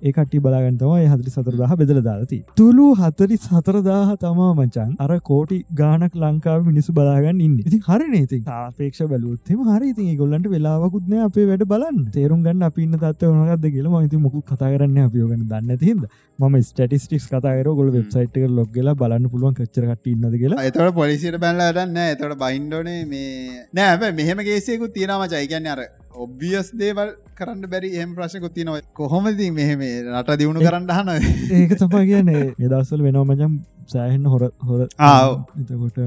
ඒ 0.00 0.12
කට්ටි 0.12 0.40
බලාගන්තමයි 0.40 1.06
හදරි 1.12 1.30
සතරදාහ 1.30 1.76
බෙදල 1.80 2.00
දාලති 2.02 2.38
තුළු 2.58 2.86
හතරි 3.00 3.36
සතරදාහ 3.38 4.08
තමා 4.20 4.50
මචන් 4.56 4.92
අර 4.98 5.10
කෝටි 5.28 5.58
ගානක් 5.74 6.14
ලංකාව 6.16 6.60
මිනිසු 6.68 6.94
බලාගන්න 6.98 7.42
ඉන්න. 7.46 7.56
ඉති 7.62 7.78
හරි 7.88 8.06
නේති 8.12 8.38
ආපේක්ෂ 8.56 9.02
බැලුත්තෙම 9.12 9.60
හරි. 9.68 9.90
ඉතින් 9.92 10.14
ගොල්ලන්ට 10.20 10.48
වෙලාවකුත්න 10.54 11.18
අපේ 11.24 11.46
වැඩ 11.50 11.66
බලන්න. 11.72 11.98
තේරුම් 12.16 12.46
ගන්න 12.46 12.68
අපින්න 12.68 12.96
තත්ව 12.96 13.32
වනගත්ද 13.34 13.74
කියල 13.74 13.90
මහිති 13.90 14.22
මොකු 14.26 14.44
කතා 14.44 14.72
කරන්න 14.74 15.04
අපියෝගන 15.04 15.44
දන්න 15.44 15.82
තිහිද 15.82 16.02
ම 16.38 16.56
ස්ටටිස්ටික්ස් 16.62 17.28
කතාර 17.28 17.68
ගොල 17.74 17.88
වෙබ්සයිට් 17.90 18.36
එක 18.38 18.50
ලොග්ගල 18.52 18.90
බලන්න 19.00 19.30
පුළුවන් 19.32 19.54
කච්චරට 19.54 20.12
ඉන්නද 20.12 20.34
කියලා. 20.34 20.64
එතවට 20.64 20.94
පොලිසිට 20.94 21.38
බැල්ලටන්න 21.40 22.02
එතවට 22.04 22.38
බයින්ඩෝනේ 22.42 23.00
මේ 23.06 23.64
නෑ 23.74 24.12
මෙහම 24.14 24.44
ගේසයකුත් 24.48 24.94
තියෙනම 24.94 25.24
ජයිගන්න 25.32 25.72
අර 25.74 25.82
ඔබ්වියස් 26.24 26.68
දේවල් 26.80 27.10
කරන්න 27.38 27.64
බැරි 27.72 27.88
එම 28.02 28.10
ප්‍රශ්කු 28.18 28.48
තියනව. 28.56 28.76
කොහොමති 28.98 29.48
මෙහෙම 29.58 29.82
රට 30.14 30.38
දියුණු 30.40 30.64
කරන්න 30.66 30.90
හන 30.96 31.10
ඒක 31.58 31.74
තමා 31.82 32.04
කියන්නේ. 32.10 32.44
නිදස්සල් 32.62 33.02
වෙනවා 33.06 33.26
මචම් 33.28 33.52
සෑහෙන් 33.92 34.24
හොර 34.32 34.42
හොර. 34.68 34.80
ආව්. 35.10 35.30
එතකොට 35.60 35.98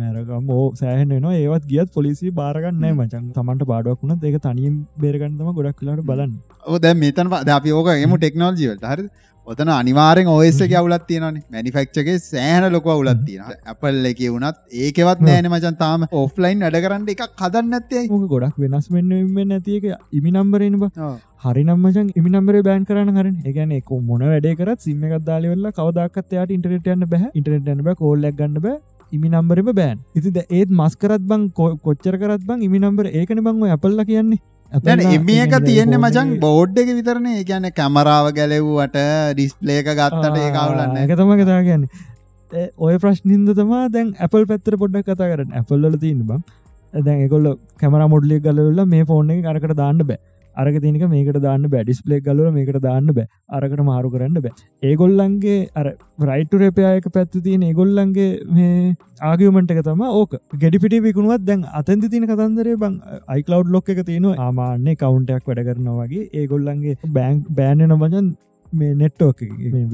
මැරකම් 0.00 0.50
ඕ 0.56 0.66
සෑහන 0.82 1.14
නවා 1.16 1.36
ඒවත් 1.42 1.70
ගියත් 1.72 1.92
පොලිසි 1.96 2.34
බාරගන්න 2.40 2.84
මචන් 2.90 3.30
තමන්ට 3.38 3.68
බාඩුවක් 3.72 4.04
වුණත් 4.04 4.28
ඒක 4.30 4.38
තනියම් 4.46 4.76
බේරගන්නම 5.04 5.56
ගොඩක් 5.58 5.80
කලාට 5.82 6.04
බලන්න. 6.10 6.32
ඕ 6.70 6.78
දැ 6.86 6.94
මෙතන 7.04 7.34
ද 7.48 7.56
අපි 7.58 7.76
ඕක 7.80 7.90
එම 7.96 8.16
ටෙක්නෝජිවලට 8.16 8.86
හරි 8.92 9.06
ඔතන 9.46 9.70
අනිවාරෙන් 9.74 10.28
ඔයස 10.32 10.58
අවුලත් 10.80 11.04
තියෙනන 11.08 11.38
මැනිෆක්්ගේ 11.54 12.16
සෑහන 12.24 12.66
ලොක 12.74 12.86
අවුලත් 12.94 13.22
තියෙන 13.26 13.54
ඇපල් 13.70 14.04
එක 14.10 14.20
වුණත් 14.34 14.58
ඒකවත් 14.84 15.24
නෑන 15.28 15.48
මචන් 15.50 15.76
තාම. 15.82 16.04
ඔෆ්ලයින් 16.22 16.60
වැඩ 16.64 16.78
කරන්න 16.84 17.08
එක 17.14 17.22
කදන්න 17.40 17.78
ඇත්තේ 17.78 18.04
මොක 18.12 18.26
ගොඩක් 18.34 18.60
වෙනස් 18.64 18.86
වෙන්න 18.96 19.14
නැතික 19.52 19.86
ඉමි 20.18 20.30
නම්බරෙන 20.34 20.76
හරි 21.46 21.64
නම්මචන් 21.64 22.12
ඉමි 22.18 22.30
නම්බර 22.34 22.60
බෑන් 22.68 22.86
කරන්න 22.90 23.18
හරන. 23.18 23.34
එකන 23.50 23.72
එක 23.80 23.90
මොන 24.10 24.22
වැඩේ 24.28 24.54
කරත් 24.60 24.86
සිම්ම 24.86 25.08
එකක් 25.08 25.26
දාලිවෙල්ල 25.30 25.72
කවදක්කත්යාට 25.80 26.54
ඉන්ටරට 26.58 26.94
යන්න 26.94 27.10
බැහ 27.14 27.26
ඉන්ටරට 27.32 27.74
යන්න 27.74 27.84
බෑ 27.88 28.00
කෝල්ලක් 28.04 28.38
ගන්න 28.40 28.62
බෑ. 28.66 28.78
ඉමි 29.16 29.28
නම්බරම 29.34 29.68
බෑන් 29.80 29.98
ඉතිද 30.18 30.36
ඒත් 30.46 30.70
මස්කරත් 30.80 31.22
බං 31.30 31.50
කොච්චර 31.56 32.14
කරත් 32.22 32.42
බං 32.48 32.60
ඉමි 32.68 32.78
නම්බර 32.84 33.06
ඒකන 33.20 33.40
බංව 33.46 33.72
ඇපල්ල 33.74 34.04
කියන්නේ 34.10 34.42
දැන 34.72 35.00
Apple 35.00 35.04
ලා 35.04 35.16
එම 35.16 35.28
එක 35.28 35.50
කියන්නේ 35.50 35.66
තියෙන්නේ 35.66 35.98
මචන් 35.98 36.28
බෝඩ් 36.44 36.78
එක 36.82 36.90
විතරන. 36.98 37.26
ගැන 37.50 37.66
කැමරාව 37.78 38.26
ගැලෙව්වට 38.38 38.96
ඩිස්පලේක 39.34 39.88
ගත්තට 39.98 40.36
ඒ 40.42 40.50
කවුලන්න 40.56 40.96
එක 41.02 41.12
තම 41.18 41.32
කතා 41.42 41.60
ගැන්න 41.68 41.84
ඔය 42.78 42.94
ප්‍රශ්නින්ද 43.04 43.50
තමා 43.60 43.84
දැන් 43.94 44.14
ඇපල් 44.18 44.46
පැත්තර 44.50 44.76
පොඩ්ඩක් 44.82 45.08
කතා 45.10 45.30
කරන්න. 45.32 45.50
ඇපල්ල 45.58 45.98
තියන්න 46.04 46.22
බම් 46.28 46.42
දැන් 46.92 47.24
එකොල්ල 47.26 47.48
කැමර 47.82 48.02
මොඩ්ලිය 48.14 48.40
ගලවෙල්ල 48.46 48.84
මේ 48.94 49.08
ෆෝන් 49.10 49.30
එක 49.30 49.50
අරකට 49.52 49.74
දාන්න 49.82 50.02
බෑ 50.10 50.20
අරක 50.56 50.80
තිනක 50.84 51.04
මේකට 51.14 51.38
දාන්න 51.46 51.68
බැඩිස්පලේ 51.74 52.20
ගලව 52.26 52.50
මේකට 52.56 52.80
දාන්න 52.86 53.06
බෑ. 53.18 53.28
අරකට 53.50 53.84
මාරු 53.90 54.10
කරන්න 54.14 54.42
බෑ. 54.46 54.52
ඒගොල්ලන්ගේ 54.82 55.58
අර 55.74 55.86
රයිට 56.30 56.58
රපයායක 56.60 57.08
පැත්ති 57.16 57.44
තියෙන 57.46 57.64
ඒගොල්ලන්ගේ 57.70 58.28
මේ 58.58 58.96
ආගියමට 59.30 59.74
එක 59.76 59.82
තම 59.88 60.04
ඕක. 60.10 60.36
ගෙඩිපිටි 60.58 61.02
විකුණුවත් 61.08 61.46
දැන් 61.46 61.64
අතන්ති 61.80 62.12
තින 62.14 62.28
කතන්දරේ 62.30 62.76
බං 62.84 63.00
අයිකලව් 63.36 63.74
ලොක් 63.76 63.90
එක 63.94 64.04
තියෙන 64.10 64.30
ආමාන්‍ය 64.46 64.94
කවුන්ටයක් 65.02 65.50
වැඩ 65.50 65.64
කරනවා 65.70 66.06
වගේ 66.06 66.28
ඒගොල්ලන්ගේ 66.42 66.96
බෑන්ක් 67.18 67.50
බෑනන 67.58 67.98
බජන් 68.04 68.30
මේ 68.72 68.94
නෙට්ෝක 68.94 69.40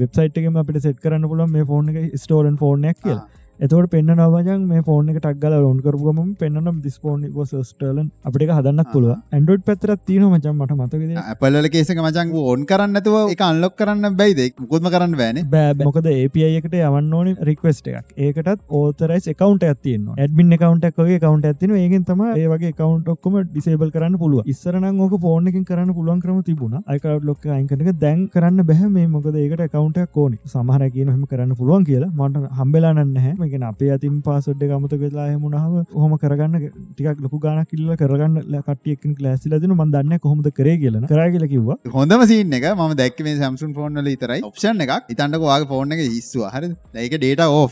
වෙබ්සයිට් 0.01 0.37
එකම 0.39 0.61
අපිට 0.61 0.83
සෙට් 0.85 1.01
කරන්න 1.03 1.29
පුළුවන් 1.31 1.53
මේ 1.55 1.67
ෆෝන් 1.71 1.89
එක 1.91 2.15
ස්ටෝලන් 2.23 2.57
ෆෝර්නයක් 2.57 2.99
කියල. 3.03 3.19
එතවට 3.59 3.87
පෙන්න්න 3.91 4.11
නවජන් 4.15 4.65
මේ 4.69 4.81
ෆෝන් 4.87 5.07
එක 5.11 5.15
ටක්ගල 5.21 5.53
ලොන් 5.61 5.77
කරපුගම 5.85 6.17
පෙන්න්නම් 6.41 6.75
දිස්පෝන් 6.83 7.21
ස්ටලන් 7.61 8.09
අපිට 8.27 8.51
හදන්නත් 8.55 8.89
පුළුව 8.91 9.13
ඇන්ඩෝඩ් 9.35 9.63
පැතරත් 9.69 10.01
තියන 10.09 10.25
මචන් 10.27 10.53
මට 10.55 10.75
මතකද? 10.75 11.15
ඇපල්ල 11.21 11.69
කේසක 11.75 12.01
මචන් 12.03 12.33
ඕන් 12.41 12.65
කරන්නතුව 12.71 13.15
එක 13.33 13.41
අන්ලොක් 13.47 13.73
කරන්න 13.79 14.17
බැයිද? 14.19 14.41
මුකුත්ම 14.61 14.89
කරන්න 14.95 15.15
බෑන 15.21 15.39
බෑ 15.55 15.87
මොකද 15.87 16.09
API 16.11 16.43
එකට 16.59 16.75
යවන්න 16.81 17.15
ඕන 17.19 17.31
රික්වස්ට 17.49 17.89
එකක්. 17.93 18.13
ඒකටත් 18.27 18.61
ඕතරයිස් 18.81 19.31
එකකවන්ට 19.33 19.65
ඇතින්න 19.71 20.05
ඇඩමින් 20.17 20.53
කවන්ටක්ගේ 20.63 21.17
කවන්ට 21.25 21.51
ඇතින 21.51 21.75
ඒගෙන් 21.79 22.05
තම 22.11 22.23
ඒවගේ 22.35 22.71
කවන්ට 22.77 23.15
ඔක්කම 23.15 23.39
ඩිසේබල් 23.49 23.93
කරන්න 23.97 24.19
පුළුව 24.21 24.53
ඉස්සරන 24.53 24.87
ඕක 24.91 25.17
ෆෝන් 25.25 25.49
එකින් 25.53 25.65
කරන්න 25.71 25.95
පුළුවන් 25.97 26.21
කරම 26.21 26.45
තිබුණ. 26.51 26.77
අයිකව් 26.85 27.25
ලොක් 27.31 27.49
අයිකනක 27.57 27.91
දැන් 28.05 28.23
කරන්න 28.37 28.61
බැහ 28.69 28.85
මේ 28.99 29.09
මොකද 29.17 29.33
ඒකට 29.33 29.65
කවන්ට 29.73 30.05
ඕන. 30.15 30.37
සමහර 30.53 30.87
කියන 30.93 31.11
හම 31.15 31.25
කරන්න 31.33 31.57
පුළුවන් 31.57 31.89
කියලා. 31.89 32.13
මට 32.21 32.55
හම්බෙලාන්න 32.61 33.19
හැ 33.25 33.35
මේක 33.47 33.63
අපේ 33.63 33.89
අතින් 33.89 34.15
පාසොඩ්ඩ 34.21 34.67
ගමත 34.71 34.99
වෙලා 35.01 35.27
හමුණහම 35.29 35.95
හොම 35.95 36.13
කරගන්න 36.17 36.67
ටිකක් 36.67 37.21
ලොකු 37.21 37.39
ගාන 37.39 37.63
කිල්ල 37.65 37.89
කරගන්න 37.95 38.61
කටියකින් 38.67 39.15
ලෑසි 39.19 39.51
ලදින 39.51 39.75
මන්දන්න 39.75 40.19
කොහොමද 40.19 40.49
කරේ 40.51 40.77
කියලන 40.77 41.07
කරා 41.07 41.27
කියල 41.29 41.47
කිව්වා. 41.47 41.77
හොඳම 41.93 42.23
සිීන 42.27 42.53
එක 42.53 42.69
ම 42.69 42.95
දැක්ක 42.95 43.25
සැම්සුන් 43.35 43.73
ෆෝන්ල 43.73 44.13
තරයි 44.17 44.41
ඔප්ෂන් 44.43 44.85
එකක්. 44.85 44.95
ඉතන්නක 45.09 45.43
වාගේ 45.43 45.71
ෆෝන් 45.73 45.91
එක 45.91 46.03
හිස්වා 46.07 46.53
හරි 46.55 46.73
දැක 46.93 47.15
ඩේට 47.15 47.45
ඕ් 47.49 47.67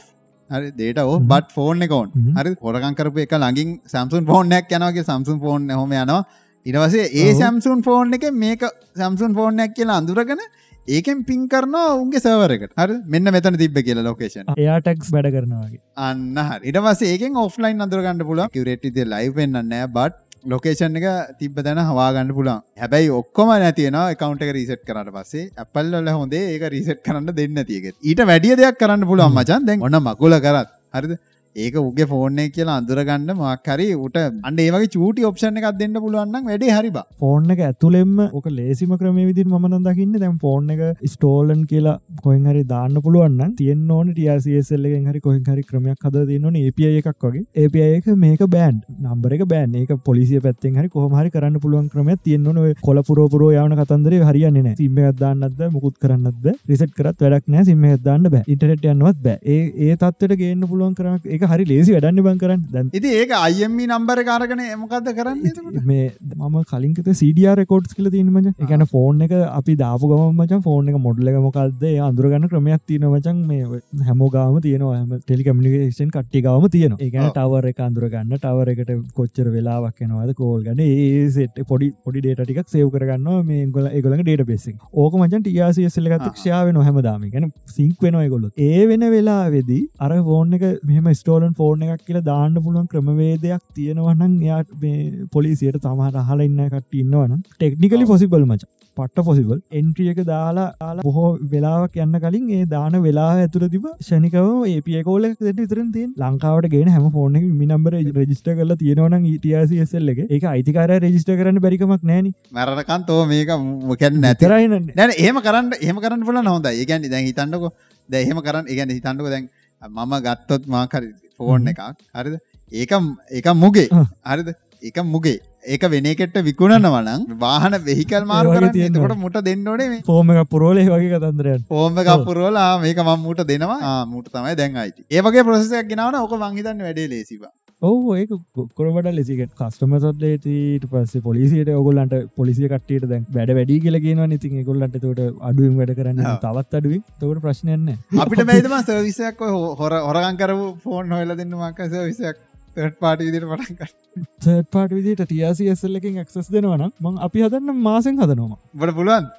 හරි 0.50 0.72
දේට 0.74 1.04
ඕ 1.04 1.20
බට 1.26 1.52
ෆෝන් 1.52 1.82
එකකෝන්. 1.82 2.10
හරි 2.38 2.56
හොරකන් 2.62 2.96
කරපු 2.96 3.20
එක 3.20 3.36
ළඟින් 3.36 3.78
සම්සුන් 3.88 4.26
ෆෝර්නයක් 4.26 4.76
යනගේ 4.80 5.04
සම්සුන් 5.04 5.40
ෆෝන් 5.40 5.70
හොම 5.72 5.94
යනවා. 5.94 6.24
ඉනවසේ 6.66 7.10
ඒ. 7.14 7.34
සැම්සුන් 7.36 7.82
ෆෝන් 7.84 8.14
එක 8.14 8.24
මේක 8.34 8.64
සම්සුන් 8.96 9.34
ෆෝර්නයක් 9.34 9.74
කියලා 9.76 9.98
අඳුරගෙන 9.98 10.42
ඒකෙන් 10.88 11.24
පින් 11.30 11.48
කරනවා 11.48 11.96
උන්ගේ 12.02 12.22
සවරකට 12.22 12.74
හරි? 12.82 12.96
මෙන්න 13.08 13.32
මෙතන 13.36 13.58
තිබ්බ 13.62 13.78
කියලා 13.88 14.06
ලොකේෂන් 14.08 14.52
එයා 14.58 14.78
ටක්ස් 14.82 15.10
වැඩ 15.16 15.32
කරනවාගේ 15.36 15.82
අන්න 16.08 16.38
ඉටවස 16.64 17.02
ඒකෙන් 17.14 17.42
ඔෆ්ලයින් 17.46 17.82
අඳුරගන්න 17.86 18.22
පුල 18.30 18.42
කිවරෙට්ටිද 18.56 19.02
ලයි් 19.14 19.34
වෙන්නන්නෑ 19.40 19.90
බට් 19.96 20.22
ලොකේෂන් 20.46 20.98
එක 21.00 21.38
තිබ 21.40 21.56
දැන 21.68 21.82
හවාගන්න 21.90 22.34
පුලන් 22.38 22.52
හැබැයි 22.82 23.10
ඔක්කොම 23.20 23.52
නැතින 23.56 23.98
කවන්ට 24.20 24.48
එක 24.48 24.54
රිසට් 24.58 24.84
කරට 24.90 25.14
පස්සේ. 25.16 25.50
ඇපල්ල 25.58 26.12
හොඳේ 26.20 26.44
ඒක 26.54 26.66
රිසට් 26.76 27.02
කරන්න 27.06 27.34
දෙන්න 27.40 27.64
තියක 27.72 27.88
ඊට 27.92 28.22
වැඩිය 28.32 28.58
දෙයක් 28.62 28.78
කරන්න 28.82 29.08
පුළුවන් 29.10 29.34
මචන්. 29.34 29.66
දැන් 29.66 29.82
ඔන්න 29.82 29.98
මකුල 30.02 30.38
කරත්. 30.46 30.70
හරිද 30.94 31.18
ඒක 31.56 31.76
උගේ 31.82 32.06
ෆෝර්නය 32.06 32.46
කියලා 32.50 32.78
අඳුරගන්න 32.80 33.30
මක්හරි 33.34 33.88
උට 33.98 34.18
අන්න 34.20 34.58
ඒවගේ 34.60 34.90
චූටි 34.96 35.28
ඔප්ෂණ 35.28 35.60
එකක් 35.60 35.78
දෙන්න 35.82 35.94
පුළුවන්න්න 36.04 36.48
වැඩේ 36.50 36.74
හරිබා 36.78 37.04
ෆෝන් 37.22 37.52
එක 37.54 37.62
ඇතුළෙම 37.68 38.14
ඕක 38.30 38.48
ලේසිම 38.52 38.92
ක්‍රම 39.00 39.20
විදි 39.22 39.46
ම 39.46 39.68
දකින්න. 39.88 40.16
දැම් 40.24 40.36
ෆෝන් 40.40 40.74
එක 40.76 40.82
ස්ටෝලන් 41.14 41.62
කියලා 41.72 41.96
කොහෙන් 42.24 42.46
හරි 42.46 42.64
දාන්න 42.74 42.98
පුළුවන්න 43.06 43.54
තියෙන් 43.60 43.86
ඕන 43.90 44.12
ටියසල්ලෙන් 44.12 45.08
හරි 45.10 45.22
කොහෙන් 45.22 45.44
හරි 45.46 45.64
ක්‍රමයක් 45.64 46.04
හද 46.06 46.26
දන්නන 46.26 46.58
API 46.64 46.90
එකක් 47.02 47.24
වගේ. 47.26 47.46
API 47.58 47.86
එක 48.00 48.10
මේක 48.16 48.44
බෑන්් 48.48 48.82
නම්බර 48.98 49.38
එක 49.38 49.46
බෑන් 49.54 49.76
ඒක 49.76 49.96
පොලිසිය 50.10 50.44
පැත්තෙන් 50.48 50.82
හරි 50.82 50.90
කොහමහරි 50.90 51.34
කරන්න 51.36 51.58
පුළුවන් 51.60 51.88
ක්‍රම 51.90 52.12
තියන්න 52.26 52.52
ඔය 52.58 52.74
කොල 52.82 53.02
පුරෝපුරෝ 53.10 53.52
යවන 53.54 53.78
කතන්දර 53.82 54.18
හරියන්න 54.30 54.70
සිම 54.76 55.02
දන්නද 55.22 55.64
මුකුත් 55.72 55.96
කරන්නද 56.00 56.52
රිසට් 56.68 56.94
කරත් 57.00 57.26
වැඩක් 57.26 57.48
නෑ 57.48 57.66
සිම 57.72 57.88
දන්න 58.04 58.30
බෑ. 58.30 58.44
ඉටට 58.48 58.86
යන්නවත් 58.86 59.24
බෑ. 59.26 59.40
ඒ 59.46 59.64
ඒ 59.86 59.96
තත්වට 59.96 60.40
ගේන්න 60.44 60.68
පුළුවන් 60.68 60.96
කරන 60.96 61.20
එක 61.26 61.45
හරි 61.52 61.66
ලේසි 61.72 61.96
වැඩන්න 61.96 62.24
බං 62.28 62.40
කරන්න. 62.44 62.62
දැන් 62.74 62.92
ඉති 63.00 63.14
ඒක 63.20 63.34
අයම්මි 63.40 63.88
නම්බර 63.88 64.24
කාරගන 64.30 64.64
එමකක්ද 64.66 65.10
කරන්න? 65.18 65.82
මේ 65.90 66.06
මම 66.36 66.58
කලින්කත 66.72 67.10
සීඩිය 67.22 67.50
රෙකෝඩ්ස් 67.62 67.98
කල 67.98 68.10
තිීනමච 68.16 68.64
එකන 68.68 68.86
ෆෝන් 68.94 69.26
එක 69.28 69.36
අපි 69.52 69.76
දාපු 69.84 70.12
ගමච 70.12 70.62
ෆෝන් 70.68 70.92
එක 70.94 71.00
මොඩල 71.06 71.32
එක 71.32 71.40
මොකක්ද 71.48 71.86
අඳුරගන්න 72.08 72.50
ක්‍රමයක් 72.54 72.84
තියෙන 72.88 73.08
මචන් 73.12 73.42
මේ 73.52 73.82
හැමෝගාම 74.10 74.60
තියෙනවා. 74.68 75.00
හම 75.00 75.22
ටෙලි 75.22 75.48
කමිනිකේෂන් 75.50 76.14
කට්ටිගාම 76.16 76.70
තියෙන 76.76 76.98
ඔව්. 76.98 77.04
ටවර 77.36 77.72
එක 77.72 77.82
අඳුරගන්න 77.88 78.38
ටවර 78.38 78.74
එකට 78.76 78.94
කොච්චර 79.20 79.52
වෙලාවක් 79.56 80.06
එනවාද 80.08 80.34
කෝල් 80.36 80.62
ගන 80.64 80.84
ඒසෙට් 80.86 81.62
පොඩි 81.72 81.92
පොඩි 82.06 82.24
ඩේට 82.24 82.44
ටික් 82.46 82.74
සේව 82.76 82.92
කරගන්න 82.94 83.46
මේ 83.46 83.66
ගොල 83.76 83.90
ඒගොල 83.90 84.18
ඩේට 84.20 84.46
බෙසි 84.48 84.76
ඕක 84.96 85.20
මචන් 85.20 85.46
ටියාසිසල්ල 85.46 86.10
ගත 86.12 86.22
ආ. 86.22 86.34
ක්ෂාව 86.36 86.72
නොහැම 86.76 87.00
දාම 87.06 87.26
ගැන 87.34 87.50
සිංක් 87.76 88.06
වෙනවා 88.06 88.28
ගොලො 88.34 88.52
ඒ 88.60 88.82
වෙන 88.88 89.06
වෙලා 89.16 89.44
වෙදී 89.56 89.82
අර 90.00 90.12
ෆෝන් 90.28 90.54
එක 90.58 90.66
මෙම 90.90 91.10
ස්ටෝලන් 91.36 91.56
ෆෝර්න 91.60 91.84
එකක් 91.86 92.06
කියලා 92.08 92.28
දාන්න 92.30 92.56
පුළුවන් 92.66 92.88
ක්‍රමවේදයක් 92.92 93.64
තියෙනවනම් 93.78 94.34
එයාට 94.46 94.72
මේ 94.82 95.28
පොලිසියට 95.36 95.82
තමහට 95.86 96.22
අහල 96.24 96.46
ඉන්න 96.48 96.64
කට 96.74 97.02
ඉන්නවනම් 97.04 97.42
ටෙක්නිකලි. 97.52 98.06
පොසිබල් 98.12 98.46
මච. 98.46 98.64
පට්ට 98.98 99.26
පොසිබල් 99.28 99.58
එන්ට්‍රියක 99.80 100.20
දාලා 100.30 100.68
දාලා 100.82 101.06
බොහෝ 101.08 101.32
වෙලාවක් 101.54 101.98
යන්න 102.04 102.20
කලින් 102.26 102.46
ඒ 102.58 102.68
දාන 102.74 102.94
වෙලා 103.08 103.32
ඇතුර 103.40 103.64
තිබ 103.74 103.88
ෂනිකව 104.08 104.46
ඒපියකෝල 104.74 105.28
ට 105.32 105.56
විතරන් 105.58 105.90
තින් 105.96 106.14
ලංකාවට 106.24 106.70
ගෙන 106.76 106.92
හැම 106.96 107.10
ෆෝන 107.18 107.36
මිනම්බර 107.62 107.96
රජිස්ට 108.20 108.48
කරලා 108.52 108.80
තියෙනවනම් 108.84 109.26
ඉටසල් 109.34 110.14
එක. 110.14 110.22
ඒ 110.28 110.40
අයිතිකාර 110.54 110.94
රජිස්ට 111.06 111.34
කරන්න 111.42 111.60
බැරිකමක් 111.66 112.08
නෑන 112.12 112.32
මැරණකන් 112.60 113.06
තෝ 113.12 113.20
මේක 113.34 113.52
මොකැන් 113.90 114.22
නැතර 114.28 114.54
නැතරයින 114.54 114.88
දැන 115.02 115.18
ඒම 115.26 115.44
කරන්න 115.50 115.76
එහම 115.82 116.02
කරන්න 116.06 116.26
පුල 116.30 116.42
නොහොද 116.50 116.72
ඒගැන් 116.74 117.12
දැන් 117.16 117.30
හිතන්නක. 117.30 117.68
දැහෙම 118.10 118.42
කරන්න 118.48 118.72
ඒගැන 118.72 118.98
හිතන්නක 118.98 119.30
දැන් 119.34 119.46
මම 119.82 120.14
ගත්තොත් 120.28 120.68
මාකර 120.68 121.04
ෆෝන්. 121.38 121.68
එකක්. 121.68 121.82
හරිද? 122.14 122.40
ඒක 122.72 122.92
ඒක 123.32 123.48
මුගේ. 123.56 123.90
හරිද? 124.26 124.56
ඒක 124.84 124.98
මුගේ. 125.06 125.38
ඒක 125.66 125.84
වෙනකට 125.94 126.38
විකුණනවනම් 126.48 127.22
වාහන 127.40 127.76
වෙහිකල් 127.86 128.26
මාරු 128.26 128.50
ඒ 128.50 128.54
වගේ 128.54 128.62
කරන්න. 128.62 128.74
තියෙනවා. 128.74 129.04
එතකොට 129.04 129.22
මුට 129.24 129.38
දෙන්න 129.46 129.68
ඕනේ 129.68 129.90
මේ. 129.90 130.02
ෆෝම 130.10 130.32
එක 130.32 130.50
පුරෝලේ 130.50 130.86
වගේ 130.86 131.12
කතන්දරයන් 131.16 131.62
ෆෝර්ම 131.70 131.98
ඔව්. 131.98 132.08
කපුරෝලා 132.10 132.72
මේක 132.82 133.00
මම 133.04 133.24
මූට 133.26 133.42
දෙනවා. 133.52 134.06
මූට 134.06 134.28
තමයි 134.32 134.56
දැන් 134.56 134.78
අයිති 134.78 135.02
ඒවගේ 135.12 135.44
ප්‍රසයක් 135.44 135.90
ගෙනවන 135.92 136.20
ඕක 136.22 136.36
වංහිතන්න 136.44 136.84
වැඩේ 136.88 137.08
ලේසිවා 137.14 137.52
ඔහු 137.86 138.16
ඒක 138.16 138.32
කොරට 138.78 139.10
ලෙසිකට 139.12 139.52
කස්ටමසටලේට 139.60 140.86
පස්සේ 140.88 141.22
පොලිසිට 141.22 141.70
ඔගොල්ලන්ට 141.74 142.16
පොලිසිය 142.36 142.68
කට්ටියට 142.68 143.08
දැන් 143.12 143.26
වැඩ 143.32 143.54
වැඩි 143.58 143.78
කියලගෙන 143.82 144.36
ඉතින් 144.38 144.64
ගොල්ලන්ට 144.64 144.98
තොට 144.98 145.22
අඩුවෙන් 145.42 145.78
වැඩ 145.80 145.94
කරන්න. 145.98 146.22
තවත් 146.40 146.80
අඩුවෙන්. 146.80 147.04
තවට 147.20 147.44
ප්‍රශ්නයන්න 147.46 147.94
අපිට 148.20 148.44
බැයිතම 148.46 148.76
සර්විසයක් 148.82 149.42
ඔය 149.42 149.54
හොර 149.76 149.98
හොරගන් 150.02 150.42
කරපු 150.42 150.68
ෆෝන් 150.84 151.12
හොල 151.12 151.36
දෙන්න 151.36 151.58
මක 151.60 151.90
සර්විසයක් 151.90 152.44
තට 152.76 153.00
පාට 153.00 153.20
විදිට 153.22 153.46
පටන්ක 153.46 154.66
පාට 154.70 154.92
විදිට 154.92 155.22
ටියසිසල්ලකින් 155.24 156.22
ක්සස් 156.22 156.50
දෙනවන 156.50 156.88
මං 157.02 157.22
අපි 157.22 157.44
හදන්න 157.44 157.84
මාසෙන් 157.84 158.18
හදනවා 158.18 158.60
බට 158.76 158.98
පුළුවන් 158.98 159.30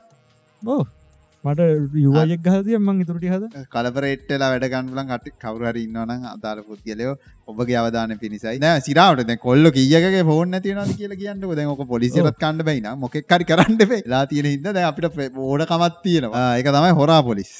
ඕ 0.62 0.82
මට 1.46 1.70
යුවයෙක් 2.04 2.44
ගහතිය 2.46 2.78
මං 2.80 3.02
ඉතුරටි 3.04 3.32
හද 3.34 3.64
කලපරෙට්ටලා 3.74 4.52
වැඩගන්ලන් 4.52 5.16
අට 5.16 5.32
කවරහරි 5.44 5.86
ඉන්නවන 5.86 6.28
අදාර 6.34 6.62
පුද්ගලයෝ 6.68 7.16
ඔබගේ 7.50 7.76
අවධාන 7.80 8.12
පිණිසයි. 8.20 8.58
නෑ 8.62 8.80
සිරාවට 8.86 9.32
කොල්ල 9.44 9.70
කියගේ 9.76 10.22
ෆෝන් 10.30 10.50
නැතිවන 10.52 10.92
කියල 11.00 11.12
කියන්න 11.20 11.44
දැ 11.58 11.66
ක 11.80 11.86
පොලිසිරත් 11.92 12.38
කණ්ඩ 12.42 12.66
බයින 12.68 12.88
මොකෙක්කරි 13.02 13.46
කරන්න 13.50 13.94
ලා 14.14 14.22
තියෙන 14.32 14.48
හිද 14.52 14.66
අපිට 14.82 15.20
ඕඩ 15.46 15.66
කමත් 15.72 16.02
තියෙනවා. 16.06 16.46
එක 16.60 16.70
තමයි 16.76 16.92
හොරා 17.00 17.20
පොලිස් 17.28 17.52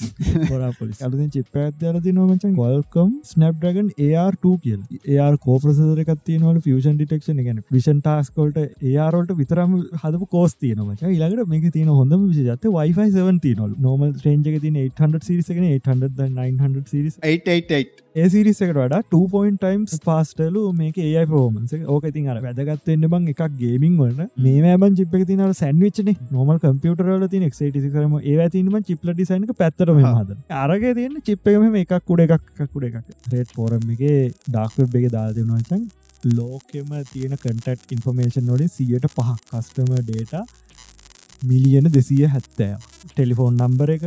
පොලිස් 0.79 1.03
අලුතින් 1.07 1.29
චිප් 1.35 1.61
ඇත්දල 1.63 2.01
තිනවමචන් 2.07 2.57
ගොල්කම් 2.59 3.13
ස්නප්ඩගන් 3.31 3.93
AR2 4.07 4.53
කියල්. 4.65 4.81
ඒර් 5.15 5.39
කෝප්‍රසර 5.47 6.03
එකත්තිය 6.05 6.41
නොල 6.43 6.59
ෆියෂන් 6.67 6.99
ඩිටක්ෂන 6.99 7.41
ගැන 7.47 7.63
විෂන් 7.77 8.03
ටස්කොල්ට 8.07 8.59
ඒරෝල්ට 8.93 9.33
විතරම 9.41 9.79
හදපු 10.03 10.29
කෝස් 10.35 10.57
තියනමච 10.57 11.07
ඉලකට 11.13 11.53
මේක 11.53 11.71
තියන 11.77 11.93
හොඳම 12.01 12.27
විශජත 12.27 12.69
වයිෆයි 12.77 13.09
7 13.15 13.55
නොල් 13.61 13.73
නොමල් 13.77 14.11
්‍රේන්ජක 14.23 14.57
තින 14.61 14.77
800 14.81 15.27
සිරිසගෙන 15.27 15.65
800 15.69 16.27
900 16.31 16.91
සිරිස් 16.91 17.15
888 17.23 18.05
ඒ 18.15 18.27
සිරිසකට 18.29 18.71
වඩා 18.75 19.01
2.ටයිම්ස් 19.11 19.93
පාස්ටලු 20.05 20.63
මේක 20.77 20.95
ඒයි 20.99 21.25
පෝමන්ස 21.27 21.75
ඕක 21.87 22.07
ඉතින් 22.09 22.31
අර 22.33 22.37
වැදගත්වන්න 22.45 23.05
බං 23.11 23.27
එකක් 23.33 23.43
ගේමින් 23.59 23.99
වලට. 23.99 24.29
මේ 24.39 24.63
මෑබන් 24.65 24.97
චිප්ක 24.99 25.27
තින 25.31 25.43
සැන්විච්න 25.53 26.11
නොමල් 26.31 26.59
කම්පියුටරල 26.63 27.27
තින 27.27 27.45
එක්ට 27.49 27.87
කරම 27.93 28.17
ඒ 28.23 28.49
තිනම 28.49 28.79
චිප්ල 28.89 29.13
ඩිසයින්ක 29.13 29.53
පැත්තරම 29.61 30.01
හද 30.03 30.39
අරග 30.63 30.89
තියන්න 30.99 31.21
චිප්පකම 31.29 31.79
එකක් 31.83 31.95
කුඩ 32.03 32.25
එකක් 32.27 32.65
කුඩ 32.65 32.89
එකක්. 32.89 33.15
රේට් 33.33 33.55
පෝරම් 33.55 33.95
එක 33.95 34.03
ඩාක්වෙබ් 34.47 35.01
එක 35.01 35.09
දාදනවාචන් 35.15 35.87
ලෝකෙම 36.31 36.93
තියෙන 37.11 37.35
කටක් 37.37 37.91
ඉන්ෆර්මේෂන් 37.91 38.45
නොලින් 38.45 38.69
සියට 38.69 39.05
පහ 39.09 39.35
කස්ටම 39.49 39.93
ඩේට 39.99 40.33
මිලියන 41.43 41.91
දෙසිය 41.91 42.25
හැත්තෑ 42.27 42.77
ටෙලිෆෝන් 43.09 43.57
නම්බර 43.57 43.93
එක 43.93 44.05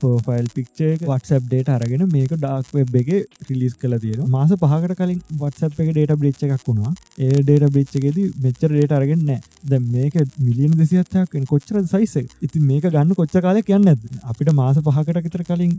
පෝෆයිල් 0.00 0.48
පික්ෂේ 0.54 0.90
වටසප් 1.00 1.44
ඩේට 1.44 1.70
අරගෙන 1.70 2.04
මේක 2.12 2.32
ඩාක් 2.34 2.72
වෙබ් 2.74 2.96
එක 3.00 3.10
රිලිස් 3.48 3.74
කල 3.74 3.96
තියෙන 3.98 4.28
මාස 4.28 4.52
පහකට 4.54 4.96
කලින් 5.00 5.20
වටසප් 5.34 5.84
එක 5.84 5.92
ඩේට 5.92 6.14
බ්‍රිච්ච 6.20 6.42
එකක් 6.46 6.66
වුණා. 6.68 6.92
ඒ 7.18 7.40
ඩේට 7.40 7.72
බ්‍රිච්චකෙද 7.72 8.18
මෙච්චර 8.44 8.68
ඩේට 8.68 8.96
අරගෙන 8.98 9.24
නෑ 9.24 9.40
ද 9.64 9.80
මේක 9.86 10.18
මිලියන 10.38 10.76
දෙසියත්තයක් 10.80 11.38
කොච්චර 11.48 11.80
සයිස 11.86 12.16
ඉති 12.40 12.60
මේක 12.62 12.84
ගන්න 12.86 13.14
කොච්ච 13.14 13.38
කාලයක් 13.40 13.70
යන්න 13.70 13.94
ඇද 13.94 14.04
අපිට 14.24 14.52
මාස 14.54 14.80
පහකට 14.80 15.24
විතර 15.24 15.44
කලින් 15.44 15.78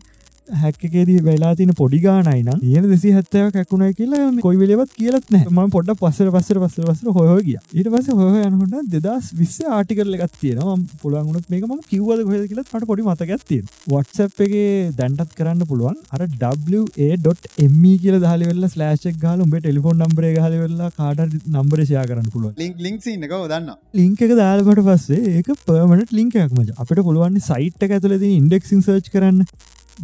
හැක්කේදී 0.61 1.17
වෙලා 1.27 1.53
තින 1.59 1.71
පොඩි 1.79 1.99
ගානයි 2.05 2.43
නම් 2.43 2.59
ඒන 2.73 2.87
දෙසි 2.91 3.13
හැත්තව 3.17 3.49
කැකුණයි 3.55 3.93
කියලා 3.99 4.27
කොයි 4.45 4.59
වෙලවත් 4.61 4.93
කියලත් 4.99 5.31
ම 5.35 5.59
පොඩ 5.75 5.91
පස්සර 6.01 6.29
පස්සර 6.35 6.59
පස්සර 6.63 6.85
පස්සර 6.89 7.15
හොය 7.17 7.41
ගිය. 7.47 7.57
ඊට 7.77 7.89
පස 7.93 8.09
හොය 8.19 8.43
යනකොට 8.47 8.93
දෙදස් 8.95 9.29
විස්ස 9.39 9.57
ආටිකරල 9.77 10.17
එකත් 10.19 10.35
තියෙනවා. 10.43 10.77
පුළුවන්ගුණත් 11.03 11.49
මේකම 11.53 11.75
කිව්වද 11.91 12.25
හොය 12.31 12.41
කියලත් 12.51 12.73
මට 12.73 12.89
පොඩි 12.91 13.07
මතකැත්තිය 13.09 13.61
වටසප් 13.93 14.47
එක 14.47 14.55
දැන්ටත් 14.99 15.35
කරන්න 15.39 15.65
පුළුවන්. 15.71 15.97
අර 16.13 16.21
w.m 16.43 17.85
e 17.91 17.93
කියල 18.03 18.19
දාලවෙල්ල 18.25 18.69
ස්ලෑෂක් 18.75 19.19
ගාල 19.25 19.45
උඹේ 19.45 19.63
ටෙලිෆෝන් 19.63 20.03
නම්බරේ 20.05 20.33
ගහලවෙල්ලා 20.37 20.91
කාට 20.99 21.37
නම්බරෂයා 21.55 22.05
කරන්න 22.11 22.29
පුළුවන්. 22.33 22.55
ලින්ක් 22.63 22.83
ලින්ක් 22.87 23.09
ඉන්නක 23.15 23.35
දන්න 23.53 23.73
ලිංක 23.99 24.21
එක 24.27 24.35
දාලකට 24.41 24.85
පස්සේ 24.87 25.35
ඒක 25.37 25.51
පර්මට 25.67 26.15
ලින්කයක් 26.19 26.53
මච. 26.57 26.69
අපිට 26.81 27.05
පුළුවන් 27.07 27.39
සයිට් 27.49 27.87
ඇතුලද 27.89 28.25
ඉන්ඩෙක්සින් 28.29 28.81
සර්ච් 28.85 29.11
කරන්න 29.13 29.43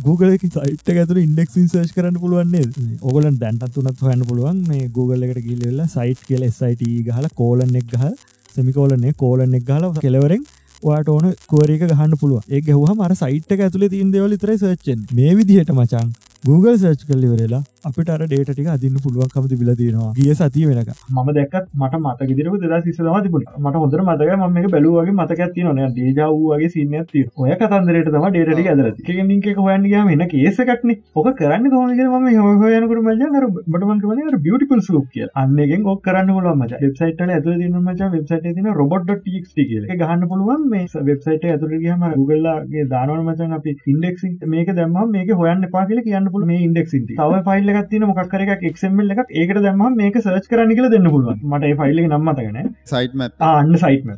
Google 0.03 0.33
එක 0.35 0.41
සයිට් 0.45 0.89
ඇතුර 0.91 1.17
ඉන්ඩෙක්සින් 1.21 1.67
සර්ච් 1.69 1.93
කරන්න 1.95 2.17
පුළුවන්න්නේ 2.19 2.97
ඔගල 3.01 3.27
දැන්ටත් 3.39 3.71
තුනත් 3.75 4.01
හොයන්න 4.01 4.25
පුළුවන්. 4.27 4.57
මේ 4.67 4.89
Google 4.89 5.27
එකට 5.27 5.45
ගිල්ලවෙල්ලා 5.45 5.87
සයිට් 5.87 6.25
කියල 6.27 6.43
සයිට 6.51 6.83
ගහල 7.07 7.27
කෝලන් 7.33 7.75
එක් 7.79 7.87
ගහ 7.93 8.09
සෙමිකෝලනේ 8.55 9.13
කෝලන් 9.15 9.55
එක් 9.55 9.63
ගල 9.65 9.87
කෙලවරෙන් 10.01 10.43
වාට 10.83 11.09
ඕන 11.09 11.31
කෝරක 11.47 11.85
ගහන්න 11.85 12.17
පුළුව 12.19 12.43
ඒ 12.49 12.61
හහ 12.61 12.93
මර 12.93 13.15
සයිට් 13.15 13.55
ඇතුල 13.57 13.87
තින් 13.87 14.11
දෙවල 14.11 14.35
තරයි 14.37 14.57
සච්චෙන් 14.57 15.05
මේ 15.13 15.31
විදිහට 15.39 15.71
මචන් 15.71 16.11
Google 16.47 16.75
සර්ච් 16.77 17.03
කල්ලිවරලා 17.09 17.59
අපිට 17.87 18.09
අර 18.13 18.19
ඩේට 18.21 18.49
ටික 18.49 18.67
අදින්න 18.67 18.97
පුළුවන්කම 19.03 19.45
තිබිල 19.51 19.69
තියෙනවා. 19.77 20.09
ගිය 20.17 20.33
සතිය 20.39 20.65
වෙනක. 20.69 20.89
මම 21.11 21.29
දැක්කත් 21.37 21.69
මට 21.75 21.99
මත 21.99 22.27
ගෙදරක 22.29 22.57
දෙදා 22.63 22.81
සිස 22.81 22.97
තම 22.97 23.15
තිබුණ. 23.25 23.45
මට 23.59 23.81
හොඳර 23.83 24.01
මතක 24.03 24.35
ම 24.37 24.53
මේ 24.55 24.69
බැලුවගේ 24.73 25.15
මතකත් 25.15 25.47
තියන 25.55 25.79
දේජාවූගේ 25.95 26.69
සින්නඇති 26.75 27.23
ඔය 27.35 27.55
කතන්දරට 27.61 28.11
තම 28.15 28.27
ඩේට 28.27 28.69
ඇදල 28.73 29.29
ලින්ක 29.29 29.47
හොයන්ගේ 29.59 30.03
මෙන්න 30.09 30.25
කේසකටන 30.33 30.93
ඕක 31.15 31.29
කරන්න 31.39 31.65
කොමග 31.73 32.03
ම 32.03 32.29
හොයනකට 32.61 33.01
මජ 33.07 33.49
බටමන්ක 33.67 34.05
වන 34.11 34.37
බියටිපල් 34.45 34.85
සූක් 34.89 35.09
කිය 35.11 35.25
අන්නගෙන් 35.35 35.89
ඔක් 35.93 36.03
කරන්න 36.05 36.31
ොල 36.35 36.51
මච. 36.53 36.77
වෙබ්සයිට 36.83 37.25
ඇතු 37.29 37.57
දින 37.63 37.81
මච 37.81 38.11
වෙබ්සයිට 38.13 38.47
තින 38.51 38.69
රොබොට්.ටක් 38.81 39.25
කිය 39.63 39.81
ගහන්න 39.95 40.29
පුළුවන් 40.29 40.69
මේ 40.69 40.85
වෙබ්සයිට 41.09 41.49
ඇතුරගේම 41.49 42.07
ගුගල්ලාගේ 42.13 42.87
දානවන 42.93 43.25
මචන් 43.25 43.59
අපි 43.59 43.77
ඉන්ඩෙක්සින් 43.87 44.39
මේක 44.47 44.73
දැම 44.75 44.97
මේක 45.11 45.35
හොයන්න 45.43 45.69
පා 45.73 45.87
කියල 45.87 46.05
කියන්න 46.07 46.33
පුළ 46.35 46.47
මේ 46.51 46.61
ඉන්ඩෙක්සින් 46.67 47.05
තව 47.11 47.41
ෆයිල් 47.47 47.73
එකක් 47.73 47.89
තියෙන 47.91 48.07
මොකක් 48.11 48.31
කර 48.33 48.43
එකක් 48.45 48.65
එක්සම්ල් 48.71 49.15
එකක්. 49.15 49.33
ඒකට 49.33 49.61
දැම්ම 49.65 49.85
මේක 50.01 50.19
සර්ච් 50.19 50.49
කරන්න 50.51 50.75
කියලා 50.77 50.93
දෙන්න 50.95 51.11
පුළුවන්. 51.15 51.41
මට 51.51 51.71
ඒ 51.71 51.79
ෆයිල් 51.81 52.03
එක 52.03 52.09
නම් 52.09 52.29
මතකන 52.29 52.71
සයිට්ම 52.85 53.25
ආන්න 53.41 53.73
සයිට්ම 53.77 54.11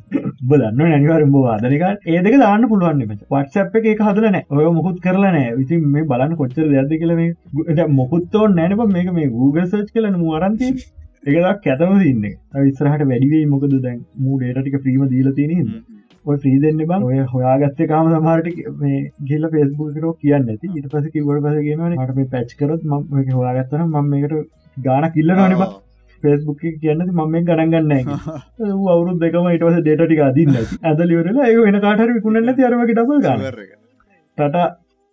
බදන්න 0.43 0.78
නැනිවරම් 0.84 1.32
බවාදනක 1.36 1.86
ඒ 2.07 2.22
දෙක 2.26 2.38
දාන්න 2.41 2.68
පුළුවන් 2.72 3.03
වටසප් 3.07 3.82
එක 3.86 4.05
හදලන 4.07 4.38
ඔය 4.51 4.70
මුකුත් 4.78 5.01
කරලනෑ 5.01 5.47
විති 5.57 5.82
මේ 5.88 6.07
බලන්න 6.11 6.38
කොච්චර 6.41 6.70
දෙද 6.70 6.93
කියල 6.95 7.15
මේ 7.15 7.88
මොකුත්තෝ 7.97 8.45
නෑනප 8.51 8.86
මේක 8.89 9.11
මේ 9.13 9.34
Google 9.36 9.68
සර්ච් 9.68 9.91
කලන 9.93 10.18
මුවරන්ති 10.24 10.72
එකදක් 11.28 11.61
කැතම 11.63 11.93
සින්න 12.01 12.26
විස්සරහට 12.57 13.05
වැඩිවේ 13.05 13.45
මොකද 13.47 13.78
දැන්? 13.78 14.01
මූ 14.18 14.39
ඩේටික 14.39 14.78
්‍රීම 14.80 15.07
දීල 15.13 15.30
තියෙන 15.38 15.72
ඔය 16.28 16.38
්‍රී 16.38 16.59
දෙන්න 16.61 16.80
බං 16.84 17.03
ඔය 17.07 17.17
හොයාගත්ත 17.34 17.82
කාම 17.89 18.07
සමාරට 18.13 18.47
මේ 18.80 19.01
ගිල්ල 19.28 19.49
පෙස්බුකරෝ 19.51 20.13
කියන්න 20.21 20.47
ඇති. 20.47 20.71
ඉට 20.78 20.88
පස 20.93 21.05
කිවට 21.13 21.43
පසගේම 21.45 21.84
මට 21.89 22.15
මේ 22.15 22.32
පැච් 22.34 22.55
කරත් 22.59 22.82
ම 22.86 23.34
හොයාගත්තන 23.34 23.84
මම 23.86 24.09
මේකට 24.13 24.34
ගාන 24.78 25.07
කිල්ල 25.13 25.36
නොනබ 25.36 25.61
පෙස්බුක් 26.23 26.65
කියන්න 26.82 27.05
මම 27.09 27.38
ගණගන්න 27.43 27.93
අවුරු 28.88 29.13
දෙකම 29.21 29.47
ඉටවස 29.51 29.80
ඩේටික 29.80 30.23
අදින්න 30.28 30.57
ඇද 30.57 31.05
ලිවරලා 31.05 31.47
ඒ 31.51 31.61
වෙන 31.61 31.80
කාටර 31.86 32.11
විකුණන්න 32.17 32.57
තිරමගේ 32.59 32.97
ඩබල් 32.97 33.23
ගන්න 33.25 33.63
ටට 34.38 34.67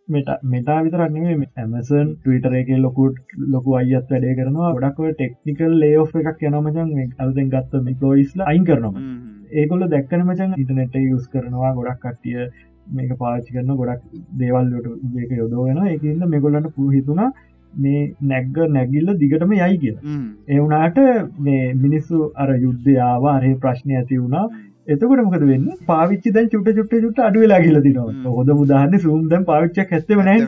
මෙට 0.09 0.29
මෙතා 0.47 0.81
විතරන්නේ 0.87 1.37
ඇමසන් 1.57 2.09
ටවිටර 2.17 2.59
එක 2.59 2.75
ලොකුට 2.79 3.39
ලොකු 3.53 3.79
අයත් 3.79 4.11
වැඩේ 4.11 4.35
කරනවා. 4.39 4.75
ගොඩක්ව 4.75 5.13
ටෙක්නිකල් 5.13 5.79
ලේ 5.83 5.95
එකක් 6.25 6.45
යනමචන් 6.49 6.93
අල්දෙන් 7.23 7.49
ගත්ත 7.55 7.83
මිකලෝයිස්ල 7.87 8.45
අයින් 8.51 8.69
කරනවා 8.69 9.07
ඒකොල්ල 9.53 9.89
දැක්කන 9.89 10.23
මචන් 10.27 10.55
ඉටනෙට 10.59 10.95
යුස් 11.05 11.27
කරනවා 11.29 11.73
ගොඩක් 11.79 12.01
කට්ටිය 12.03 12.47
මේක 12.91 13.17
පාච්චි 13.19 13.55
කරන 13.55 13.75
ගොඩක් 13.77 14.03
දේවල්ලට 14.39 15.19
ඒක 15.23 15.35
යොදෝගෙන 15.39 15.83
එකන්න 15.87 16.29
මෙගොල්ලන්න 16.29 16.71
පුහිතුනා 16.77 17.31
මේ 17.73 18.03
නැග්ග 18.25 18.61
නැගිල්ල 18.71 19.15
දිගටම 19.23 19.55
යයි 19.55 19.79
කිය 19.79 19.97
එවුනාට 20.51 21.01
මේ 21.41 21.65
මිනිස්සු 21.77 22.21
අර 22.37 22.49
යුද්ධයාව 22.57 23.27
අරහි 23.33 23.53
ප්‍රශ්නය 23.65 23.97
ඇති 23.97 24.21
වුණා. 24.21 24.47
එතකොට 24.87 25.23
මොකද 25.27 25.45
වෙන්න? 25.51 25.69
පාවිච්චි 25.87 26.33
දැන් 26.33 26.51
චුට 26.51 26.69
චුට්ට 26.71 26.99
චුට 27.05 27.21
අඩුවෙලා 27.29 27.61
කියල 27.63 27.79
තිනවා 27.87 28.35
හොද 28.35 28.53
මුදාහන්න 28.59 29.05
සුම්දම් 29.05 29.47
පාවිච්චක් 29.51 29.95
ඇත්තම 29.99 30.21
නෑ. 30.23 30.41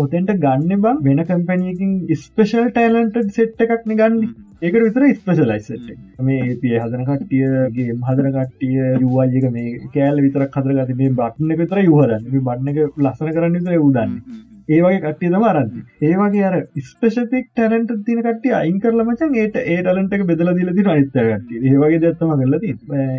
ඔතෙන්ට 0.00 0.34
ගන්න 0.44 0.82
බං 0.84 1.04
වෙන 1.06 1.24
කම්පැනියකින් 1.30 1.94
ස්පේෂල් 2.18 2.66
ටයිලන්ට 2.70 3.36
සෙට් 3.38 3.64
එකක්න 3.66 3.94
ගන්න 3.94 4.18
ඒකට 4.62 4.80
විතර 4.80 5.04
ස්පේෂලයිසට 5.14 5.88
මේ 6.22 6.54
පිය 6.56 6.76
හදන 6.76 7.04
කට්ටියගේ 7.04 7.96
හදන 8.02 8.28
කට්ටිය 8.32 8.76
යුවාජක 9.00 9.46
මේ 9.50 9.76
කෑල් 9.92 10.20
විතර 10.20 10.46
කදරගති 10.48 10.96
මේ 10.96 11.14
බට්න 11.14 11.56
විතර 11.56 11.80
යුහරන්න 11.82 12.28
බට්න 12.40 12.70
එක 12.72 13.00
ලස්සන 13.00 13.32
කරන්න 13.32 13.56
විතර 13.56 14.14
උදන්න 14.64 14.74
ඒවගේ 14.74 15.00
කට්ටිය 15.00 15.30
තම 15.30 15.44
අරන්න. 15.44 15.70
ඒවගේ 16.02 16.44
අර 16.44 16.54
ස්පෙසිෆික් 16.82 17.48
ටැලන්ට 17.50 17.90
තින 18.06 18.22
කට 18.22 18.52
අයින් 18.52 18.78
කරල 18.80 19.04
මචන් 19.04 19.36
ඒට 19.36 19.56
ඒ 19.56 19.78
ටලන්ට 19.78 20.14
එක 20.14 20.26
බෙදල 20.26 20.52
දිල 20.54 20.70
තින 20.72 20.86
අනිත්තකට 20.86 21.16
ඒවගේ 21.16 22.00
දත්තම 22.00 22.32
කරලති 22.42 22.72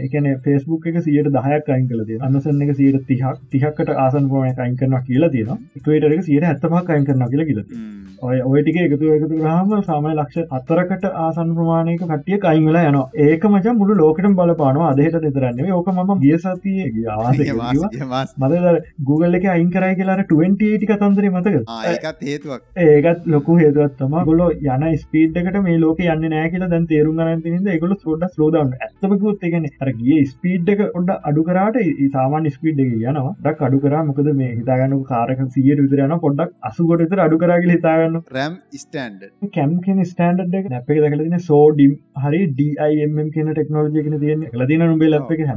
එකන 0.05 0.31
ෆෙස්බුක් 0.43 0.87
එක 0.87 1.01
සියට 1.01 1.29
දහයක් 1.29 1.69
අයින් 1.69 1.87
කලද 1.87 2.15
අන්නසන්න 2.19 2.65
එක 2.67 2.73
සියට 2.75 3.05
තිහක් 3.07 3.43
තිහක්කට 3.51 3.93
ආසන් 3.97 4.29
පෝන 4.29 4.49
අයින් 4.57 4.79
කරන 4.79 4.97
කියලා 5.03 5.29
තියෙන 5.29 5.61
ටේට 5.77 6.09
එක 6.11 6.23
සියට 6.23 6.49
ඇත්තමක් 6.51 6.89
අයින් 6.89 7.05
කරන 7.05 7.27
කියලා 7.27 7.49
කියලති 7.51 7.85
ඔය 8.21 8.37
ඔයටික 8.41 8.77
එකතු 8.79 9.09
එකතු 9.13 9.37
ගහම 9.37 9.71
සාමය 9.83 10.11
ලක්ෂ 10.11 10.53
අත්තරකට 10.57 11.05
ආසන් 11.23 11.49
ප්‍රමාණයක 11.57 12.03
කටිය 12.03 12.37
කයිංගල 12.39 12.77
යන 12.81 12.97
ඒක 13.25 13.43
මච 13.45 13.73
මුළු 13.73 13.97
ලෝකට 13.97 14.27
බලපානවා. 14.31 14.91
අදහට 14.91 15.17
දෙතරන්නේ 15.25 15.73
ඕක 15.73 15.89
ම 15.89 16.11
ගිය 16.21 16.37
සතිය 16.37 17.05
ආස 17.07 18.35
මද 18.37 18.53
Google 19.01 19.37
එක 19.39 19.47
අයින් 19.47 19.69
කරයි 19.69 19.97
කියලාට 19.99 20.31
20ටි 20.31 20.89
කතන්දර 20.91 21.27
මතක 21.35 21.55
ඒකත් 21.91 22.25
හේතුවක්. 22.29 22.61
ඒකත් 22.85 23.27
ලොකු 23.35 23.57
හේතුවත් 23.61 23.97
තම 24.01 24.17
ගොලො 24.29 24.49
යන 24.75 24.85
ස්පීඩ්කට 25.03 25.59
මේ 25.67 25.77
ලෝක 25.83 26.03
යන්න 26.05 26.27
නෑ 26.35 26.51
කියලා 26.53 26.71
දැන් 26.73 26.87
තේරුම් 26.91 27.21
ගන්න 27.21 27.81
ගොල 27.83 27.95
සෝඩ 28.03 28.25
ලෝදන්න 28.41 28.73
ඇත්තමකුත් 28.87 29.45
එකන 29.49 29.67
අර 29.85 29.91
ගිය 30.01 30.21
ස්පීඩ් 30.31 30.73
එක 30.75 30.83
ඔොඩ 30.87 31.11
අඩු 31.31 31.45
කරට 31.49 31.79
සාමාන්‍ය 32.15 32.53
ස්පීඩ් 32.57 32.83
එක 32.85 32.91
යනවා. 32.93 33.35
ඩක් 33.43 33.67
අඩු 33.69 33.81
කර 33.85 33.95
මොකද 34.09 34.31
මේ 34.41 34.51
හිතාගන්න 34.59 35.03
කාරක 35.11 35.43
සියට 35.55 35.83
විතරයන 35.85 36.15
පොඩ්ඩක් 36.25 36.55
අසුකොට 36.69 37.05
විතර 37.05 37.23
අඩු 37.27 37.41
කරගල 37.43 37.75
හිතාගන්න. 37.75 38.17
රැම් 38.37 38.57
ස්ටන්ඩ 38.81 39.29
කැම් 39.57 39.77
කෙන 39.85 40.03
ස්ටන්ඩ් 40.11 40.59
එක 40.61 40.71
නැප 40.73 40.91
දකලතින 40.95 41.45
සෝඩිම් 41.49 41.95
හරි 42.25 42.41
ඩම් 42.57 43.31
කියන 43.35 43.53
ටෙක්නෝජිකන 43.53 44.19
තියෙන 44.25 44.49
ලතින 44.61 44.85
නුබේ 44.87 45.13
ලප් 45.13 45.37
එක 45.37 45.47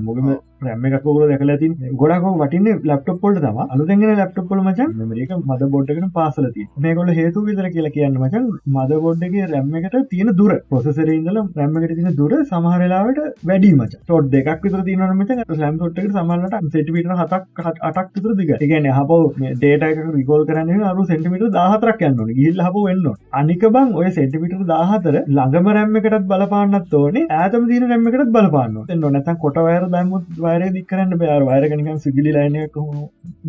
හැමෝගම 0.58 0.66
රැම්ම 0.66 0.84
එකක්කෝල 0.88 1.22
දැකල 1.30 1.52
තින් 1.58 1.72
ගොඩක් 1.96 2.26
වටින්න 2.40 2.68
ලප්ටප් 2.84 3.20
පොල්ට 3.22 3.40
තම 3.40 3.58
අලුතැගෙන 3.64 4.12
ලප්ටප්පොල 4.14 4.60
මචන් 4.60 4.90
මේක 5.10 5.32
මද 5.38 5.68
බොඩ්ඩකට 5.74 6.12
පාසලති 6.12 6.66
මේකොල 6.78 7.10
හේතු 7.18 7.44
විතර 7.46 7.68
කියලා 7.68 7.94
කියන්න 7.96 8.18
මචන් 8.18 8.46
මද 8.68 9.00
බොඩ්ඩගේ 9.04 9.48
රැම්ම 9.52 9.74
එකට 9.74 9.96
තියෙන 10.10 10.30
දුර. 10.34 10.52
පොසෙසර 10.70 11.08
ඉඳල 11.08 11.38
රැම්මකට 11.56 11.94
තින 11.94 12.10
දුර 12.16 12.32
සමහරලාවට 12.44 13.20
වැඩි 13.44 13.72
මච. 13.74 13.92
තොට් 14.06 14.30
දෙකක් 14.30 14.64
විතර 14.64 14.82
තියන 14.88 15.04
මච 15.10 15.58
ලැම් 15.62 15.78
තොට්ට 15.78 16.12
සමල්ලට 16.14 16.58
සෙටිපිට 16.72 17.12
හතක් 17.12 17.66
අටක් 17.82 18.10
විතර 18.16 18.36
දිග 18.40 18.54
එකන 18.58 18.90
හපව 18.90 19.52
ඩේටක 19.54 20.02
රිකෝල් 20.16 20.46
කරන්න 20.48 20.84
අරු 20.84 21.06
සෙන්ටිමිට 21.12 21.46
දාහතරක් 21.58 22.06
යන්න 22.10 22.34
ගිල් 22.40 22.64
හප 22.66 22.84
වෙන්න 22.86 23.08
අනික 23.40 23.68
බං 23.76 23.94
ඔය 23.94 24.10
සෙටිපිට 24.10 24.66
දාහතර 24.66 25.20
ළඟම 25.28 25.72
රැම්මකටත් 25.78 26.28
බලපාන්නත් 26.30 26.94
ඕනේ. 26.94 27.26
ඇතම 27.38 27.70
දීන 27.70 27.88
රැම්මකටත් 27.90 28.34
බලපාන්න 28.36 28.78
නොනැත 28.98 29.32
කොට 29.38 29.58
වයර 29.66 29.84
දම්මුත් 29.88 30.24
වයර 30.48 30.70
දිකරන්න 30.76 31.14
බෑර 31.22 31.42
වයරගනිකන් 31.50 32.00
සිගිලි 32.04 32.32
ලයිනයක් 32.36 32.78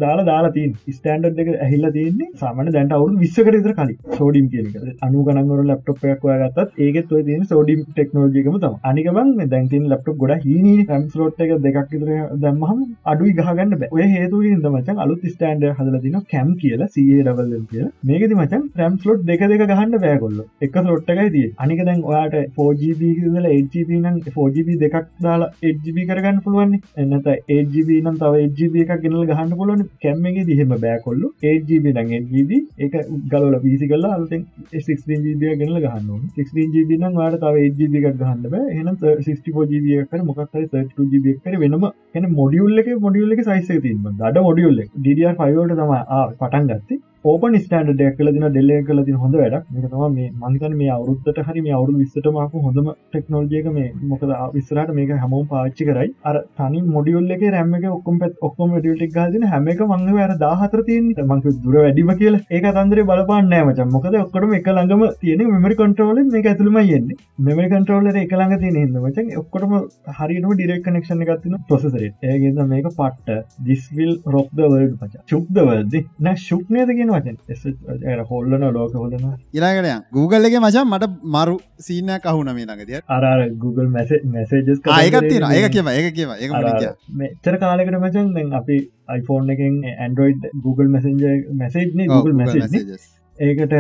දාලා 0.04 0.28
දාලා 0.30 0.54
තින් 0.58 0.76
ස්ටන්ඩ් 0.96 1.42
එක 1.44 1.50
ඇහිල්ල 1.56 1.90
තියන්නේ 1.98 2.30
සාමන 2.44 2.72
දැන්ට 2.76 2.96
අවුරු 2.98 3.18
විස්සකට 3.24 3.60
ඉතර 3.62 3.74
කලින්. 3.80 3.98
සෝඩිම් 4.20 4.48
කියලක 4.54 5.04
අනු 5.08 5.26
ගනන්වර 5.30 5.64
ලප්ටොපයක් 5.70 6.26
ගත්තත් 6.44 6.84
ඒකත් 6.88 7.16
ඔය 7.18 7.24
තියෙන 7.30 7.48
සෝඩිම් 7.54 7.82
ටෙක්නෝජිකම 7.90 8.60
තම 8.66 8.78
අනිකබන් 8.92 9.34
දැන්තින් 9.56 9.90
ලප්ටොප් 9.92 10.20
ගොඩ 10.24 10.46
හිනී 10.48 10.78
ටම්ස්ලෝට් 10.84 11.44
එක 11.48 11.56
දෙකක් 11.68 11.98
ඉතර 12.00 12.14
දැම්මහම 12.46 12.86
අඩුයි 13.14 13.36
ගහගන්න 13.40 13.76
බෑ. 13.82 13.92
ඔය 13.96 14.06
හේතු 14.16 14.44
මචන් 14.70 15.04
අලුත් 15.06 15.26
ස්ටන්ඩ 15.34 15.68
හදල 15.78 16.00
තින 16.06 16.22
කැම් 16.32 16.54
කියලා 16.62 16.92
සිය 16.96 17.20
රවල්ල 17.26 17.54
කිය 17.72 17.86
මේකති 18.10 18.40
මචන් 18.40 18.64
්‍රම්ස්ලෝට් 18.80 19.28
දෙක 19.30 19.44
දෙක 19.52 19.66
ගහන්න 19.72 20.00
බෑගොල්ල 20.06 20.40
එක 20.66 20.76
සොට්ටකයි 20.90 21.30
තිය 21.36 21.48
අනික 21.64 21.82
දැන් 21.88 22.02
ඔයාට 22.10 22.36
4GB 22.58 23.02
දල 23.36 23.48
8GB 23.50 24.00
නම් 24.00 24.18
4GB 24.28 24.78
දෙකක් 24.84 24.96
දාලා 25.26 25.50
8GB 25.64 25.98
කරගන්න 26.10 26.42
පුළුවන්නේ. 26.46 26.82
එන්නත 26.98 27.28
ඒජB 27.28 27.90
නම් 27.96 28.16
තව 28.22 28.42
ඒජB 28.44 28.76
එක 28.84 28.92
ගෙනල 29.04 29.22
ගහන්න 29.30 29.54
පුලන 29.60 29.84
කැම්මගේ 30.04 30.46
දිහෙම 30.50 30.74
බෑකොල්ලු 30.78 31.32
ඒජB 31.44 31.90
නං 31.94 32.14
ජB 32.32 32.60
එක 32.80 32.96
ගලල 33.34 33.58
පිසි 33.66 33.90
කල 33.92 34.08
අලතෙන් 34.10 34.46
16GB 34.74 35.54
ගෙනල 35.62 35.80
ගහන්න 35.86 36.24
16GB 36.38 37.00
නම් 37.00 37.20
වාට 37.22 37.40
තව 37.44 37.66
ඒජB 37.66 38.00
එකක් 38.02 38.18
ගහන්න 38.22 38.42
බෑ. 38.48 38.66
එනම් 38.76 38.96
64GB 39.28 40.08
කර 40.12 40.24
මොකක්හරි 40.24 40.66
32GB 40.68 41.38
කර 41.44 41.60
වෙනම. 41.64 41.86
එන 42.16 42.32
මොඩියුල්ල 42.32 42.84
එක 42.84 42.90
මොඩියුල්ල 43.06 43.36
එක 43.36 43.46
සයිස 43.46 43.70
තිීම 43.86 44.10
දඩ 44.14 44.46
මොඩියුල්ල 44.50 44.82
ඩිය 44.98 45.30
ෆයිෝට 45.40 45.78
තම 45.80 45.96
පටන් 46.42 46.70
ගත්ති. 46.72 47.02
ඕපන් 47.26 47.56
ස්ටන්ඩ 47.60 47.98
ඩක් 48.00 48.18
කල 48.18 48.30
දින 48.36 48.44
ඩෙල්ල 48.46 48.70
කල 48.88 49.00
තින 49.08 49.16
හොඳ 49.22 49.34
වැඩ 49.40 49.56
මේක 49.72 49.88
තම 49.94 50.14
මේ 50.18 50.28
මංතන 50.42 50.76
මේ 50.82 50.92
අවුරුත්තට 50.94 51.40
හරි 51.48 51.64
මේ 51.64 51.74
අවුරු 51.78 51.96
විස්සට 51.96 52.28
මක 52.30 52.62
හොඳම 52.68 52.86
ටෙක්නෝජයක 52.92 53.66
මේ 53.78 53.90
මොකද 54.12 54.30
විස්සරට 54.54 54.94
මේක 55.00 55.12
හැමෝම් 55.24 55.50
පාච්චි 55.50 55.88
කරයි. 55.90 56.14
අර 56.24 56.36
තනි 56.60 56.80
මොඩියුල්ල 56.94 57.34
එක 57.36 57.44
රැම්ම 57.56 57.74
එක 57.80 57.88
ඔක්කොම 57.90 58.22
පත් 58.22 58.40
ඔක්කොම 58.42 58.76
ටික් 58.78 59.12
ගාදින 59.18 59.44
හැම 59.54 59.68
එක 59.74 59.82
මංග 59.88 60.14
වැර 60.20 60.36
දාහතර 60.46 60.84
තියන 60.90 61.10
මංක 61.26 61.58
දුර 61.66 61.76
වැඩිම 61.80 62.14
කියල. 62.22 62.40
ඒක 62.50 62.70
තන්දරේ 62.78 63.06
බලපාන්නෑ 63.12 63.68
මච. 63.68 63.90
මොකද 63.96 64.16
ඔක්කොටම 64.22 64.56
එක 64.60 64.72
ළඟම 64.72 65.04
තියෙන 65.20 65.44
මෙමරි 65.56 65.80
කොන්ට්‍රෝල 65.82 66.24
මේ 66.30 66.46
ඇතුළම 66.46 66.80
යන්නේ 66.86 67.20
මෙමරි 67.50 67.68
කන්ට්‍රෝලර 67.76 68.22
එක 68.24 68.38
ළඟ 68.38 68.64
තියෙන 68.64 68.80
හිද 68.84 68.98
මචන් 69.02 69.36
ඔක්කොටම 69.42 69.76
හරිම 70.22 70.50
ඩිරෙක් 70.54 70.88
කනෙක්ෂණ 70.88 71.28
එකත්තින 71.28 71.60
පොසසරේ 71.68 72.14
ඒගෙද 72.32 72.64
මේක 72.74 72.90
පට්ට. 72.96 73.46
දිස්විල් 73.68 74.16
රොක්ද 74.38 74.58
වල්ඩ 74.64 74.98
මච. 75.02 75.14
චුක්්දවල්ද 75.30 76.02
නෑ 76.22 76.44
ශුක්නයද 76.48 76.96
කියෙන 76.96 77.08
වචන් 77.14 78.24
හොල්ලන 78.30 78.66
ලෝක 78.72 78.96
හොදන 78.96 79.26
ඉලාගටය 79.54 79.94
Google 80.12 80.50
එක 80.50 80.58
මචන් 80.60 80.88
මට 80.88 81.12
මරු 81.36 81.58
සීනයක් 81.82 82.30
අහුන 82.32 82.52
මේ 82.52 82.66
ළඟදිය 82.66 83.02
අර 83.10 83.44
Google 83.58 83.90
මැස 83.90 84.16
මැසේජස් 84.34 84.82
ඒකත්තින 84.98 85.48
ඒක 85.50 85.70
කියව 85.72 85.92
ඒක 85.92 86.10
කියව 86.16 86.34
මට 86.50 86.96
මෙච්චර 87.22 87.60
කාලෙකට 87.60 88.00
මචන් 88.00 88.34
දැන් 88.36 88.58
අපි 88.62 88.80
iPhone 89.12 89.56
එකෙන් 89.56 89.80
ඇන්ඩරෝයිඩ් 89.94 90.50
Google 90.66 90.90
මැසෙන්ජ 90.90 91.24
මැසේජ්න 91.62 92.06
Google 92.08 92.36
මැසේජ් 92.42 93.00
ඒකට 93.38 93.76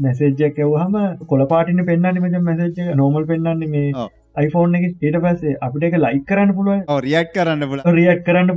මැසේජ්ජයක් 0.00 0.56
ඇවහම 0.60 0.96
කොලපාටින 1.26 1.84
පෙන්න්න 1.86 2.22
මච 2.22 2.42
මැසේජ් 2.46 2.96
නෝමල් 2.96 3.26
පෙන්න්න 3.26 3.68
මේ 3.68 4.08
iPhone 4.36 4.78
එක 4.78 4.84
ඊට 5.02 5.16
පස්සේ 5.22 5.56
අපිට 5.66 5.84
එක 5.88 5.94
ලයික් 6.02 6.24
කරන්න 6.28 6.52
පුළුව 6.58 7.00
රියට් 7.06 7.30
කරන්න 7.36 7.66
පුල 7.70 7.80
රියට් 7.96 8.22
කරන්න 8.26 8.52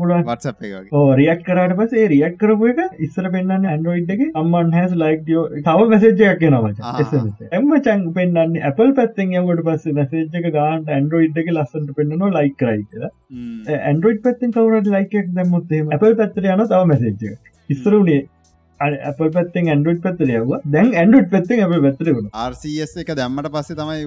එක 0.68 0.94
ඕ 0.94 1.06
රියට් 1.20 1.44
කරට 1.48 1.76
පසේ 1.80 2.08
රියට් 2.14 2.38
කරපු 2.42 2.70
එක 2.72 3.00
ඉස්සර 3.08 3.30
පෙන්න්න 3.36 3.66
ඇන්ඩරෝයිඩ් 3.72 4.12
එක. 4.16 4.22
අම්මන් 4.42 4.74
හැස් 4.78 4.94
ලයික් 5.04 5.32
ියෝ 5.34 5.46
තව 5.68 5.88
මැසේජයක් 5.94 6.40
කියෙනවා 6.44 6.74
එම 7.60 7.72
චන් 7.88 8.06
පෙන්න්න 8.18 8.60
Apple 8.72 8.92
පැත්තෙන් 9.00 9.34
යවට 9.42 9.64
පස්ස 9.70 9.98
මැසේජ්ක 10.00 10.52
ගාන්ට 10.58 10.94
ඇන්ඩරෝයිඩ් 10.98 11.42
එක 11.44 11.50
ලස්සට 11.56 11.96
පෙන්න්නනවා 11.98 12.34
ලයික් 12.38 12.56
කරයි 12.62 12.84
කියලා. 12.84 13.12
ඇන්ඩරෝයිඩ් 13.80 14.22
පැත්තිෙන් 14.28 14.56
කවරට 14.60 14.94
ලයිකක් 14.98 15.34
දැමුත්තේ 15.40 15.82
Apple 15.98 16.16
පැත්තර 16.22 16.52
යන 16.54 16.64
තව 16.68 16.86
මැසේජ්ක 16.94 17.52
ඉස්සරුණේ 17.70 18.22
අප 19.10 19.24
පැත්තෙන් 19.38 19.72
ඇන්ඩුට් 19.74 20.02
පැත්තර 20.06 20.34
යව 20.38 20.54
දැන් 20.68 20.94
ඇන්ඩුට් 21.02 21.30
පැත්තෙන් 21.34 21.64
අප 21.66 21.74
වුණ 22.12 22.30
RCS 22.46 22.94
එක 23.04 23.14
දැම්මට 23.16 23.52
පස්සේ 23.56 23.80
තමයි. 23.80 24.06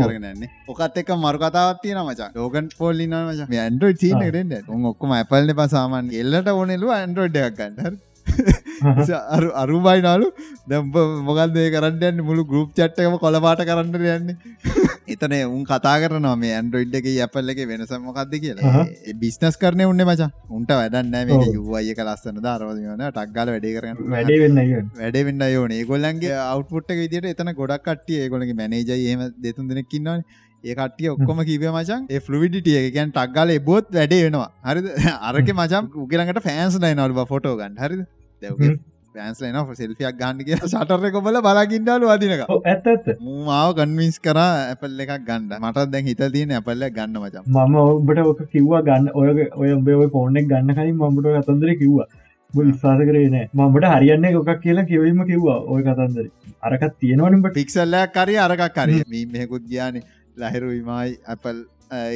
කරගන්නේ 0.00 0.50
ඔකත් 0.68 1.02
එක 1.02 1.14
මරු 1.16 1.44
කතාවත්තිය 1.44 1.94
මචා. 2.00 2.30
ලෝගන් 2.36 2.72
පොල්ලි 2.78 3.06
නමච 3.06 3.46
ඇන්ඩරෝඩ් 3.58 4.00
චීන 4.00 4.24
කරෙන්ට 4.24 4.68
උන් 4.68 4.90
ඔක්කොම 4.90 5.14
ඇපල්න 5.18 5.54
පසාමන් 5.60 6.10
එල්ලට 6.22 6.50
ඕනෙලු 6.52 6.92
ඇන්ඩරෝඩ් 6.96 7.38
එකක් 7.42 7.56
ගන්නර 7.60 7.86
අරු 7.86 8.13
අරුබයිනාලු 9.62 10.28
දැම්ප 10.66 10.96
මොකල්දේ 11.28 11.68
කරන්න 11.70 12.20
මුළු 12.22 12.44
ගරුප් 12.44 12.70
චට්ටකම 12.72 13.16
කොලපාට 13.18 13.62
කරන්න 13.62 13.94
යන්නේ. 14.10 14.36
එතන 15.14 15.34
උන් 15.46 15.64
කතා 15.64 15.96
කරනවා 16.02 16.36
මේ 16.36 16.52
ඇන්ඩරෝයිඩ් 16.54 16.96
එක 17.00 17.08
ඇපල් 17.18 17.52
එක 17.54 17.60
වෙනස 17.70 17.92
මොකක්ද 18.00 18.34
කියලා. 18.38 18.84
බිස්නස් 19.16 19.56
කරන 19.56 19.84
උන්න 19.84 20.04
මචා. 20.04 20.30
උන්ට 20.50 20.72
වැඩන්න 20.72 21.18
මේ. 21.30 21.50
යුවය 21.54 21.94
කලස්සන 21.94 22.40
ධරවදන 22.40 23.04
ටක්ගල 23.08 23.52
වැඩේ 23.52 23.74
කරන්න 23.76 24.14
වැඩේ 24.14 24.40
වෙන්න 24.44 24.62
වැඩ 24.96 25.20
වෙන්න 25.28 25.46
යෝන 25.48 25.72
ඒගොල්ලන්ගේ 25.72 26.38
අවට්පුට් 26.44 26.94
විදිට 26.94 27.28
එතන 27.32 27.52
ගොඩක් 27.54 27.84
කට්ටිය 27.84 28.22
ඒගොලගේ 28.24 28.56
මැනේජ 28.56 28.94
ඒම 28.94 29.24
දෙතුන් 29.38 29.68
දෙනෙක්කින්නවන 29.68 30.24
ඒ 30.64 30.74
කට්ටිය 30.78 31.12
ඔක්කොම 31.14 31.44
කිව 31.50 31.68
මචන් 31.70 32.08
ෆලවිඩිටිය 32.26 32.80
එකගැන් 32.80 33.12
ටක්ගල 33.16 33.50
බොත් 33.68 33.86
වැඩේ 33.98 34.24
වෙනවා. 34.26 34.48
හරිද? 34.68 34.86
අරක 35.28 35.48
මචම් 35.58 35.92
උගලඟට 36.04 36.42
ෆෑන්ස් 36.48 36.80
ලයි 36.84 36.96
නල්බ 36.96 37.22
ෆොටෝ 37.32 37.54
ගන්න. 37.60 37.78
හරිද? 37.84 38.02
දැවගේ 38.42 38.70
හ්ම්. 38.70 38.82
පෑන්ස්ලයින 39.14 39.58
සෙල්පියක් 39.80 40.16
ගන්න 40.20 40.40
කිය 40.46 40.56
සටර 40.70 41.10
කොබල 41.16 41.38
බලාගින්ඩාලු 41.46 42.10
අදිනක 42.14 42.44
ඇත්ත 42.46 42.88
ඇත්ත. 42.92 43.06
මාව 43.48 43.74
කන්වින්ස් 43.78 44.18
කර 44.26 44.40
ඇපල් 44.40 45.04
එකක් 45.04 45.14
ගන්න. 45.28 45.52
මට 45.60 45.86
දැන් 45.92 46.10
හිත 46.10 46.24
තියෙන 46.34 46.56
ඇපල්ල 46.58 46.84
ගන්න 46.96 47.20
මචම් 47.22 47.44
මම 47.54 47.76
ඔබට 47.84 48.24
ඕක 48.24 48.42
කිව්වා 48.54 48.82
ගන්න. 48.88 49.12
ඔය 49.14 49.28
ඔය 49.62 49.94
ඔය 50.00 50.08
ෆෝනෙක් 50.16 50.50
ගන්න 50.52 50.78
කලින් 50.78 50.96
මමට 50.96 51.36
කතන්දර 51.38 51.74
කිව්වා. 51.82 52.08
විශ්වාස 52.54 53.00
කරේ 53.10 53.28
නෑ. 53.36 53.46
මට 53.52 53.92
හරියන්න 53.94 54.26
එකක් 54.30 54.50
කියලා 54.64 54.88
කිවීම 54.90 55.22
කිව්වා. 55.30 55.60
ඔය 55.72 55.86
කතන්දර. 55.86 56.26
අරකත් 56.66 56.94
තියෙනවනිට 57.00 57.56
පික්සල්ලයක් 57.60 58.12
කරි 58.18 58.36
අරකක් 58.48 58.68
කරය 58.76 59.00
මී 59.14 59.24
මෙකුත් 59.32 59.64
ගියාන 59.70 60.02
ලහිරු 60.42 60.68
විමයි 60.74 61.18
ඇපල් 61.34 61.58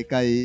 එකයි 0.03 0.39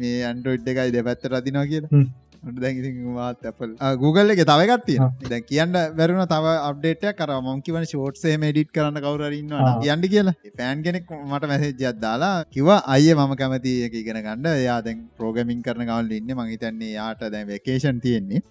මේ 0.00 0.22
අන්ඩරෝඩ් 0.30 0.70
එකයි 0.72 0.94
දෙපැත්ත 0.96 1.26
රදිනවා 1.32 1.66
කියලා. 1.72 2.06
දැ 2.46 3.92
Google 4.02 4.32
එක 4.34 4.42
තවගත්තිය 4.50 4.98
දැ 5.30 5.40
කියන්න 5.50 5.78
බැරුණ 5.98 6.28
තව 6.32 6.52
අප්ඩේටය 6.68 7.12
කර 7.20 7.30
මංකිවන 7.46 7.86
ෂෝට්සේ 7.90 8.36
මඩිට් 8.42 8.70
කරන්න 8.76 9.00
කවරන්න 9.06 9.52
ආ. 9.52 9.72
යන්ඩි 9.92 10.12
කියලා. 10.14 10.36
පෑන් 10.58 10.84
කෙනෙක් 10.86 11.10
මට 11.20 11.50
මැසේජයක් 11.52 12.02
දාලා 12.06 12.34
කිව 12.56 12.68
අය 12.94 13.06
මම 13.14 13.32
කැමති 13.42 13.72
එක 13.86 13.96
ඉගෙන 14.02 14.20
ගන්න. 14.26 14.46
යා 14.66 14.80
දැන් 14.88 15.06
ප්‍රෝගමින් 15.20 15.62
කරන 15.68 15.86
කවල් 15.90 16.12
ඉන්න. 16.18 16.36
මහිතන්නේ 16.42 16.92
යාට 16.98 17.24
දැන් 17.36 17.48
වකේෂන් 17.52 17.98
තියෙන්නේ. 18.06 18.42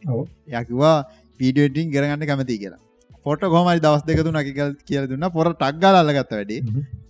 යකිවා 0.62 0.98
පීඩියටින් 1.39 1.93
කරගන්න 1.96 2.28
කැමති 2.32 2.58
කියලා 2.64 2.85
පොට 3.26 3.43
කොමයි 3.53 3.80
දවස් 3.84 4.03
දෙක 4.07 4.19
තුන 4.26 4.36
කිකල් 4.47 4.71
කියල 4.89 5.05
දුන්න. 5.11 5.26
පොර 5.36 5.45
ටක්ගල 5.51 5.95
අල්ලගත්ත 6.01 6.34
වැඩි. 6.38 6.57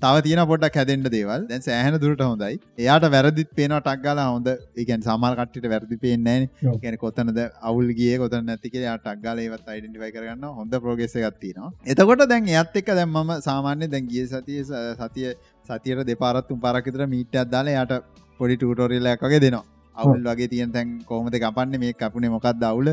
තව 0.04 0.22
තියන 0.28 0.42
පොඩක් 0.52 0.78
හැදෙන්ට 0.80 1.10
දේවල්. 1.16 1.42
දැන් 1.50 1.66
සෑහන 1.66 1.98
දුරට 2.04 2.24
හොඳයි. 2.26 2.60
එයාට 2.84 3.08
වැරදිත් 3.16 3.50
පේන 3.60 3.76
ටක්ගල 3.78 4.22
හොඳ. 4.22 4.48
එකන් 4.84 5.04
සමල් 5.08 5.36
කට්ට 5.40 5.68
වැරදි 5.74 6.00
පේන්නේ. 6.06 6.50
ගැන 6.84 6.98
කොතනද 7.04 7.42
අවුල්ගේ 7.70 8.16
කොත 8.24 8.38
නැතික 8.50 8.78
ටක්ගල 8.78 9.44
ඒවත් 9.46 9.68
අයිඩටිෆයි 9.76 10.12
කරගන්න 10.16 10.48
හොඳ 10.60 10.80
ප්‍රෝගෙස 10.86 11.18
ගත්තිනවා 11.26 11.72
එතකොට 11.94 12.26
දැන් 12.32 12.48
එත් 12.62 12.80
එක 12.82 12.96
දැන් 13.00 13.12
මම 13.12 13.36
සාමාන්‍ය 13.50 13.92
දැන් 13.96 14.10
ගිය 14.14 14.26
සතිය 14.34 14.64
සතිය 15.02 15.30
සතියට 15.70 16.08
දෙපාරත්තුම් 16.12 16.64
පරකිතර 16.66 17.08
මීට්ටත් 17.16 17.52
දාලා 17.56 17.84
යට 17.84 17.94
පොඩි 18.40 18.56
ටූටෝරිල්ලයක් 18.58 19.28
වගේ 19.28 19.44
දෙනවා. 19.48 19.66
අවුල් 19.96 20.24
වගේ 20.32 20.50
තියන් 20.54 20.72
තැන් 20.72 20.98
කොහමද 21.12 21.36
කපන්න 21.44 21.80
මේ 21.84 21.94
කපුණේ 22.02 22.34
මොකක්ද 22.38 22.66
අවුල 22.72 22.90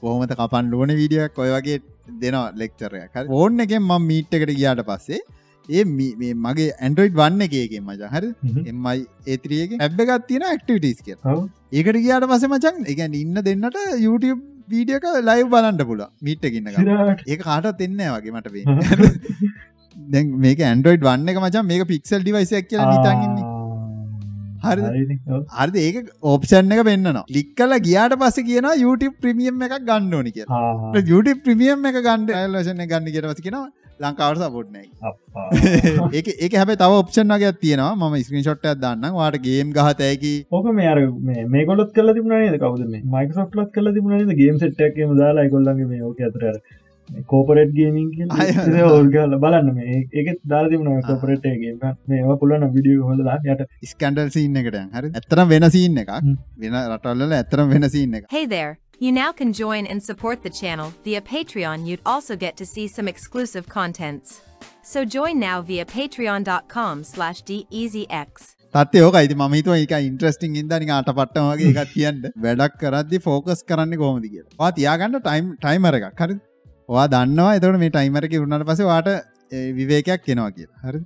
කොහොමත 0.00 0.32
කපන් 0.34 0.70
ලෝන 0.70 0.92
වීඩියක් 0.92 1.38
ඔය 1.38 1.50
වගේ 1.50 1.78
දෙනවා 2.20 2.46
ලෙක්චරයක් 2.54 3.14
ඕන්න 3.32 3.60
එකෙන් 3.60 3.82
මම් 3.82 4.06
මීට් 4.06 4.34
එකට 4.34 4.52
ගියාට 4.54 4.82
පස්සේ 4.84 5.20
ඒ 5.68 5.84
මී- 5.90 6.14
මේ 6.18 6.34
මගේ 6.36 6.68
ඇන්ඩරෝයිඩ් 6.78 7.14
වන්න 7.14 7.42
එකේගෙන් 7.42 7.84
මජ 7.84 8.02
හරි? 8.12 8.30
එමයි 8.66 9.02
ඒත්‍රියගේ 9.26 9.78
ඇබ්බ 9.80 10.00
එකත් 10.06 10.26
තියෙන 10.28 10.44
ඇක්ටිවිටස් 10.44 11.02
කිය 11.02 11.16
ඒකට 11.72 11.98
ගියාට 11.98 12.26
පස 12.28 12.46
මචන් 12.48 12.76
එකන් 12.86 13.14
ඉන්න 13.16 13.42
දෙන්නට 13.42 13.78
YouTube 13.98 14.40
වීඩියක 14.68 15.04
ලයිව් 15.22 15.46
බලන්ට 15.48 15.84
පුල 15.86 16.02
මිට්ට 16.22 16.46
ගන්න 16.48 16.74
සිරාට 16.78 17.22
ඒ 17.26 17.36
කාටත් 17.38 17.80
එන්න 17.80 18.02
වගේ 18.08 18.34
මට 18.34 18.48
පේ 18.54 20.24
මේක 20.38 20.60
ඇන්ඩරෝයිඩ් 20.64 21.04
වන්න 21.04 21.28
එක 21.28 21.40
මචන් 21.40 21.66
මේක 21.66 21.86
පික්සල් 21.88 22.20
ඩිවයිසයක් 22.20 22.68
කියලා 22.68 22.90
නිතන්ගන්නේ 22.92 23.46
හරිද? 24.62 25.12
අර්ද 25.56 25.76
ඒක 25.76 25.98
ඕප්ෂන් 26.24 26.72
එක 26.76 26.82
පෙන්න්නවා. 26.88 27.24
ලික්කල 27.30 27.76
ගියාට 27.86 28.16
පස 28.22 28.40
කියන 28.48 28.70
YouTube 28.76 29.16
ප්‍රමියම් 29.20 29.66
එකක් 29.66 29.76
ගන්න 29.82 30.14
ඕනි 30.14 30.32
කිය 30.32 30.46
YouTube 31.12 31.44
ප්‍රමියම් 31.46 31.86
එක 31.90 32.00
ගන්ඩ 32.00 32.34
ඇල්ලෂන 32.38 32.82
ගන්න 32.84 33.14
කියට 33.14 33.30
පස 33.30 33.46
කියෙනවා 33.46 33.68
ලංකාවට 34.00 34.42
සපොට්නෑ 34.42 34.86
ඒක 36.18 36.28
ඒක 36.36 36.54
හැබ 36.58 36.70
තව 36.74 37.00
ඔප්ෂන් 37.00 37.34
වගේ 37.34 37.52
තියෙනවා. 37.62 38.10
ම 38.10 38.14
ස්ක්‍රීන් 38.20 38.44
ෂොට්ට 38.46 38.68
දන්න 38.82 39.16
වාට 39.16 39.40
ගේම් 39.46 39.72
ගහතයකි 39.76 40.34
ඕක 40.50 40.68
මේ 40.78 40.90
අර 40.92 41.00
මේ 41.54 41.66
කොලොත් 41.66 41.90
කල 41.96 42.14
තිබුණේ 42.18 42.60
කවද 42.64 43.02
මයිකසොට්ලත් 43.16 43.72
කල 43.74 43.92
තිබුණේ 43.96 44.38
ගේම් 44.40 44.62
සෙට්ටක්ම 44.62 45.16
දාලා 45.20 45.48
ගොල්ලගේ 45.54 45.90
මේ 45.90 46.06
ඕක 46.08 46.22
අතර 46.28 46.46
කෝපරට් 47.32 47.72
ගේමින්. 47.78 48.10
ඕර්ගල 48.90 49.38
බලන්න 49.44 49.72
මේ. 49.78 50.02
ඒක 50.14 50.28
දාතිබුණ 50.52 51.00
කෝපරට්ගේ 51.08 51.74
මේ 52.12 52.36
පුලන 52.42 52.68
විඩිය 52.76 53.00
හොලලා 53.08 53.38
යට 53.54 53.64
ස්කන්ඩල් 53.94 54.30
සින්න 54.36 54.60
එකට 54.62 54.78
හරි? 54.98 55.10
ඇතරම් 55.22 55.48
වෙන 55.54 55.70
සින්න 55.70 56.04
එකක්. 56.04 56.14
හ්ම්. 56.20 56.36
වෙන 56.62 56.78
රටල්ල 56.84 57.34
ඇතරම් 57.40 57.74
වෙන 57.74 57.90
සින්න 57.96 58.14
එක 58.20 58.30
Hey 58.36 58.46
there! 58.46 58.78
You 59.00 59.10
now 59.12 59.32
can 59.32 59.52
join 59.52 59.86
and 59.86 60.02
support 60.02 60.42
the 60.42 60.50
channel 60.50 60.92
via 61.04 61.20
Patreon. 61.22 61.86
You'd 61.86 62.02
also 62.04 62.36
get 62.36 62.56
to 62.58 62.66
see 62.66 62.86
some 62.86 63.08
exclusive 63.08 63.66
contents. 63.66 64.40
So 64.82 65.04
join 65.16 65.40
now 65.40 65.62
via 65.62 65.86
patreon.com 65.86 67.04
slash 67.04 67.40
deasyx. 67.50 68.50
තත්ය 68.74 69.00
ඕක 69.06 69.16
අයිති 69.20 69.38
මහිතුව 69.42 69.78
එක 69.84 69.94
ඉන්ට්‍රස්ටිං 70.10 70.60
ඉදනි 70.62 70.92
අට 70.98 71.08
පට්ටමගේ 71.20 71.72
එකක් 71.72 71.94
කියන්න. 71.94 72.28
වැඩක් 72.44 72.76
කරදදි 72.82 73.18
ෆෝකස් 73.26 73.64
කරන්න 73.72 73.96
කොහොමදි 74.02 74.28
කිය 74.34 74.44
වා 74.60 74.70
තියාගන්න 74.78 75.18
ටයිම් 75.24 75.50
ටයිමර 75.64 75.98
එකක්. 75.98 76.22
හරි 76.22 76.36
වා 76.90 77.06
දන්නවා 77.06 77.56
එතවට 77.56 77.80
මේ 77.82 77.90
ටයිමරක 77.90 78.32
වුණට 78.36 78.66
පස 78.66 78.82
වාට 78.84 79.08
ඒ 79.52 79.66
විවේකයක් 79.72 80.22
කෙනවා 80.24 80.50
කිය 80.50 80.68
හරි 80.84 81.00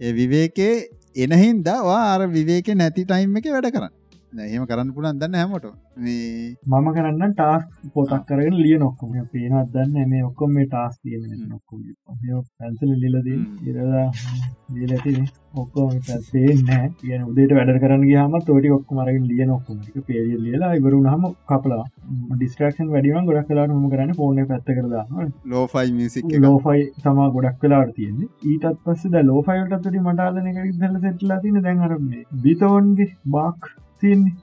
ඒ 0.00 0.12
විවේකේ 0.12 0.74
එනහින්ද 1.16 1.68
වා 1.84 2.02
අර 2.14 2.26
විවේක 2.28 2.68
නැති 2.74 3.04
ටයිම් 3.04 3.38
එක 3.40 3.48
වැඩ 3.48 3.70
කරන්න. 3.74 3.94
එහෙම 4.32 4.64
කරන්න 4.66 4.90
පුළන් 4.92 5.18
දන්න 5.18 5.36
හැමට 5.36 5.66
මේ 5.98 6.56
මම 6.68 6.88
කරන්න 6.90 7.32
ටාස් 7.32 7.62
පොතක් 7.92 8.26
කරගෙන 8.26 8.56
ලිය 8.56 8.76
නොක්කම 8.78 9.14
පේනත් 9.26 9.70
දන්න 9.72 10.10
මේ 10.10 10.24
ඔක්කොම 10.24 10.52
මේ 10.52 10.66
ටාස් 10.66 10.98
තියන 10.98 11.24
නොක්කො 11.46 11.78
පැන්සල 12.58 12.92
ලිලදී 12.94 13.38
දීලති 14.70 15.14
ඔක්කෝ 15.54 15.86
පේනෑ 16.26 16.90
කියන 16.98 17.24
උදේට 17.24 17.54
වැඩ 17.54 17.72
කරන්න 17.78 18.04
ගහම 18.04 18.36
තෝටි 18.42 18.70
ඔක්ක 18.70 18.92
මරගින් 18.92 19.24
ලිය 19.24 19.46
නොක්කම 19.46 19.80
පේරිය 20.04 20.36
ලියලා 20.38 20.72
ඉවරුණ 20.74 21.08
හම 21.08 21.26
කපලා 21.46 21.82
ඩිස්ට්‍රක්ෂන් 22.34 22.92
වැඩිම 22.92 23.26
ගොඩක් 23.26 23.48
කලාට 23.48 23.72
හම 23.72 23.88
කරන්න 23.88 24.14
ෆෝන 24.14 24.44
පැත්ත 24.46 24.72
කරදා 24.72 25.26
ලෝෆයි 25.48 25.88
මිසික් 25.94 26.30
ලෝෆයි 26.40 26.86
තමා 27.00 27.32
ගොඩක් 27.32 27.60
වෙලාට 27.62 27.96
තියෙන්නේ 27.96 28.32
ඊටත් 28.46 28.80
පස්ස 28.84 29.10
ද 29.10 29.24
ලෝෆයිට 29.24 29.76
තුරි 29.82 30.00
මටාදන 30.02 30.48
එක 30.48 30.64
දල 30.78 31.02
සෙටලා 31.02 31.42
තින 31.42 31.60
දැන්හරන්නේ 31.62 32.24
බිතවන්ගේ 32.42 33.12
බාක් 33.32 33.74
තියන්නේ. 34.02 34.34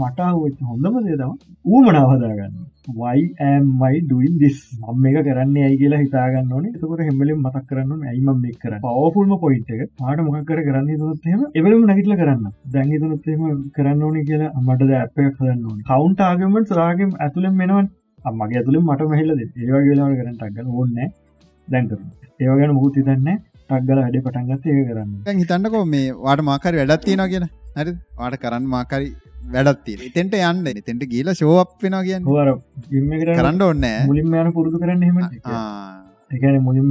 මටාවච 0.00 0.58
හොඳම 0.70 0.96
දේතම 1.06 1.30
ඌමනාවදාගන්න 1.70 2.58
වයිමයි 2.98 3.98
ඩුවන් 4.02 4.34
දිස් 4.42 4.58
මම 4.80 5.06
එක 5.10 5.16
කරන්න 5.28 5.56
ඇයි 5.62 5.78
කියලා 5.80 6.00
හිතාගන්න 6.04 6.52
ඕනේ. 6.56 6.72
එතකොට 6.76 7.02
හෙමලින් 7.08 7.38
මතක් 7.44 7.64
කරන්න 7.70 8.04
ඇයිම 8.10 8.30
මේ 8.44 8.54
කර 8.62 8.74
පවෆුල්ම 8.84 9.32
පොයින්ට 9.44 9.72
එක. 9.74 9.82
පාට 10.00 10.22
මොක 10.26 10.38
කර 10.50 10.60
කරන්න 10.68 11.00
තුනත්හෙම 11.02 11.42
එවලම 11.58 11.82
නැගිටල 11.90 12.16
කරන්න. 12.22 12.44
දැන්ගි 12.74 13.02
තුනත්හෙම 13.02 13.42
කරන්න 13.76 14.06
ඕනේ 14.08 14.26
කියලා 14.30 14.52
මටද 14.66 14.92
ඇපය 15.00 15.28
කරන්න 15.38 15.66
ඕන. 15.68 15.78
කවුන්ට 15.90 16.24
ආගමට 16.28 16.72
සරාගම් 16.72 17.12
ඇතුළෙන් 17.24 17.54
මෙනවන් 17.62 17.86
අම්මගේ 18.28 18.58
ඇතුළින් 18.60 18.88
මට 18.88 19.12
මෙහිලද 19.12 19.40
ඒවා 19.40 19.84
කියලාට 19.86 20.18
කරන්න 20.20 20.36
ටක්ගල 20.40 20.68
ඕන්න 20.74 20.98
දැන්කර 21.68 21.98
ඒව 22.40 22.52
ගැන 22.60 22.76
මුකුත් 22.76 23.00
හිතන්න 23.00 23.30
ටක්ගල 23.68 23.98
වැඩ 24.02 24.20
පටන්ගත් 24.26 24.66
ඒ 24.68 24.84
කරන්න. 24.90 25.10
හිතන්නකෝ 25.40 25.84
මේ 25.94 26.06
වාට 26.26 26.46
මාකරි 26.50 26.80
වැඩත් 26.82 27.04
තියෙනවා 27.08 27.32
කියෙන 27.32 27.48
හරි? 27.76 27.92
වාට 28.18 28.36
කරන්න 28.42 28.66
මාකරි 28.74 29.08
වැඩත්ති 29.54 30.10
තෙන්ට 30.16 30.34
යන්න. 30.40 30.68
තෙන්ට 30.88 31.04
ගීල 31.12 31.30
ශෝප් 31.40 31.70
වෙන 31.82 31.96
කියන්න. 32.08 32.28
හර 32.32 32.50
කරන්න 33.38 33.62
ඕන්නෑ 33.68 34.06
මුලින්ම 34.10 34.36
යන 34.42 34.52
පුරුදු 34.58 34.82
කරන්න 34.82 35.02
හෙම. 35.08 35.18
එකන 36.30 36.56
මුලින්ම 36.68 36.90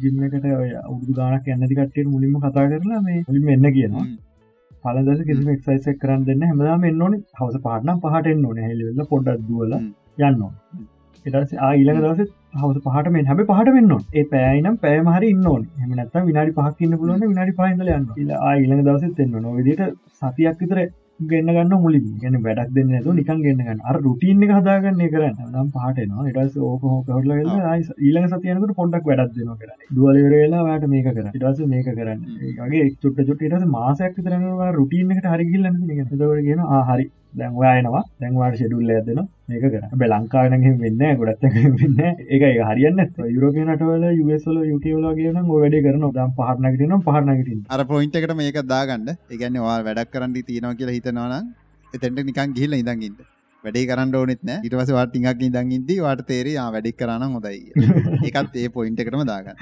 ජිම්මකට 0.00 0.46
උදු 0.94 1.12
ගානක් 1.18 1.46
ඇන්නති 1.48 1.74
කට්ටේ 1.74 2.10
මුලින්ම 2.14 2.34
කතා 2.44 2.66
කරලා 2.72 3.02
මේ 3.08 3.20
මුලින්ම 3.28 3.50
එන්න 3.56 3.66
කියනවා. 3.76 4.06
පලදස 4.84 5.20
කිසිම 5.28 5.50
එක්සයිසක් 5.56 6.00
කරන්න 6.02 6.24
දෙන්න 6.28 6.46
හැමදාම 6.48 6.88
එන්න 6.90 7.02
ඕනේ. 7.04 7.22
හවස 7.38 7.60
පාටනම් 7.66 8.00
පහටෙන් 8.04 8.46
ඕන. 8.48 8.64
හෙල්ල 8.68 9.04
පොඩ්ඩක් 9.12 9.44
දුවල 9.48 9.72
හ්ම්. 9.74 9.90
එටස 11.22 11.52
ඊළඟ 11.52 11.98
දවස 11.98 12.30
හවස 12.54 12.78
පහට 12.84 13.10
මෙන් 13.10 13.26
හැබ 13.26 13.42
පහට 13.42 13.74
වෙන්න 13.74 13.92
ඒ 14.14 14.24
පෑයිනම් 14.28 14.78
පෑමහරි 14.78 15.28
ඉන්න 15.32 15.46
ඕන. 15.46 15.66
එමනත් 15.80 16.16
විනාඩි 16.22 16.56
පහක්කින්න 16.56 16.96
පුලුවන 16.96 17.20
විනාඩි 17.24 17.58
පහහිදල 17.58 17.90
යන්න. 17.90 18.08
ඊළඟ 18.16 18.82
දවසත් 18.86 19.20
එන්න 19.20 19.38
නො 19.38 19.54
විදිට 19.58 19.84
සතියක් 20.16 20.62
විතර 20.62 20.80
ගන්න 21.22 21.50
ගන්න 21.50 21.80
මුලින් 21.80 22.04
ගැන 22.20 22.36
වැඩක් 22.40 22.70
දෙන්න 22.72 22.92
තු 23.04 23.12
නිකන් 23.12 23.40
ගන්නගන්න 23.42 23.80
අර 23.84 23.96
රුටීන් 23.98 24.44
එක 24.44 24.52
හදාගන්නේ 24.52 25.10
කරන්න. 25.10 25.34
නම් 25.48 25.68
පාටනවා 25.74 26.24
ඉටස් 26.30 26.56
ඕක 26.62 26.84
හෝකවරල 26.84 27.32
ඊළඟ 27.34 28.28
සතියනකට 28.30 28.74
පොඩක් 28.78 29.10
වැඩක් 29.10 29.36
දෙන 29.36 29.50
කර 29.58 29.70
දුවලවරලා 29.92 30.64
වාට 30.64 30.86
මේක 30.88 31.08
කර 31.10 31.28
ඉටස 31.30 31.60
මේක 31.68 31.90
කරන්න. 31.90 32.20
ඒගේ 32.42 32.88
චුට්ට 32.96 33.26
චුට්ට 33.28 33.46
ඉටස 33.46 33.70
මාසයක් 33.70 34.16
තරනවා 34.18 34.70
රුටීන් 34.72 35.12
එකට 35.12 35.32
හරිගිල්ලන්න 35.34 35.80
තවරගෙන 36.14 36.64
හරි 36.88 37.10
දැන් 37.32 37.56
ඔයායනවා 37.58 38.02
දැන්වාට 38.20 38.56
ෂෙඩුල්ල 38.56 38.90
ඇදන 38.94 39.20
මේක 39.48 39.64
කර 39.64 39.84
බ 39.98 40.06
ලංකානගෙන් 40.08 40.76
වෙන්න 40.82 41.02
ගොඩත් 41.20 41.44
වෙන්න 41.80 41.98
ඒක 42.34 42.44
හරියන්න 42.70 43.02
යුරෝපියනටවල 43.34 44.06
යුසල 44.20 44.56
යුටවල 44.70 45.06
කියන 45.18 45.38
වැඩ 45.50 45.76
කරන 45.86 46.06
දම් 46.16 46.32
පහරනගටන 46.38 46.94
පහරනගටින් 47.08 47.60
අර 47.68 47.84
පොයින්ට 47.90 48.16
එකට 48.20 48.34
මේක 48.40 48.62
දාගන්න. 48.72 49.10
එකන්න 49.34 49.60
වා 49.66 49.76
වැඩක් 49.88 50.14
කරන්න 50.14 50.38
තියෙනවා 50.48 50.78
කියලා 50.80 50.96
හිතනවනම් 50.98 51.52
එතැන්ට 51.94 52.24
නිකන් 52.30 52.56
ගිහිල 52.56 52.78
ඉඳගින්ට 52.80 53.20
වැඩේ 53.64 53.86
කරන්න 53.90 54.16
ඕනෙත් 54.20 54.42
නෑ 54.48 54.64
ඉටවස 54.66 54.90
වාටිංක් 54.98 55.44
ඉදගින්දී 55.48 56.00
වාට 56.06 56.24
තේරේ 56.30 56.64
වැඩි 56.76 56.96
කරන්න 57.02 57.36
හොදයි 57.36 57.58
එකත් 58.30 58.58
ඒ 58.64 58.68
පොයින්ට 58.78 59.04
එකටම 59.04 59.22
දාගන්න. 59.32 59.56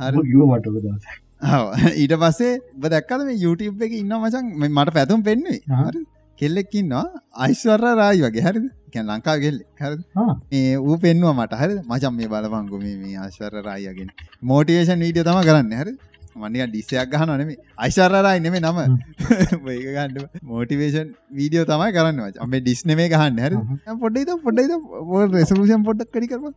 හරි. 0.00 0.26
ගව 0.30 0.42
මටක 0.50 0.76
දස. 0.86 1.06
ඊට 2.02 2.16
පස්සේ 2.22 2.54
ඔබ 2.76 2.90
දැක්කද 2.94 3.24
මේ 3.28 3.38
YouTube 3.44 3.86
එක 3.86 3.96
ඉන්න 4.00 4.18
මචන් 4.18 4.50
මට 4.70 4.96
පැතුම් 4.98 5.24
පෙන්වේ 5.30 5.60
ආ. 5.68 5.86
හරි 5.88 6.02
කෙල්ලෙක්කින්නවා 6.38 7.04
අයිස්වර 7.44 7.82
රායි 8.00 8.24
වගේ. 8.26 8.46
හරිද? 8.48 8.66
කැන් 8.94 9.06
ලංකා 9.10 9.36
ගෙල්ල 9.44 9.58
හරි 9.82 9.96
මේ 10.50 10.74
ඌ 10.86 10.96
පෙන්වා 11.04 11.36
මට. 11.38 11.60
හරි 11.62 11.74
මචන් 11.90 12.14
මේ 12.18 12.32
බලපංගු 12.32 12.82
මේ 12.84 12.96
මේ 13.04 13.20
අශ්වර 13.26 13.54
රායගෙන් 13.68 14.10
මෝටිවේෂන් 14.50 15.06
වීඩිය 15.06 15.24
තම 15.28 15.40
කරන්න. 15.48 15.72
හරි 15.80 15.94
මනික 16.42 16.70
ඩිස්සයක් 16.70 17.10
ගහන 17.12 17.32
නෙමේ 17.40 17.58
අයිශරරයි 17.84 18.38
නෙමේ. 18.46 18.62
නම 18.66 18.78
ඒක 19.72 19.88
ගන්න 19.96 20.28
මෝටිවේෂන් 20.52 21.10
වීඩියෝ 21.40 21.66
තමයි 21.72 21.90
කරන්න 21.96 22.20
අපේ 22.46 22.62
ඩිස්නමේ 22.66 23.08
ගහන්න. 23.14 23.42
හරි 23.46 23.56
පොඩ්ඩයිද 24.04 24.32
පොඩ්ඩයිද 24.46 24.72
රෙසලූෂන් 25.38 25.84
පොඩ්ඩක් 25.88 26.12
කඩි 26.16 26.30
කරම 26.32 26.50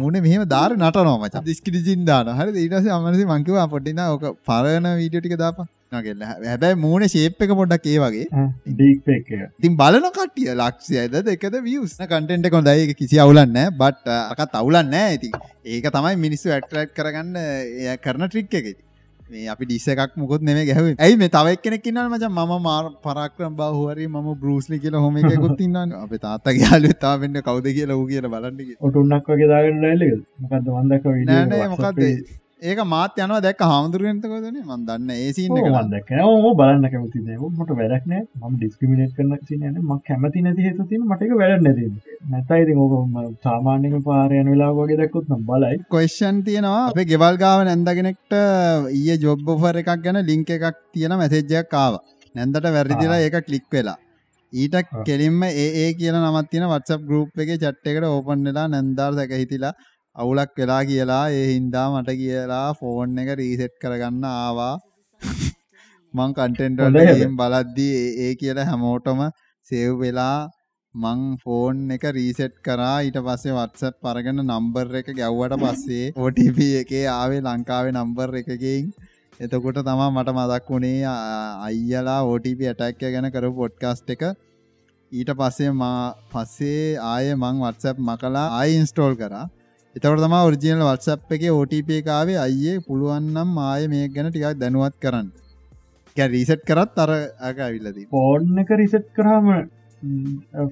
මුණ 0.00 0.18
මෙහම 0.26 0.42
දාර 0.54 0.70
නටනවා 0.78 1.18
මච. 1.20 1.44
දිස්කිරිසින් 1.50 2.08
දාන 2.10 2.32
හරි 2.40 2.64
ඊටස 2.64 2.90
අමනසි 2.98 3.28
මංකිව 3.32 3.62
පොඩ්ඩින 3.76 4.02
ඕක 4.08 4.26
පරණ 4.50 4.90
වීඩියෝටික 5.02 5.36
දාප 5.44 5.62
නගෙල්ල 5.92 6.22
හැබැයි 6.24 6.78
මූුණ 6.84 7.08
ශේප් 7.08 7.42
එක 7.46 7.54
පොඩ්ඩක් 7.60 7.86
ඒ 7.86 7.98
වගේ. 8.04 8.26
ඩීක් 8.70 9.32
තින් 9.62 9.76
බලන 9.76 10.06
කටිය 10.18 10.54
ලක්ෂයද 10.56 11.18
දෙකද 11.26 11.58
වියස් 11.66 11.96
කටෙන්ට 12.04 12.48
කොඳයි 12.50 12.94
කිසි 12.94 13.20
අවුලන්න 13.24 13.58
බට් 13.80 14.06
අකත් 14.36 14.56
අවුලන්න 14.62 14.94
ඇති 15.00 15.30
ඒක 15.66 15.90
තමයි 15.90 16.16
මිනිස්සු 16.24 16.54
ඇක්ටරට් 16.56 16.96
කරගන්න 16.96 17.36
එය 17.42 17.96
කරන 17.98 18.26
ට්‍රික් 18.26 18.58
එකෙති 18.60 18.82
මේ 19.30 19.46
අපි 19.48 19.64
ඩිස්ස 19.66 19.86
එකක් 19.92 20.16
මුකුත් 20.16 20.42
නෙම 20.46 20.58
ගැහ 20.68 20.80
ඇයි 20.96 21.16
මේ 21.16 21.30
තවක් 21.30 21.62
කෙනෙක් 21.64 21.86
න්න 21.88 22.10
මච? 22.10 22.24
ම 22.30 22.50
මාර 22.66 22.84
පරක්‍රම් 23.04 23.54
බහුවරි 23.56 24.06
ම 24.08 24.28
බරුස්ලි 24.36 24.78
කියල 24.82 24.96
හොම 24.96 25.16
එකකුත් 25.22 25.60
ඉන්න 25.66 25.78
අප 25.98 26.12
තාත්ත 26.24 26.52
යාලු 26.58 26.90
තාවෙන්න 27.04 27.40
කවද 27.40 27.74
කියලා 27.78 27.96
වූ 27.96 28.08
කියල 28.10 28.28
බලන්නක 28.28 28.76
ඔටුන්නක් 28.80 29.30
වගේ 29.32 29.48
දාගන්න 29.52 29.86
ැල්ල 29.90 30.04
මොකද 30.44 30.70
වන්දක 30.76 31.04
නෑනෑ 31.30 31.68
මොකක්ද 31.74 32.02
ඒක 32.62 32.80
මාත් 32.86 33.16
යනවා 33.18 33.40
දැක් 33.44 33.62
හාමුදුරුවන්තකොදන 33.64 34.58
මන් 34.58 34.82
දන්න 34.88 35.12
ඒසින්න 35.14 35.56
එක 35.60 35.68
වන්දක 35.68 36.10
ඕ 36.24 36.50
බලන්න 36.54 36.86
කැමති 36.92 37.22
මට 37.22 37.76
වැඩක්න 37.78 38.14
ම 38.40 38.52
ඩිස්කමිනේට 38.54 39.16
කරන 39.16 39.32
සිනන 39.48 39.80
ම 39.80 39.90
කැමති 40.08 40.42
නැති 40.44 40.66
හේතු 40.66 40.86
තින 40.90 41.02
මටක 41.06 41.40
වැඩ 41.40 41.64
නැති 41.66 41.88
නැතයිති 42.32 42.76
ඕක 42.78 42.94
සාමාන්‍යක 43.42 43.96
පාරයන 44.04 44.52
වෙලා 44.52 44.70
වගේ 44.72 45.00
දැක්කුත් 45.00 45.26
නම් 45.28 45.42
බලයි. 45.48 45.82
කොස්්ෂන් 45.90 46.38
තියෙනවා. 46.44 46.84
අපේ 46.86 47.06
ගෙවල් 47.06 47.40
ගාව 47.42 47.64
නැන්දගෙනෙක්ට 47.64 48.38
ඊය 48.92 49.18
ජොබ්බොෆර් 49.18 49.82
එකක් 49.82 49.92
ගැන 50.04 50.22
ලිංක 50.24 50.50
එකක් 50.50 50.80
තියෙන 50.92 51.16
මැසේජ්ජයක් 51.16 51.68
කාව 51.68 52.00
නැන්දට 52.34 52.72
වැරදිලා 52.76 53.22
ඒක 53.26 53.38
කලික් 53.48 53.66
වෙලා. 53.72 53.98
ඊට 54.52 54.76
කෙලින්ම 55.04 55.42
ඒ 55.44 55.88
කියන 55.94 56.20
නමත් 56.20 56.48
තියෙන 56.50 56.68
වත්සප් 56.68 57.02
ගරුප් 57.08 57.42
එක 57.42 57.56
චට්ට 57.56 57.90
එකට 57.92 58.08
ඕපන් 58.08 58.46
වෙලා 58.48 58.68
නැන්දාර් 58.68 59.18
දැක 59.18 59.34
හිතිලා 59.34 59.74
අවුලක් 60.16 60.50
වෙලා 60.56 60.82
කියලා 60.84 61.26
ඒ 61.32 61.44
හින්දා 61.46 61.86
මට 61.90 62.14
කියලා 62.14 62.66
ෆෝන් 62.74 63.18
එක 63.18 63.30
රීසෙට් 63.38 63.74
කරගන්න 63.82 64.24
ආවා. 64.30 64.74
මං 66.14 66.34
කන්ටෙන්ටම් 66.36 67.38
බලද්දී 67.38 67.94
ඒ 68.24 68.32
කියලා 68.36 68.66
හැමෝටම 68.66 69.22
සේව් 69.66 69.94
වෙලා 69.98 70.36
මං 70.94 71.22
ෆෝන් 71.44 71.80
එක 71.90 72.04
රීසෙට් 72.10 72.58
කරා. 72.62 72.96
ඊට 73.00 73.16
පස්සේ 73.20 73.54
වත්සප් 73.54 73.94
පරගෙන 74.02 74.42
නම්බර් 74.42 75.00
එක 75.00 75.08
ගැව්වට 75.12 75.56
පස්සේ 75.62 76.12
OTP 76.24 76.60
එකේ 76.82 77.06
ආවේ 77.10 77.40
ලංකාවේ 77.40 77.96
නම්බර් 77.96 78.36
එකකින්. 78.42 78.92
එතකොට 79.40 79.80
තමා 79.82 80.10
මට 80.10 80.36
මදක් 80.36 80.68
වුණේ 80.68 81.16
අයියලා 81.62 82.18
OTP 82.26 82.62
ඇටැක්ක 82.66 83.02
ගැන 83.06 83.30
කරු 83.30 83.52
පොඩ්කාස්ට් 83.54 84.14
එක. 84.16 84.28
ඊට 85.12 85.34
පස්සේ 85.40 85.72
මා 85.72 85.96
පස්සේ 86.30 86.86
ආය 87.06 87.34
මං 87.34 87.64
වත්සප් 87.64 88.06
මකලා 88.10 88.46
ආය 88.52 88.76
ඉන්ස්ටෝල් 88.76 89.16
කරා 89.16 89.48
එතවට 89.94 90.20
තම 90.20 90.34
ඔරිජිනල් 90.40 90.82
වත්සප් 90.84 91.32
එක 91.32 91.42
OTP 91.52 91.90
කාවේ 92.04 92.38
අයියේ 92.38 92.82
පුළුවන්නම් 92.82 93.62
ආය 93.64 93.88
මේ 93.88 94.08
ගැන 94.08 94.28
ටිකක් 94.28 94.58
දැනුවත් 94.58 94.98
කරන්න. 94.98 95.28
රීසට් 96.16 96.64
කරත් 96.64 96.98
අර 96.98 97.10
අක 97.40 97.58
ඇවිල්ලදී 97.58 98.06
ෆෝන් 98.08 98.58
එක 98.58 98.70
රිසට් 98.72 99.08
කරාම 99.12 99.48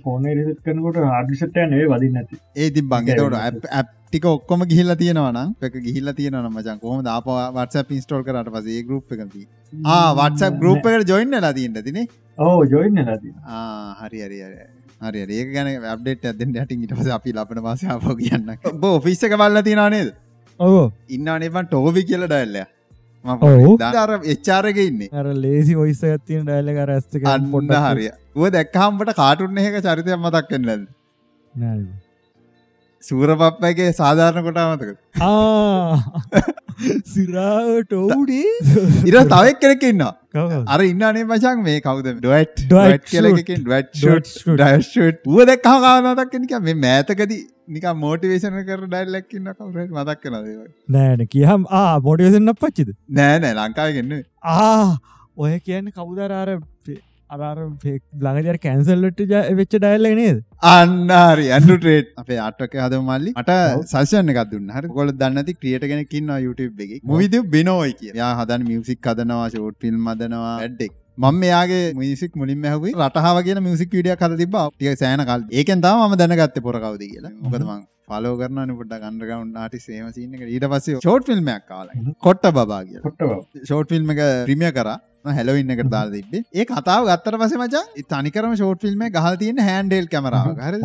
ෆෝන 0.02 0.24
රිසට් 0.30 0.62
කරනකොට 0.64 1.00
ආඩිසට්ටය 1.10 1.66
නේ 1.66 1.86
වදින්න 1.86 2.14
නැති 2.14 2.40
ඒති 2.56 2.82
බංගතවට 2.84 3.68
ඇප්ටික 3.72 4.24
ඔක්කොම 4.26 4.64
ගිහිල්ල 4.64 4.96
තියෙනවන 4.96 5.40
එක 5.62 5.78
ගිහිල්ල 5.80 6.14
තියෙන 6.14 6.40
මචන් 6.44 6.80
කොම 6.80 7.04
දාප 7.04 7.28
වටස 7.28 7.86
පිස්ටෝල් 7.86 8.24
කරට 8.24 8.50
පසේ 8.50 8.82
ගරුප් 8.84 9.12
එකති 9.12 9.46
වටස 10.18 10.58
ගරුප් 10.58 10.86
එකට 10.86 11.08
ජොයින්න 11.08 11.40
ලා 11.40 11.54
තියන්න 11.54 11.80
තිනේ 11.82 12.06
ඕ 12.38 12.60
ජොයින්න 12.66 13.04
ලති 13.06 13.34
හරි 14.00 14.20
හරි 14.20 14.42
හරි 14.42 14.79
හරි 15.01 15.38
ඒක 15.38 15.53
ගැන 15.55 15.86
අප්ඩේට 15.92 16.24
ඇදෙන් 16.24 16.57
යට 16.57 16.74
ඉට 16.76 16.92
පස 16.96 17.09
අපි 17.16 17.32
ලපන 17.32 17.62
පසාාව 17.66 18.18
කියන්න 18.18 18.51
බෝ 18.82 18.96
ෆිස්ස 19.01 19.24
එක 19.24 19.36
බල්ල 19.42 19.62
තිනා 19.62 19.88
නේද? 19.90 20.12
ඔවෝ. 20.61 20.92
ඉන්න 21.09 21.28
අනබන් 21.28 21.66
ටෝවි 21.66 22.05
කියල 22.05 22.26
ඩැල්ල 22.26 22.61
ඔව්. 23.24 23.80
අර 23.94 24.11
එච්චාරක 24.26 24.78
ඉන්නේ. 24.78 25.09
අර 25.12 25.26
ලේසි 25.36 25.76
ඔයිස 25.76 26.05
ඇතින 26.05 26.44
ඩයිල 26.44 26.70
කර 26.78 26.94
ඇස්තක 26.96 27.26
අන්න 27.26 27.51
හරිය 27.86 28.12
ුව 28.36 28.51
දැක්කහම්ට 28.51 29.16
කාටුන්න 29.16 29.64
එක 29.64 29.80
චරිතය 29.82 30.16
මතක් 30.16 30.46
කන්නද 30.51 30.86
සූරපප්පගේ 33.09 33.90
සාධාරණ 33.98 34.46
කොට 34.46 34.59
අමතක 34.62 34.90
සිරාවට 37.12 37.94
ඔවුඩේ 38.01 38.51
ඉර 39.11 39.16
තවක් 39.32 39.61
කෙනෙක් 39.62 39.84
ඉන්නවා. 39.90 40.12
අර 40.74 40.80
ඉන්නනේ 40.88 41.24
මචන් 41.24 41.62
මේ 41.68 41.80
කවුද? 41.86 42.11
ඩොට් 42.18 42.64
Dwight 42.72 43.07
කියලකින් 43.12 43.64
Dwight 43.68 43.90
ඩ 43.94 44.34
Schrute. 44.34 44.68
ඩ 45.01 45.32
ුව 45.32 45.40
දෙක් 45.51 45.64
කානතක් 45.68 46.36
නික 46.44 46.55
මේ 46.68 46.76
මෑතකද 46.84 47.34
නික 47.76 47.86
මෝටිවේශන 48.05 48.59
කර 48.70 48.80
ඩයිල්ලක්කින්න 48.86 49.53
කවර 49.59 49.86
මදක් 49.98 50.32
නද 50.32 50.57
නෑන 50.96 51.26
කියහම් 51.36 51.68
ආ 51.82 51.84
පොටිවසන්න 52.09 52.55
පච්චිද? 52.64 52.96
නෑ 53.20 53.44
නෑ 53.44 53.55
ලංකාවගන්න 53.61 54.12
ආ 54.57 54.96
ඔය 55.36 55.55
කියන්න 55.68 55.92
කවුදරාර 55.98 56.51
අරාර 57.34 57.58
ළඟදර 58.24 58.56
කැන්සල්ලට 58.64 59.20
වෙච්ච 59.58 59.74
ඩයිල්ල 59.74 60.08
නේද? 60.20 60.38
අන්නාරි 60.70 61.44
ඇන්ඩු 61.56 61.76
ට්‍රේට් 61.82 62.08
අපේ 62.22 62.38
අටක 62.46 62.74
හද 62.84 63.00
මල්ලි 63.08 63.34
අට 63.42 63.52
සල්ෂන 63.92 64.32
එකක් 64.32 64.40
දුන්න. 64.52 64.72
හරි. 64.76 64.88
ගොල 64.96 65.12
දන්නති 65.20 65.54
ක්‍රියට 65.60 65.86
කෙනකින්න 65.92 66.32
YouTube 66.46 66.82
එක. 66.86 66.96
මුවිද 67.10 67.36
බිනෝයි 67.54 67.94
කිය 68.00 68.16
යා 68.22 68.32
හදන් 68.40 68.66
මියසික් 68.70 69.10
හදනවා 69.12 69.46
ෂෝට් 69.52 69.78
ෆිල්ම් 69.84 70.00
මදනවා 70.08 70.56
ඇඩ්ඩෙක් 70.56 70.92
මම 71.18 71.40
මෙයාගේ 71.44 71.86
මිසික් 72.00 72.36
මුලින් 72.42 72.66
ඇහුවේ 72.68 72.96
රටහාව 72.98 73.38
කියන 73.46 73.62
මියසික් 73.68 73.96
විඩිය 73.98 74.16
කත 74.24 74.40
තිබ 74.42 74.58
ටිය 74.58 74.96
සෑන 75.04 75.24
කල්. 75.30 75.46
ඒකෙන් 75.58 75.86
තම 75.86 76.18
දැනගත්ත 76.22 76.60
පොරකවද 76.66 77.02
කියලා. 77.12 77.34
මොකදමං 77.44 77.80
පලෝ 78.11 78.34
කරන 78.40 78.72
පොට 78.78 78.94
ගන්ඩගවන්් 79.04 79.54
ආටි 79.64 79.78
සේමසින්න 79.86 80.34
ඊට 80.48 80.66
පස්සේ 80.72 80.98
ෂෝට් 80.98 81.30
ෆිල්ම්මයක් 81.30 81.64
කාල 81.68 81.88
කොට්ට 82.20 82.50
බා 82.58 82.80
කිය 82.84 83.00
ෂෝට් 83.62 83.88
ෆිල්ම් 83.94 84.12
එක 84.16 84.20
ප්‍රමිය 84.48 84.72
කර. 84.78 84.90
හැලවන්න 85.30 85.72
එකට 85.74 85.90
දාල 85.92 86.12
තිබේ 86.12 86.44
ඒ 86.54 86.64
කතාව 86.66 87.08
ගත්තර 87.08 87.34
පස 87.40 87.54
මචා 87.62 87.82
තනිකරම 88.12 88.54
ෂෝට් 88.56 88.80
ෆිල්ම් 88.86 89.02
ගහල් 89.16 89.34
තියන 89.42 89.58
හැන්ඩෙල් 89.66 90.06
කමරාව 90.14 90.54
හර 90.61 90.78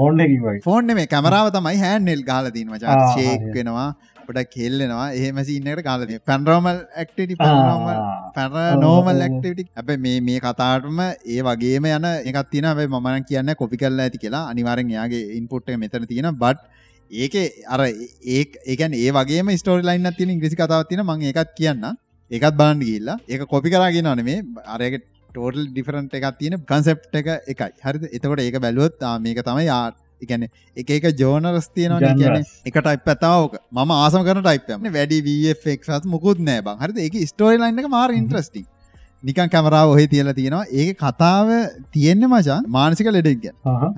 ෆෝන් 0.65 0.91
මේ 0.97 1.07
කමරාව 1.13 1.47
තමයි 1.55 1.77
හැන්ඩෙල් 1.83 2.23
ගාල 2.31 2.49
තින 2.51 2.67
මචා. 2.73 2.95
ආ, 2.95 3.13
ශේක් 3.15 3.39
හරි. 3.39 3.53
වෙනවා 3.55 3.87
පොඩක් 4.27 4.51
කෙල්ලෙනවා. 4.55 5.07
එහෙමසින්නකට 5.17 5.81
කාලද 5.87 6.11
පැන්රෝමල් 6.29 6.77
ඇක්ටටි 7.01 7.35
පැනෝමල් 7.41 7.99
පැර 8.37 8.77
නෝමල් 8.83 9.21
ඇක්ටටි 9.27 9.65
ඇබ 9.81 9.89
මේ 10.05 10.19
මේ 10.27 10.39
කතාටම 10.45 10.99
ඒ 11.33 11.41
වගේම 11.47 11.87
යන 11.91 12.07
එකත් 12.31 12.49
තින 12.53 12.67
ඇබයි 12.71 12.89
මමන 12.93 13.27
කියන්න 13.29 13.55
කොපි 13.61 13.77
කරල 13.83 13.99
ඇති 14.05 14.23
කියලා. 14.23 14.43
අනිවාරෙන් 14.51 14.89
යාගේ 14.97 15.23
ඉන්පොට් 15.39 15.69
එක 15.69 15.79
මෙතන 15.83 16.07
තියෙන 16.11 16.29
බට් 16.35 16.59
ඒක 17.11 17.35
අර 17.67 17.81
ඒකන් 17.85 18.93
ඒ 18.93 19.11
වගේ 19.11 19.57
ස්ටෝරි 19.57 19.83
ලයින්න 19.83 20.11
තියෙන 20.13 20.31
ඉංග්‍රිසි 20.31 20.55
කතාවත් 20.55 20.89
තියෙන 20.89 21.05
මං 21.05 21.21
එකත් 21.23 21.53
කියන්න 21.55 21.83
ඒකත් 22.31 22.57
බාන්ඩ 22.57 22.83
ගිල්ලා 22.83 23.19
ඒක 23.27 23.45
කොපි 23.47 23.69
කරගෙන 23.69 24.09
නේ 24.19 24.41
අරයක 24.67 25.03
ටෝටල් 25.29 25.67
ඩිෆරන්ට 25.67 26.13
එකක් 26.13 26.39
තියෙන 26.39 26.57
කන්සෙප් 26.61 27.05
එක 27.13 27.27
එකයි. 27.47 27.71
හරි 27.83 28.09
එතකොට 28.11 28.39
ඒක 28.39 28.59
බැලුවොත් 28.59 28.99
මේක 29.21 29.41
තමයි 29.41 29.69
ආ 29.69 29.91
එකන 30.21 30.47
එක 30.77 30.89
එක 30.89 31.05
ජෝනරස් 31.13 31.69
තියනවා 31.69 32.13
කියන. 32.15 32.45
එක 32.65 32.73
ටයිප් 32.75 33.09
ඇතාවක 33.13 33.59
ම 33.71 33.91
ආසම 33.93 34.23
කරන 34.23 34.41
ටයිප්ම 34.41 34.87
වැඩි 34.91 35.21
වෆක් 35.21 36.01
මුකුත් 36.05 36.39
නෑ 36.41 36.61
බං. 36.61 36.79
හරි 36.79 37.05
ඒක 37.05 37.19
ස්ටෝරි 37.27 37.57
ලයින්න 37.57 37.79
එක 37.79 37.89
මාර 37.89 38.09
ඉන්ට්‍රස්ටි 38.11 38.65
නිකන් 39.27 39.49
කැමරාව 39.53 39.91
ඔහෙ 39.93 40.05
තියල 40.07 40.29
තියෙනවා. 40.39 40.65
ඒක 40.81 40.99
කතාව 40.99 41.47
තියෙන්නේ 41.93 42.29
මචන් 42.31 42.67
මානසික 42.75 43.07
ලෙඩෙක්ග 43.15 43.45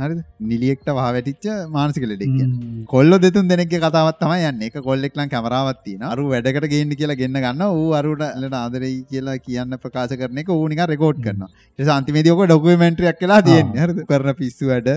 හරි 0.01 0.15
නිලියෙක්ට 0.51 0.87
වා 0.89 1.09
වැටිච්ච 1.15 1.47
මානසික 1.69 2.05
ලෙඩෙක්ග 2.11 2.37
කොල්ල 2.93 3.17
දෙතුන් 3.25 3.49
දෙනෙක් 3.51 3.73
කතාවත් 3.75 4.19
තම 4.21 4.33
යන්න. 4.41 4.63
එක 4.67 4.77
කොල්ලෙක්ලන් 4.87 5.31
කැමරාවත්තින 5.33 6.07
අරු 6.11 6.25
වැඩකට 6.33 6.69
ගේන්න 6.73 6.95
කියලා 7.01 7.19
ගෙන්න්න 7.21 7.41
ගන්න 7.45 7.63
ඌ 7.77 7.91
අරුට 7.99 8.23
ලට 8.41 8.57
ආදරයි 8.63 8.97
කියලා 9.11 9.37
කියන්න 9.47 9.79
ප්‍රකාශ 9.83 10.15
කරන 10.21 10.41
එක 10.43 10.51
ඌනික 10.55 10.83
රෙකෝඩ් 10.93 11.23
කරන 11.25 11.47
සන්තිමේදයෝක 11.79 12.43
ඩොකුමෙන්ට්‍රියක් 12.45 13.19
කියලා 13.23 13.41
තියෙන් 13.49 13.73
හර 13.81 13.95
කරන 14.11 14.37
පිස්සු 14.41 14.71
වැඩ. 14.71 14.89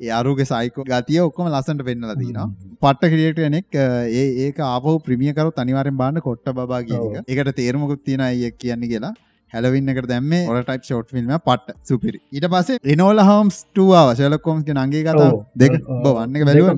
ඒ 0.00 0.10
අරුගේ 0.16 0.48
සයිකෝ 0.50 0.84
ගතිය 0.88 1.20
ඔක්කොම 1.26 1.46
ලසට 1.50 1.84
පෙන්න්නල 1.88 2.16
තිනවා 2.16 2.48
පට්ට 2.82 3.12
කිරියට 3.12 3.38
කෙනෙක් 3.38 3.78
ඒ 4.14 4.24
ඒක 4.46 4.58
ආපහු 4.64 4.96
ප්‍රමියකරු 5.06 5.54
තනිවාරෙන් 5.58 5.96
බාන්න 6.02 6.18
කොට්ට 6.26 6.50
බා 6.58 6.82
කියක 6.88 7.30
එකට 7.34 7.52
තේරමකුත් 7.60 8.02
තියෙන 8.08 8.24
අය 8.26 8.50
කියන්නේ 8.64 8.90
කියලා 8.92 9.14
හැලවින්න 9.52 9.90
එකට 9.92 10.08
දැම්ම 10.10 10.32
ඔල 10.50 10.56
ටයිප් 10.62 10.84
ෂෝට් 10.86 11.08
ෆිල්ම් 11.14 11.32
පට්ට 11.48 11.76
සුපිරි. 11.88 12.18
ඊට 12.34 12.46
පස්සේ 12.52 12.78
රෙනෝල 12.90 13.20
හම්ස් 13.28 13.58
ටුවාව 13.66 14.08
ශලකොම්ගේ 14.18 14.74
නගේ 14.78 15.02
කතා 15.08 15.30
දෙක 15.62 15.76
බවන්න 16.04 16.46
බැලුව. 16.48 16.68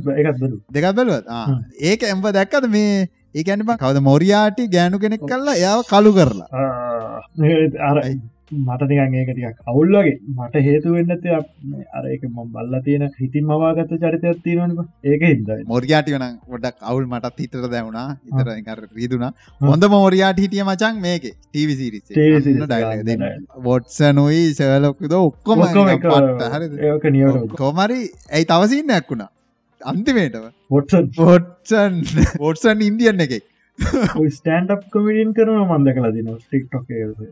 දෙකක් 0.75 0.89
බැලුවත්. 0.99 1.27
ඒක 1.91 2.03
එම්බ 2.13 2.25
දැක්කද? 2.39 2.69
මේ 2.77 3.09
ඒකැනම 3.35 3.71
කවද? 3.83 3.99
මොරියාටි 4.11 4.69
ගෑනු 4.75 5.01
කෙනෙක් 5.05 5.23
කල්ලා 5.31 5.57
එයාව 5.61 5.81
කලු 5.93 6.13
කරලා 6.19 6.49
මට 8.51 8.89
නිකන් 8.91 9.15
ඒක 9.15 9.31
ටිකක් 9.31 9.59
අවුල්ලගේ 9.67 10.15
මට 10.35 10.63
හේතු 10.67 10.93
වෙන්න 10.95 11.11
ඇති 11.11 11.35
අර 11.93 12.05
එක 12.09 12.23
මම 12.25 12.49
බල්ලා 12.55 12.81
තියෙන 12.83 13.05
හිතින් 13.19 13.45
මවාගත්ත 13.45 13.93
චරිතයක් 13.97 14.43
තියෙනවනක 14.45 14.81
ඒක 15.05 15.23
හිද 15.23 15.51
මොරියාටි 15.69 16.15
වන 16.15 16.39
ගොඩක් 16.49 16.77
අවුල් 16.83 17.07
මටත් 17.07 17.39
හිතර 17.39 17.69
දැවුණා. 17.69 18.09
ඉතර 18.29 18.49
කර 18.67 18.81
රීදුනා 18.93 19.33
හොඳ 19.63 19.89
මෝරයාට 19.95 20.39
හිටිය 20.39 20.65
මචන් 20.65 21.01
මේක. 21.01 21.25
ටීවිසිරි 21.49 22.01
වොට්සනුයි 23.65 24.45
සලොක්ද 24.55 25.13
ඔක්කොම 25.15 25.67
පට්ට 25.67 26.43
හරි 26.55 26.71
ඒක 26.87 27.11
නියට 27.11 27.57
කොමරි 27.57 28.01
ඇයි 28.31 28.47
තවසින්නයක් 28.47 29.13
වුණා? 29.13 29.31
අන්තිමේටව 29.81 30.49
පොට්සන් 30.71 31.07
පොට්සන් 31.17 32.03
පොට්සන් 32.39 32.81
ඉන්දියන් 32.83 33.21
එකෙක් 33.21 33.45
ස්ටන්ඩ් 33.79 34.73
කමිඩියන් 34.93 35.33
කරන 35.37 35.59
මන්ද 35.61 35.93
කලා 35.97 36.11
දින 36.15 36.31
ටික්ටොක් 36.35 36.89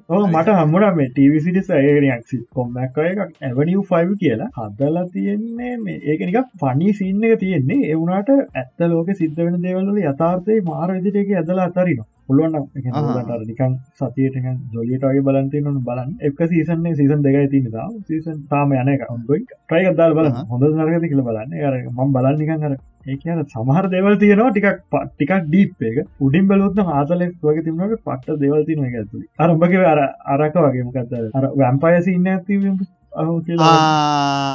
ඕ 0.08 0.22
මට 0.26 0.56
හම්මුණ 0.58 0.98
මේ 0.98 1.08
ටවිසිටි 1.10 1.62
සයරයක් 1.62 2.26
සි 2.30 2.38
කොම්මැක් 2.54 2.98
එකක් 3.04 3.22
ඇවනිිය 3.42 3.82
ෆයිව 3.90 4.12
කියලා. 4.22 4.50
හදලා 4.58 5.06
තියෙන්නේ 5.12 5.76
මේ. 5.78 5.98
ඒක 6.04 6.26
නික 6.26 6.52
පනි 6.60 6.92
සින්න 6.94 7.24
එක 7.24 7.38
තියෙන්නේ. 7.40 7.90
එවුණට 7.92 8.30
ඇත්ත 8.32 8.86
ලෝක 8.88 9.10
සිද්ධ 9.14 9.40
වෙන 9.40 9.62
දේවල්ල 9.62 10.04
යථාර්ථය 10.04 10.60
මාර 10.68 10.90
විදිටක 10.96 11.34
ඇදලා 11.34 11.68
අතරින 11.70 12.04
පුළුවන් 12.28 12.54
ආහා. 12.56 13.38
නිකන් 13.44 13.72
සතියට 14.00 14.36
ජොලියටගේ 14.72 15.22
බලන්ති 15.22 15.60
නොන 15.60 15.78
බලන් 15.82 16.10
එක 16.22 16.40
සීසන්නේ 16.48 16.94
සීසන් 16.94 17.22
දෙකයි 17.22 17.48
තින්න 17.50 17.70
තා 17.70 17.86
සීසන් 18.08 18.42
තාම 18.48 18.72
යන 18.74 18.88
එක. 18.88 19.02
ඔොයි 19.10 19.40
ට්‍රයි 19.44 19.94
දල් 19.94 20.12
බල. 20.14 20.28
හොඳ 20.50 20.64
නරගති 20.72 21.08
කියල 21.08 21.22
බලන්න. 21.22 21.56
අර 21.62 21.74
මම් 21.94 22.12
බලන්න 22.12 22.38
නිකන් 22.38 22.64
අර 22.64 22.74
ඒක 23.06 23.24
අර 23.28 23.40
සමහර 23.46 23.84
දෙවල් 23.88 24.18
තියෙනවා 24.18 24.50
ටිකක් 24.50 24.78
ප- 24.90 25.06
ටිකක් 25.10 25.32
ඩීප් 25.46 25.82
එක. 25.82 25.96
උඩින් 26.20 26.46
බලොත්න 26.48 26.80
ආතලෙක් 26.90 27.32
වගේ 27.42 27.64
තිබුණට 27.64 28.02
පට්ට 28.04 28.40
දෙවල් 28.40 28.64
තියෙන 28.64 28.84
එක 28.84 28.94
ඇතුළි 28.96 29.26
අරඹගේ 29.38 29.86
අර 29.86 30.00
අරක 30.34 30.54
වගේ 30.60 30.84
මොකක්ද 30.84 31.12
අර 31.32 31.44
වැම්පයස 31.54 32.06
ඉන්න 32.08 32.26
ඇති 32.28 32.58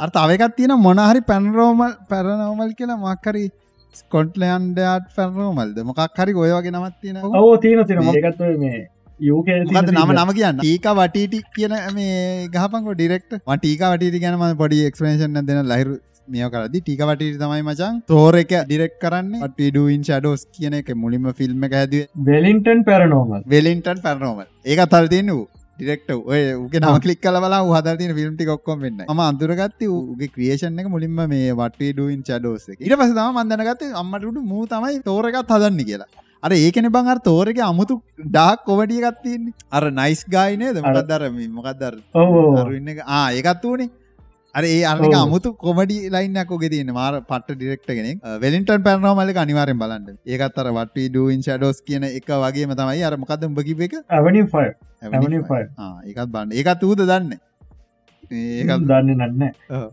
අර 0.02 0.10
තවකත් 0.10 0.54
තියෙන 0.56 0.74
මොනහරි 0.80 1.20
පැන්රෝමල් 1.22 1.92
පැරනෝමල් 2.08 2.72
කියලා 2.74 2.98
මක්කරි 3.04 3.44
ස්කොට්ලයන්ඩයාට 4.00 5.06
පැරනෝමල්ද 5.16 5.78
මොකක් 5.88 6.18
හරි 6.18 6.34
ඔය 6.42 6.50
වගේ 6.56 6.74
නමත් 6.74 6.96
තියෙන 7.02 7.18
ඕ 7.40 7.56
තියෙන 7.58 7.86
තින 7.86 7.98
ඔය 8.02 8.56
මේ 8.64 8.78
යෝක 9.20 9.48
මොකද 9.72 9.90
නම 9.92 10.12
නම 10.14 10.30
කියන්න? 10.38 10.62
ටීක 10.62 10.86
වටීටි 11.00 11.42
කියන 11.56 11.74
මේ 11.96 12.48
ගහපංකො 12.54 12.94
ඩිරෙක්ට 12.94 13.36
ටීක 13.40 13.84
වටීටි 13.90 14.22
ගැනම 14.24 14.48
පොඩි 14.62 14.80
එක්ස්පේෂන් 14.88 15.38
දෙන 15.50 15.62
ලහිරු 15.66 15.94
මිය 16.28 16.48
කරදි 16.50 16.80
ටික 16.80 17.00
වටීට 17.02 17.38
තමයි 17.40 17.62
මචන් 17.62 17.96
තෝර 18.08 18.38
එක 18.40 18.52
ඩිරෙක් 18.58 18.94
කරන්න. 19.02 19.32
ටඩුවන් 19.48 20.04
ෂඩෝස් 20.08 20.44
කියන 20.54 20.78
එක 20.80 20.92
මුලින්ම 20.96 21.26
ෆිල්ම් 21.40 21.64
එක 21.68 21.74
හැද 21.78 21.94
වෙලින්ටන් 22.28 22.84
පැරනෝමල් 22.88 23.42
වෙලින්ටන් 23.54 24.02
පැරනෝමල් 24.06 24.46
ඒක 24.66 24.84
තල් 24.94 25.10
තියන්න 25.14 25.32
වූ 25.34 25.46
ඩිරෙක්ට 25.78 26.10
ඔය 26.14 26.40
උගේ 26.54 26.80
නම 26.80 26.98
කලික් 27.04 27.20
කල 27.20 27.38
බලා 27.44 27.60
හදතින 27.76 28.12
ෆිල්ම්ටි 28.18 28.48
ඔක්කොම 28.54 28.82
වෙන්න 28.86 29.04
ම 29.06 29.22
අන්තුරගත්ත 29.26 29.84
උගේ 29.88 30.32
ක්‍රියේෂන් 30.34 30.80
එක 30.80 30.90
මුලින්ම 30.94 31.22
මේ 31.32 31.52
වටේ 31.60 31.92
ඩුවන් 31.92 32.20
චඩෝස 32.28 32.66
ඉට 32.70 32.96
පස 33.00 33.14
තම 33.18 33.38
මන්දනගත 33.38 33.86
අම්මටට 34.02 34.42
මූ 34.50 34.66
තමයි 34.66 35.00
තෝරකත් 35.08 35.54
හදන්න 35.54 35.80
කියලා. 35.88 36.10
අර 36.42 36.52
ඒකන 36.52 36.90
බං 36.90 37.08
අර 37.08 37.18
තෝරක 37.20 37.58
අමුතු 37.62 37.96
ඩාක් 38.28 38.64
කොවටිය 38.68 39.00
ගත්තින්නේ 39.00 39.54
අර 39.70 39.84
නයිස් 39.92 40.22
ගායිනේද 40.28 40.78
මොකක් 40.84 41.02
දරම 41.10 41.36
මොකක්දර 41.58 41.94
එක? 42.92 42.98
ආ 43.08 43.26
ඒකත් 43.32 43.64
වනේ 43.64 43.90
අර 44.54 44.64
ඒ 44.64 44.82
ඔව්. 44.84 45.14
අමුතු 45.20 45.50
කොමඩි 45.56 45.98
ලයින්නක් 46.14 46.50
ොගෙ 46.50 46.68
තියන්න. 46.68 46.92
මාර 46.92 47.14
පට 47.30 47.56
ඩිරෙක්ටගෙන 47.56 48.20
වෙලින්ටන් 48.42 48.82
පැරනෝමලක 48.86 49.38
අනිවාරෙන් 49.44 49.78
බලන්න. 49.78 50.18
ඒකත් 50.26 50.58
අර 50.58 50.68
වට 50.78 51.08
ඩුවන් 51.08 51.42
ෂඩෝස් 51.42 51.80
කියන 51.86 52.04
එක 52.08 52.28
වගේම 52.44 52.74
තමයි 52.80 53.04
අර 53.04 53.16
මොකද 53.16 53.46
උඹකිව 53.48 53.80
එක 53.86 53.94
ඇවනි 54.10 54.42
ෆයි 54.52 55.64
ඒකත් 56.08 56.28
බන්න 56.34 56.52
ඒකත් 56.52 56.84
ඌද 56.88 57.00
දන්න 57.02 57.32
දන්න 58.32 59.10
නන්න. 59.16 59.42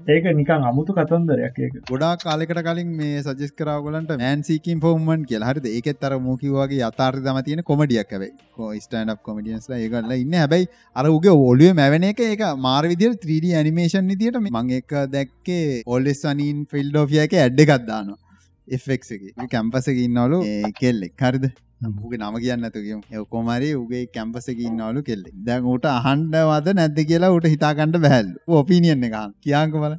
ඒක 0.10 0.28
නිකන් 0.40 0.68
අමුතු 0.70 0.96
කතන්දරයක් 0.98 1.60
ඒක. 1.66 1.76
ගොඩා 1.92 2.12
කාලෙකට 2.24 2.62
කලින් 2.68 2.92
මේ 3.00 3.24
සජස් 3.24 3.54
කරාගලන්ට 3.60 4.14
මෑන්සිකින් 4.16 4.84
ෆෝමන් 4.86 5.26
කියල. 5.32 5.46
හරිද? 5.50 5.68
ඒකෙත් 5.68 6.08
අර 6.10 6.14
මූකිවගේ 6.28 6.82
අතාර් 6.90 7.20
දම 7.20 7.42
තියෙන 7.48 7.64
කොමඩියක් 7.64 8.16
ඇයි 8.18 8.82
ස්ටන්ඩ් 8.86 9.22
කොමඩියන්ස්ල 9.30 9.76
ඒකල්ල 9.80 10.16
ඉන්න. 10.18 10.40
හැබැයි 10.44 10.70
අර 10.96 11.10
උගේ 11.18 11.36
ඔලිය 11.50 11.74
මැවන 11.74 12.10
එක 12.12 12.24
එක 12.30 12.46
මාර 12.68 12.84
විදිර 12.94 13.14
3D 13.28 13.54
ඇනිමේෂන් 13.60 14.10
නිතියට 14.12 14.42
මං 14.42 14.74
එක 14.80 14.98
දැක්කේ 15.16 15.84
ඔල්ලෙස් 15.96 16.26
අනින් 16.34 16.66
ෆිල්ඩ 16.74 17.00
ෝෆිය 17.04 17.24
එක 17.28 17.38
ඇඩ්ඩ 17.44 17.66
ගත්දානවා 17.72 18.20
එක. 18.68 19.34
කැම්පසක 19.56 20.06
ඉන්නවලු 20.06 20.40
කෙල්ලෙක්. 20.82 21.16
හරිද 21.20 21.52
උගේ 21.82 22.20
නම 22.20 22.38
කියන්න 22.44 22.66
ඇතුකම් 22.68 23.02
කොමරි 23.34 23.70
උගේ 23.82 24.06
කැම්පසක 24.16 24.60
ඉන්නවලු 24.68 25.04
කෙල්ලෙ 25.10 25.30
දැන් 25.46 25.68
ට 25.76 25.92
අහන්ඩවද 25.92 26.74
නැද්ද 26.80 27.00
කියලා 27.12 27.36
උට 27.36 27.48
හිතාකණ්ඩ 27.54 28.02
බැහල්. 28.06 28.28
ඔපීනියන්න 28.60 29.06
එක 29.10 29.16
කියාංක 29.44 29.76
බල 29.76 29.94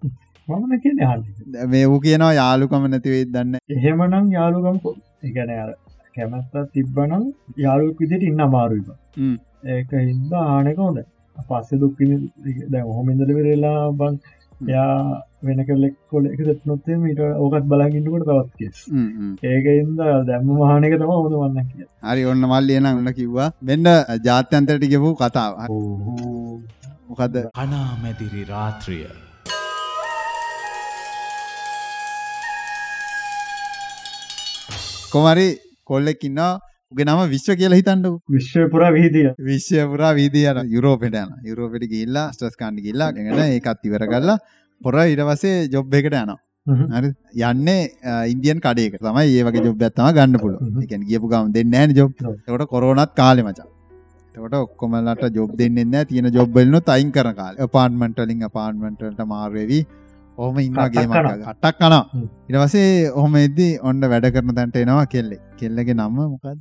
මමන 0.49 0.83
කියන 0.85 0.99
හ 1.03 1.67
මේ 1.75 1.85
වූ 1.87 2.01
කියනවා 2.01 2.33
යාලුකම 2.33 2.85
නැතිවේ 2.89 3.25
දන්න 3.35 3.57
එහෙමනම් 3.77 4.29
යාලුකම් 4.37 4.77
එකන 5.23 5.55
අර 5.57 5.71
කැමැත්තත් 6.17 6.69
තිබ්බනම් 6.75 7.25
යාලුක් 7.59 8.03
විදිට 8.03 8.29
ඉන්න 8.31 8.45
අමාරුයිබ 8.47 8.93
හ්ම්. 9.17 9.37
ඒක 9.69 9.91
හින්ද 10.01 10.33
ආනක 10.43 10.85
හොඳ 10.85 11.03
පස්සෙ 11.49 11.81
දුක්කින 11.83 12.13
දැ 12.73 12.85
හොමින්දල 12.99 13.35
වෙරලා 13.39 13.81
බන් 13.99 14.21
යා 14.69 14.95
වෙන 15.47 15.61
කලෙක් 15.69 15.95
කොල 16.11 16.25
එක 16.31 16.41
නොත්තේ 16.71 16.97
මීට 17.03 17.21
ඕකත් 17.45 17.65
බලාගින්නකට 17.71 18.27
තවත් 18.29 18.51
කිය 18.59 18.71
හ්ම්, 18.93 19.09
හ්ම්. 19.19 19.33
ඒක 19.51 19.67
ඉන්ද 19.73 20.01
දැම්ම 20.29 20.53
වානක 20.63 20.95
තම 21.01 21.13
හොඳ 21.15 21.35
වන්න 21.41 21.67
කිය 21.71 21.87
හරි 22.11 22.27
ඔන්න 22.33 22.45
මල්ලියන 22.53 22.87
උන්න 22.93 23.13
කිව්වා. 23.19 23.49
වෙන්න 23.63 23.91
ජාත්‍යන්තරට 24.29 24.87
ගෙපු 24.93 25.15
කතාව. 25.23 25.53
මොකද 27.09 27.37
අනාමැදිරි 27.65 28.43
රාත්‍රිය. 28.53 29.05
කොමරි 35.13 35.47
කොල්ලෙක්කින්න 35.91 36.39
උගේ 36.93 37.05
නම 37.07 37.21
විශ්ව 37.33 37.55
කියලා 37.59 37.79
හිතන්නකු. 37.79 38.13
විශ්වපුර 38.35 38.83
විහිදිය. 38.95 39.29
විශ්‍ය 39.49 39.83
පුරා 39.91 40.13
වීදියන 40.19 40.59
යුරෝපෙට 40.75 41.17
යන 41.21 41.31
යුරෝපෙට 41.51 41.85
ගිල්ලා 41.93 42.25
ස්ටස් 42.35 42.57
කාන්ඩි 42.61 42.87
ගිල්ලා 42.87 43.11
ගෙන 43.17 43.43
ඒකත් 43.45 43.87
ඉවර 43.89 44.05
කරලා 44.13 44.39
පොර 44.85 44.95
ඉඩවසේ 45.15 45.57
ජොබ් 45.75 45.95
එකට 45.99 46.17
යනවා. 46.21 46.39
යන්නේ 47.51 47.81
ඉන්දියන් 48.33 48.59
කඩේක 48.67 48.97
තමයි. 49.03 49.27
ඒ 49.39 49.45
වගේ 49.49 49.67
ජොබ් 49.67 49.85
ඇත්තම 49.87 50.09
ගන්න 50.17 50.39
පුල 50.45 50.55
හ්ම්. 50.57 50.81
එකන් 50.85 51.05
ගියපු 51.11 51.31
ගම 51.33 51.53
දෙන්න 51.57 51.77
ෑන 51.81 51.95
ජොබ්. 52.01 52.13
තකොට 52.47 52.67
කොරෝනත් 52.75 53.15
කාලෙ 53.21 53.43
මචා. 53.49 53.69
තකොට 54.35 54.55
ඔක්කොමලට 54.65 55.25
ජොබ් 55.39 55.57
දෙන්න 55.61 55.97
තියෙන 56.11 56.29
ජොබ්බෙල්න 56.39 56.77
තයින් 56.91 57.09
කර 57.17 57.33
කාල. 57.41 57.55
පාන්මටලින් 57.77 58.47
පාන්මටට 58.59 59.25
මාර්වවී 59.35 59.83
ඔහම 60.39 60.59
ඉන්නගේ 60.67 60.89
කටක් 60.89 61.09
කනවා. 61.09 61.53
අටක් 61.53 61.77
කනවා 61.81 62.03
හ්ම්. 62.15 62.27
ඉටවසේ 62.49 62.89
ඔහොම 63.19 63.35
එද්දී 63.47 63.73
ඔන්න 63.89 64.01
වැඩ 64.13 64.27
කරන 64.37 64.55
තැන්ට 64.59 64.77
එනවා 64.85 65.07
කෙල්ලෙ 65.15 65.37
කෙල්ලගේ 65.61 65.97
නම්ම 65.99 66.19
මොකක්ද 66.33 66.59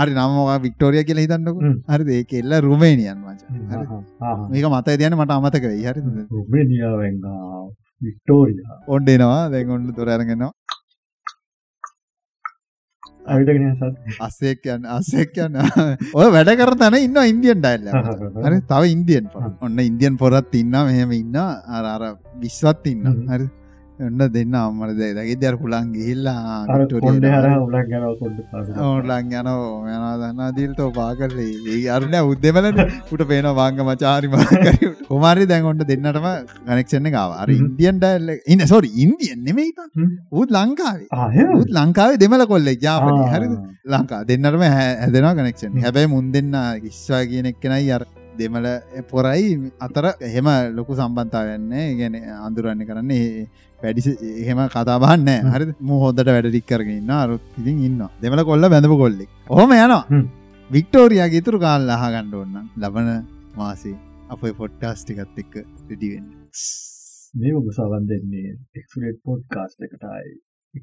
හරි 0.00 0.12
නම්මවා 0.18 0.58
වික්ටෝරිය 0.66 1.04
කියල 1.08 1.20
හිතන්නක. 1.22 1.56
හරි 1.92 2.04
ඒ 2.18 2.24
කෙල්ල 2.32 2.52
රුමේනියන් 2.66 3.18
මච 3.24 3.40
මේක 4.50 4.66
මත 4.72 4.88
තියන 5.00 5.16
මට 5.20 5.32
අමතක 5.38 5.64
වෙයි. 5.70 5.86
හරි 5.88 6.00
රුමේනියාවෙන් 6.36 7.16
වික්ටෝරිය 8.06 8.58
ඔොන්්ඩේනවා 8.94 9.42
දැන් 9.54 9.74
ඔන්න 9.76 9.88
තොරරගෙනවා 10.00 10.52
අස්සෙක් 14.26 14.66
යන්න 14.72 14.84
අස්සෙක් 14.94 15.38
යන්න. 15.44 15.54
ඔය 16.18 16.28
වැඩ 16.34 16.50
කර 16.60 16.72
තැන 16.80 16.96
ඉන්න 17.00 17.18
ඉන්දියන් 17.32 17.60
ඩයිල්ල 17.64 17.86
හරි 18.46 18.58
තව 18.72 18.82
ඉන්දියන් 18.94 19.30
ඔන්න 19.64 19.78
ඉන්දියන් 19.88 20.18
පොරත් 20.22 20.52
ඉන්න 20.60 20.74
මෙහෙම 20.88 21.12
ඉන්න 21.20 21.36
අර 21.76 21.84
අර 21.94 22.02
විශ්වත් 22.42 22.84
ඉන්න. 22.92 23.06
හරි 23.30 23.46
ඔන්න 23.98 24.22
දෙන්න 24.34 24.54
අම්මට 24.58 24.96
දෙ 24.98 25.08
දැගේ 25.16 25.36
දර 25.42 25.56
පුළන් 25.56 25.90
ගිහිල්ලා 25.94 26.62
කොන්ඩ 27.02 27.26
හර 27.32 27.44
උලක් 27.64 27.90
ගැන 27.90 28.06
කොඩ 28.22 28.38
ඕටලන් 28.86 29.28
යන 29.32 29.50
යන 29.90 30.06
දන්න 30.22 30.40
දීල්තෝ 30.56 30.88
පාකරලේ 30.96 31.52
ඒ 31.74 31.84
අරුණ 31.96 32.16
උද්දෙමල 32.30 32.66
උට 33.14 33.22
පේන 33.28 33.48
වාංග 33.60 33.78
මචාරිම 33.90 34.34
කොමාරි 35.10 35.46
දැන්ගොන්ට 35.52 35.86
දෙන්නටම 35.92 36.26
ගනෙක්ෂණ 36.66 37.08
ගාව 37.16 37.36
අර 37.36 37.48
හ්ම්. 37.48 37.60
ඉන්දියන් 37.60 38.02
ඩයිල්ල 38.02 38.34
ඉන්න 38.46 38.66
සොරි 38.66 38.90
ඉන්දියන් 39.04 39.46
නෙමෙයි 39.46 39.70
ඌත් 40.32 40.50
ලංකාවේ. 40.50 41.46
ඌත් 41.54 41.70
ලංකාවේ 41.70 42.18
දෙමල 42.18 42.46
කොල්ලෙක් 42.46 42.82
ජාපනය 42.82 43.22
හරිද? 43.34 43.54
ලංකා 43.86 44.20
දෙන්නටම 44.26 44.66
හැදෙන 44.68 45.30
කනෙක්ෂන් 45.38 45.80
හැබැයි 45.86 46.08
මුන් 46.08 46.32
දෙන්න 46.34 46.52
ඉස්වා 46.90 47.24
කියන 47.30 47.46
එක්කෙනයි 47.46 47.92
අර 47.92 48.02
දෙමල 48.38 48.66
පොරයි. 49.10 49.72
අතර 49.80 50.04
එහෙම 50.22 50.48
ලොකු 50.76 50.92
සම්බන්තාවන්නේ 50.94 51.86
ගැන 51.96 52.14
අඳුරන්න 52.38 52.86
කරන්නේ 52.88 53.48
වැඩි 53.80 54.14
එහෙම 54.36 54.60
කතාබන්න 54.68 55.28
හරි 55.52 55.66
මුහොදට 55.82 56.24
වැඩටික් 56.28 56.66
කරගන්න 56.66 57.12
අරුත් 57.16 57.44
ඉතින් 57.60 57.84
ඉන්න 57.88 58.00
දෙමල 58.22 58.44
කොල්ල 58.44 58.68
බැඳපු 58.68 58.96
කොල්ලෙක්. 58.98 59.28
හොම 59.50 59.70
යනවා. 59.72 60.02
හ්ම්. 60.08 60.24
වික්ටෝරයාගේ 60.70 61.40
ඉතුරු 61.42 61.58
කාල් 61.60 61.88
අහගණ්ඩ 61.90 62.34
ඔන්න 62.36 62.54
ලබන 62.78 63.08
මාසේ 63.56 63.96
අපයි 64.30 64.52
පොට්ටාස්ටිකත් 64.54 65.38
එක්ක 65.42 65.54
රිඩිවෙන් 65.88 66.26
මේ 67.34 67.54
ඔබ 67.58 67.66
සවන් 67.70 68.06
දෙන්නේ 68.10 68.54
එක්ස්රේට් 68.74 69.18
පොඩ් 69.24 69.42
කාස්ට 69.50 69.84
එකටයි 69.86 70.32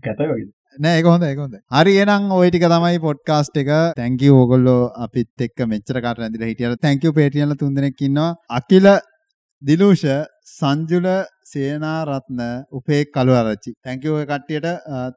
කැත 0.02 0.22
වගේ 0.24 0.48
නෑ 0.80 1.00
ඒක 1.00 1.08
හොඳ 1.12 1.24
ඒක 1.28 1.40
හොඳ 1.42 1.56
හරි 1.78 1.94
එනම් 2.04 2.30
ඔය 2.32 2.50
ටික 2.50 2.66
තමයි 2.66 3.00
පොඩ්කාස්ට් 3.06 3.58
එක. 3.62 3.72
තැංක 3.98 4.22
යූ 4.24 4.38
ඕගොල්ලෝ 4.42 4.92
අපිත් 5.06 5.44
එක්ක 5.46 5.66
මෙච්චර 5.68 6.00
කාට 6.06 6.22
ඇදිලා 6.24 6.52
හිටියට 6.52 6.82
තැංක 6.82 7.04
යූ 7.04 7.14
පේටියන්ල 7.18 7.56
තුන්දෙනෙක් 7.60 8.00
ඉන්නවා. 8.08 8.36
අකිල 8.50 8.88
දිලූෂ 9.62 10.06
සංජුල 10.48 11.08
සේනාරත්න 11.52 12.40
උපේ 12.78 13.02
කළු 13.16 13.34
අරච්චි 13.40 13.72
තැංක 13.86 14.06
ඔය 14.14 14.26
කට්ටියට. 14.32 14.68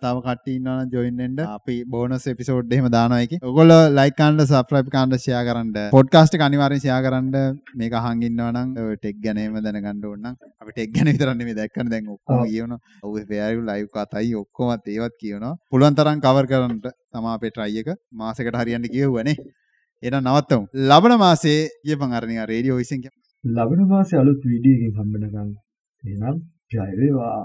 තව 0.02 0.16
කට්ටිය 0.26 0.56
ඉන්නවනම් 0.58 0.90
ජොයින් 0.94 1.16
වෙන්න. 1.22 1.38
අපි 1.56 1.76
බෝනස් 1.94 2.26
එපිසෝඩ් 2.32 2.72
එහෙම 2.76 2.88
දානවා 2.96 3.20
එකේ. 3.26 3.40
ඔයගොල්ලෝ 3.48 3.80
ලයික් 3.98 4.16
කරන්න 4.18 4.44
සබ්ස්ක්‍රයිබ් 4.44 4.90
කරන්න 4.94 5.18
ෂෙයා 5.22 5.42
කරන්න. 5.48 5.72
පොඩ්කාස්ට් 5.96 6.36
එක 6.38 6.44
අනිවාර්යෙන් 6.48 6.82
ෂෙයා 6.84 7.00
කරන්න. 7.06 7.58
මේක 7.80 7.96
අහන් 8.00 8.22
ඉන්නවනම් 8.28 8.76
ඔය 8.84 8.96
ටෙක් 9.00 9.18
ගැනීම 9.24 9.58
දැනගන්න 9.66 10.04
ඕන 10.10 10.20
නම් 10.20 10.36
අපි 10.60 10.76
ටෙක් 10.76 10.94
ගැන 10.94 11.12
විතරක් 11.12 11.36
නෙමෙයි 11.40 11.58
දැක්කම 11.60 11.90
දැන් 11.94 12.12
ඔක්කොම. 12.16 12.44
කියනවා 12.52 12.80
ඔව් 13.02 13.18
ෆෙයාරි 13.32 13.60
ලයිව් 13.70 13.88
කතයි 13.96 14.36
ඔක්කොමත් 14.44 14.94
ඒවත් 14.94 15.18
කියනවා 15.24 15.56
පුළුවන් 15.72 15.98
තරම් 15.98 16.24
කවර් 16.28 16.46
කරන්න 16.52 16.80
තමා 16.84 17.36
අපේ 17.38 17.54
try 17.58 17.72
එක. 17.82 17.92
මාසෙකට 18.12 18.62
හරියන්න 18.62 18.88
කියෙව්වනේ. 18.94 19.36
එහෙනම් 20.02 20.24
නවත්තමු. 20.28 20.64
ලබන 20.90 21.20
මාසේ 21.26 21.60
කියපන් 21.84 22.18
අර 22.18 22.26
නිකන් 22.30 22.48
රේඩියෝ 22.54 22.80
වොයිසින් 22.80 23.04
ලබන 23.44 23.84
මාසේ 23.88 24.18
අලුත් 24.18 24.40
වීඩියකින් 24.50 24.92
හම්බෙනකම් 24.98 25.50
එනම් 26.02 26.36
ජයවේවා 26.74 27.36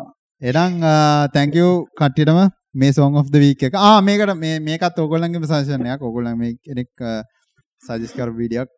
එනම් 0.42 0.86
තැංකෝ 1.34 1.72
කට්ටියටම 2.00 2.40
මේ 2.74 2.92
සෝන් 2.92 3.18
of 3.18 3.32
the 3.32 3.40
week 3.40 3.64
එක. 3.64 3.74
ආ 3.76 4.00
මේකට 4.02 4.34
මේ 4.38 4.60
මේකත් 4.60 5.02
ඕගොල්ලන්ගේම 5.04 5.44
සජෙෂන්යක් 5.44 6.02
ඕගොල්ලන් 6.02 6.38
මේ 6.38 6.54
කෙනෙක් 6.64 6.90
සජස් 7.84 8.14
කර 8.14 8.32
වීඩියක් 8.40 8.72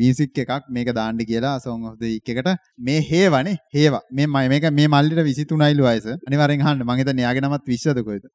වීසික් 0.00 0.42
එකක් 0.44 0.66
මේක 0.70 0.92
දාන්න 0.94 1.22
කියලා 1.22 1.54
සෝන් 1.60 1.86
of 1.92 1.96
the 2.02 2.10
week 2.12 2.34
එකට. 2.34 2.50
මේ 2.80 3.06
හේවනේ 3.10 3.56
හේවා. 3.76 4.02
මේ 4.10 4.26
මම 4.26 4.50
මේක 4.54 4.68
මේ 4.72 4.88
මල්ලිට 4.88 5.22
23යිලු 5.22 5.88
වයස. 5.88 6.10
අනිවාර්යෙන් 6.28 6.66
අහන්න. 6.66 6.84
මම 6.84 7.00
හිතන්නේ 7.02 7.28
යාගේ 7.28 7.46
නමත් 7.46 7.72
විශ්වද 7.74 8.04
කොහෙද? 8.04 8.28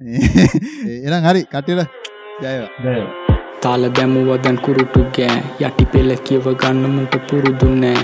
එහෙනම් 0.96 1.30
හරි. 1.30 1.46
කට්ටියට 1.54 1.88
ජය 2.42 2.48
වේවා. 2.48 2.74
ජයවා 2.84 3.25
තාල 3.66 3.84
දැමුව 3.90 4.28
දැන් 4.42 4.58
කුරුටු 4.64 5.00
ගෑ. 5.14 5.38
යටි 5.66 5.84
පෙළ 5.92 6.10
කියව 6.26 6.44
ගන්න 6.60 6.92
මුට 6.96 7.14
පුරුදු 7.28 7.68
නෑ. 7.82 8.02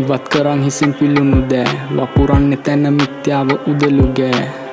ඉවත් 0.00 0.24
කරන් 0.32 0.62
හිසින් 0.66 0.92
පිල්ලුණු 0.98 1.38
දෑ. 1.50 1.70
වපුරන්න 1.96 2.52
තැන 2.64 2.86
මිත්‍යාව 2.98 3.48
උදලු 3.70 4.04
ගෑ. 4.18 4.69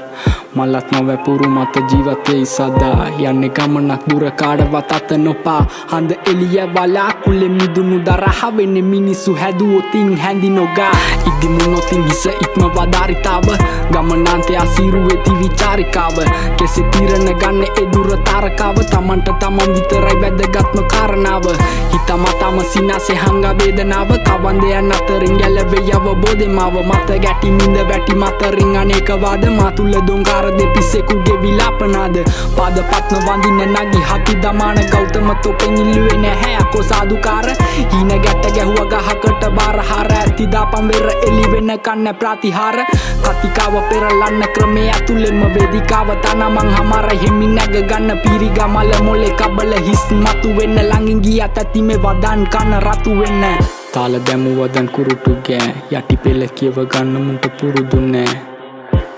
මල්ලත් 0.56 0.92
නොවැපුරු 0.92 1.50
මත 1.50 1.76
ජීවතය 1.90 2.46
සදා 2.46 3.08
යන්න 3.20 3.50
ගමනක් 3.50 4.02
දුර 4.08 4.32
කාඩවත් 4.32 4.92
අත 4.92 5.12
නොපා. 5.18 5.66
හඳ 5.92 6.12
එලිය 6.26 6.58
වලා 6.74 7.12
කුලෙ 7.24 7.50
මිදුණු 7.50 8.00
දරහවෙන්න 8.00 8.84
මිනිස්සු 8.84 9.36
හැදුවොතින් 9.36 10.18
හැඳි 10.18 10.50
නොගා. 10.50 10.92
ඉදිමු 11.28 11.72
නොතින් 11.72 12.04
හිස 12.04 12.26
ඉක්ම 12.26 12.62
වදාරිතාව. 12.76 13.48
ගමනාන්තය 13.92 14.56
අසීරු 14.56 15.04
වෙති 15.08 15.32
විචාරිකාව 15.42 16.18
කෙසෙ 16.58 16.84
තීරණ 16.92 17.30
ගන්න 17.40 17.64
එදුර 17.84 18.18
තාරකාව. 18.24 18.78
තමන්ට 18.92 19.30
තමන් 19.40 19.74
විතරයි 19.76 20.18
වැදගත්ම 20.22 20.80
කාරණාව. 20.88 21.46
හිතමතම 21.92 22.58
සිනාසේ 22.72 23.16
හංග 23.16 23.46
වේදනාව. 23.60 24.10
කවන්දයන් 24.26 24.92
අතරින් 24.92 25.38
ගැලවෙ 25.38 25.80
අවබෝධෙමාව 25.94 26.76
මත 26.90 27.20
ගැටි 27.24 27.52
මින්ද 27.52 27.78
වැටි 27.90 28.16
මතරින් 28.16 28.78
අනේකවාද. 28.78 29.44
මාතුල්ල 29.58 29.96
දොංකාර 30.38 30.58
දෙපිස්සෙකුගේ 30.58 31.42
විලාපනාද 31.42 32.16
පාද 32.56 32.78
පත්න 32.90 33.22
වඳින්න 33.26 33.74
නගි 33.74 34.02
හකි 34.02 34.36
දමාන 34.42 34.78
ගෞතම 34.92 35.30
තොපෙන් 35.42 35.78
ඉල්ලුවේ 35.78 36.18
නැහැ. 36.18 36.56
අකෝ 36.56 36.84
සාදුකාර. 36.84 37.46
හීන 37.92 38.08
ගැට 38.08 38.46
ගැහුව 38.56 38.90
ගහකට 38.92 39.50
බාරහාර 39.56 40.12
ඇතිදාපම් 40.12 40.88
වෙර 40.88 41.08
එලි 41.28 41.52
වෙන්න 41.52 41.80
කන්න 41.80 42.16
ප්‍රතිහාර. 42.16 42.78
කතිකාව 43.24 43.74
පෙරලන්න 43.90 44.44
ක්‍රමේ 44.54 44.92
ඇතුළෙම 44.92 45.42
වේදිකාව 45.54 46.10
තනමං 46.22 46.70
හමර 46.76 47.10
හෙමි 47.24 47.48
නැග 47.48 47.76
ගන්න 47.90 48.20
පිරිගමල 48.24 48.94
මොලේ 49.04 49.34
කබල 49.40 49.74
හිස් 49.88 50.06
මතු 50.12 50.54
වෙන්න 50.58 50.78
ළඟින් 50.90 51.22
ගියත් 51.22 51.58
ඇති 51.58 51.82
මේ 51.82 51.98
වදන් 51.98 52.46
කන 52.48 52.78
රතු 52.80 53.18
වෙන්න. 53.20 53.58
තාල 53.94 54.20
දැමුවදන් 54.20 54.90
කුරුටු 54.90 55.38
ගෑ. 55.50 55.74
යටි 55.92 56.18
පෙළ 56.18 56.48
කියව 56.56 56.78
ගන්න 56.86 57.26
මුට 57.26 57.50
පුරුදු 57.58 58.02
නෑ. 58.02 58.57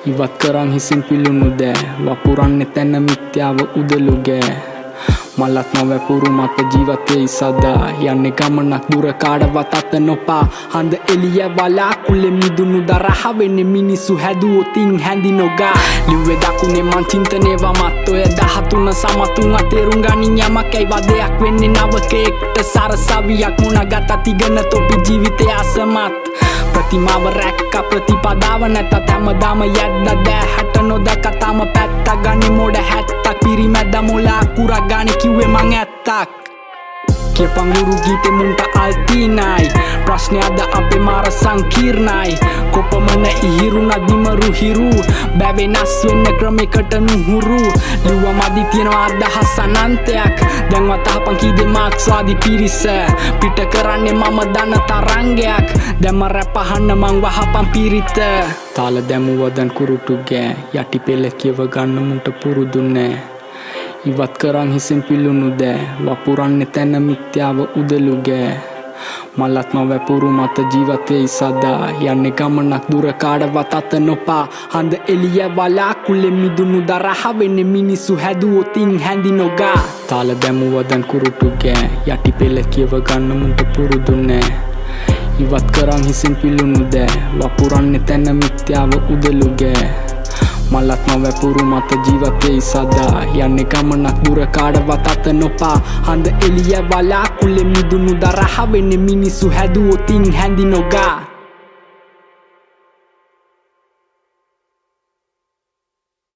ඉවත් 0.06 0.38
කරන් 0.40 0.72
හිසින් 0.72 1.04
පිළුණු 1.04 1.52
දෑ. 1.60 1.76
වපුරන්න 2.06 2.66
තැන 2.74 3.04
මිත්‍යාව 3.04 3.58
උදලු 3.76 4.16
ගෑ. 4.26 4.56
මල්ලත් 5.38 5.74
නොවැපුරු 5.74 6.32
මත 6.32 6.58
ජීවතය 6.72 7.28
සදා. 7.28 7.92
යන්න 8.02 8.32
ගමනක් 8.32 8.84
දුර 8.92 9.14
කාඩවත් 9.14 9.76
අත 9.76 9.94
නොපා. 10.00 10.44
හඳ 10.74 10.94
එලිය 11.14 11.40
වලා 11.56 11.94
කුලෙ 12.08 12.32
මිදුණු 12.32 12.82
දරහවෙන්න 12.82 13.60
මිනිස්සු 13.66 14.18
හැදුවොතින් 14.18 15.00
හැඳි 15.00 15.32
නොගා. 15.32 15.76
ලිව්වෙ 16.08 16.36
දකුණේ 16.36 16.84
මං 16.84 17.06
චින්තනේවා 17.06 17.74
මත් 17.74 18.10
ඔය 18.10 18.24
දහතුන 18.38 18.94
සමතුන් 18.94 19.56
අතේරුම් 19.56 20.02
ගනින් 20.02 20.38
යමක් 20.38 20.76
ඇයි 20.76 20.88
වදයක් 20.92 21.42
වෙන්නේ? 21.42 21.70
නවකෙක්ට 21.70 22.64
සරසවියක් 22.74 23.56
මුණ 23.62 23.80
ගත 23.92 24.24
තිගන 24.24 24.60
තොපි 24.72 24.96
ජීවිතය 25.06 25.52
අසමත්. 25.52 26.14
ප්‍රතිමාව 26.80 27.26
රැක්ක 27.36 27.74
ප්‍රතිපදාව 27.90 28.62
නැතත් 28.72 28.94
හැමදාම 29.10 29.64
යද්ද 29.66 30.08
දෑ 30.26 30.48
හැට 30.54 30.80
නොදැකතාම 30.88 31.60
පැත්ත 31.76 32.12
ගනි 32.24 32.50
මොඩ 32.52 32.80
හැත්තක් 32.90 33.28
පිරිමැද්ද 33.44 33.96
මොලා 34.02 34.42
කුරක් 34.56 34.88
ගාන 34.88 35.12
කිව්වේ 35.22 35.48
මං 35.50 35.74
ඇත්තක් 35.76 36.39
කියපංගුරු 37.40 37.96
ගීතෙ 38.04 38.32
මුන්ට 38.32 38.60
අල්තිනයි 38.76 39.72
ප්‍රශ්නයද 40.04 40.60
අපේ 40.70 41.00
මාර 41.00 41.28
සංකීර්ණයි 41.32 42.36
කොපමන 42.74 43.24
ඉහිරුණ 43.26 43.94
දිමරු 44.08 44.52
හිරු 44.52 44.92
බැවෙනස් 45.40 45.94
වෙන්න 46.04 46.28
ක්‍රමෙකට 46.36 46.94
නුහුරු 47.00 47.64
ලිව්ව 48.04 48.26
මදි 48.34 48.64
තියෙනවා 48.72 49.06
අදහස් 49.06 49.56
අනන්තයක් 49.60 50.36
දැන්වතහපන් 50.70 51.36
කීදෙ 51.38 51.66
මාක්ස්වාදි 51.68 52.36
පිරිස 52.36 52.84
පිට 53.40 53.60
කරන්නේ 53.72 54.14
මම 54.14 54.40
දන්න 54.52 54.76
තරංගයක් 54.84 55.68
දැම 56.02 56.22
රැපහන්න 56.28 56.92
මං 56.94 57.24
වහපන් 57.24 57.72
පිරිත 57.74 58.16
තාල 58.76 59.00
දැමුවදන් 59.02 59.72
කුරුටු 59.72 60.20
ගෑ 60.28 60.56
යටි 60.76 61.00
පෙළ 61.00 61.32
කියව 61.32 61.68
ගන්න 61.70 62.00
මුට 62.04 62.28
පුරුදුන්නෑ 62.40 63.39
ඉවත් 64.06 64.38
කරං 64.40 64.72
හිසෙන් 64.72 65.02
පිල්ලුණු 65.04 65.52
දෑ. 65.60 65.80
වපුරන්න 66.06 66.68
තැන 66.72 66.96
මිත්‍යාව 67.04 67.58
උදලුගෑ 67.80 68.52
මල්ලත් 69.38 69.74
නොවැපුරු 69.74 70.30
මත 70.32 70.58
ජීවතවෙයි 70.72 71.28
සදා. 71.28 71.90
යන්න 72.02 72.32
ගමනක් 72.32 72.84
දුර 72.92 73.14
කාඩවත් 73.14 73.74
අත 73.74 73.94
නොපා. 74.00 74.48
හඳ 74.74 74.94
එලිය 75.08 75.40
වලා 75.56 75.94
කුල්ලෙ 76.06 76.32
මිදුුණු 76.32 76.82
දරහවෙන්න 76.82 77.60
මිනිස්සු 77.66 78.16
හැදුවොතින් 78.16 79.00
හැඳි 79.00 79.32
නොගා. 79.32 79.80
තාල 80.10 80.36
දැමුවදන් 80.42 81.04
කුරුටු 81.04 81.52
ගෑ. 81.62 81.90
යටි 82.08 82.32
පෙළ 82.32 82.64
කියව 82.72 82.92
ගන්නමුට 83.08 83.60
පුරුදුන්නෑ 83.76 84.48
ඉවත් 85.40 85.68
කරං 85.72 86.04
හිසින් 86.08 86.36
පිල්ලුණු 86.36 86.86
දෑ. 86.94 87.24
වපුරන්න 87.40 88.00
තැන 88.06 88.36
මිත්‍යාව 88.36 88.92
උදලුගෑ 89.14 90.09
මල්ලත් 90.72 91.08
නොවැපුරු 91.08 91.66
මත 91.66 91.90
ජීවතෙයි 92.06 92.62
සදා. 92.62 93.26
යන්න 93.46 93.58
ගමනක් 93.72 94.24
දුර 94.24 94.46
කාඩවත් 94.52 95.08
අත 95.08 95.26
නොපා. 95.34 95.82
හඳ 96.08 96.28
එලිය 96.46 96.76
වලා 96.90 97.28
කුල්ලෙ 97.40 97.64
මිදුුණු 97.64 98.14
දරහවෙන්න 98.22 99.00
මිනිස්සු 99.00 99.50
හැදුවොතින් 99.50 100.32
හැඳි 100.34 100.66
නොගා. 100.66 101.29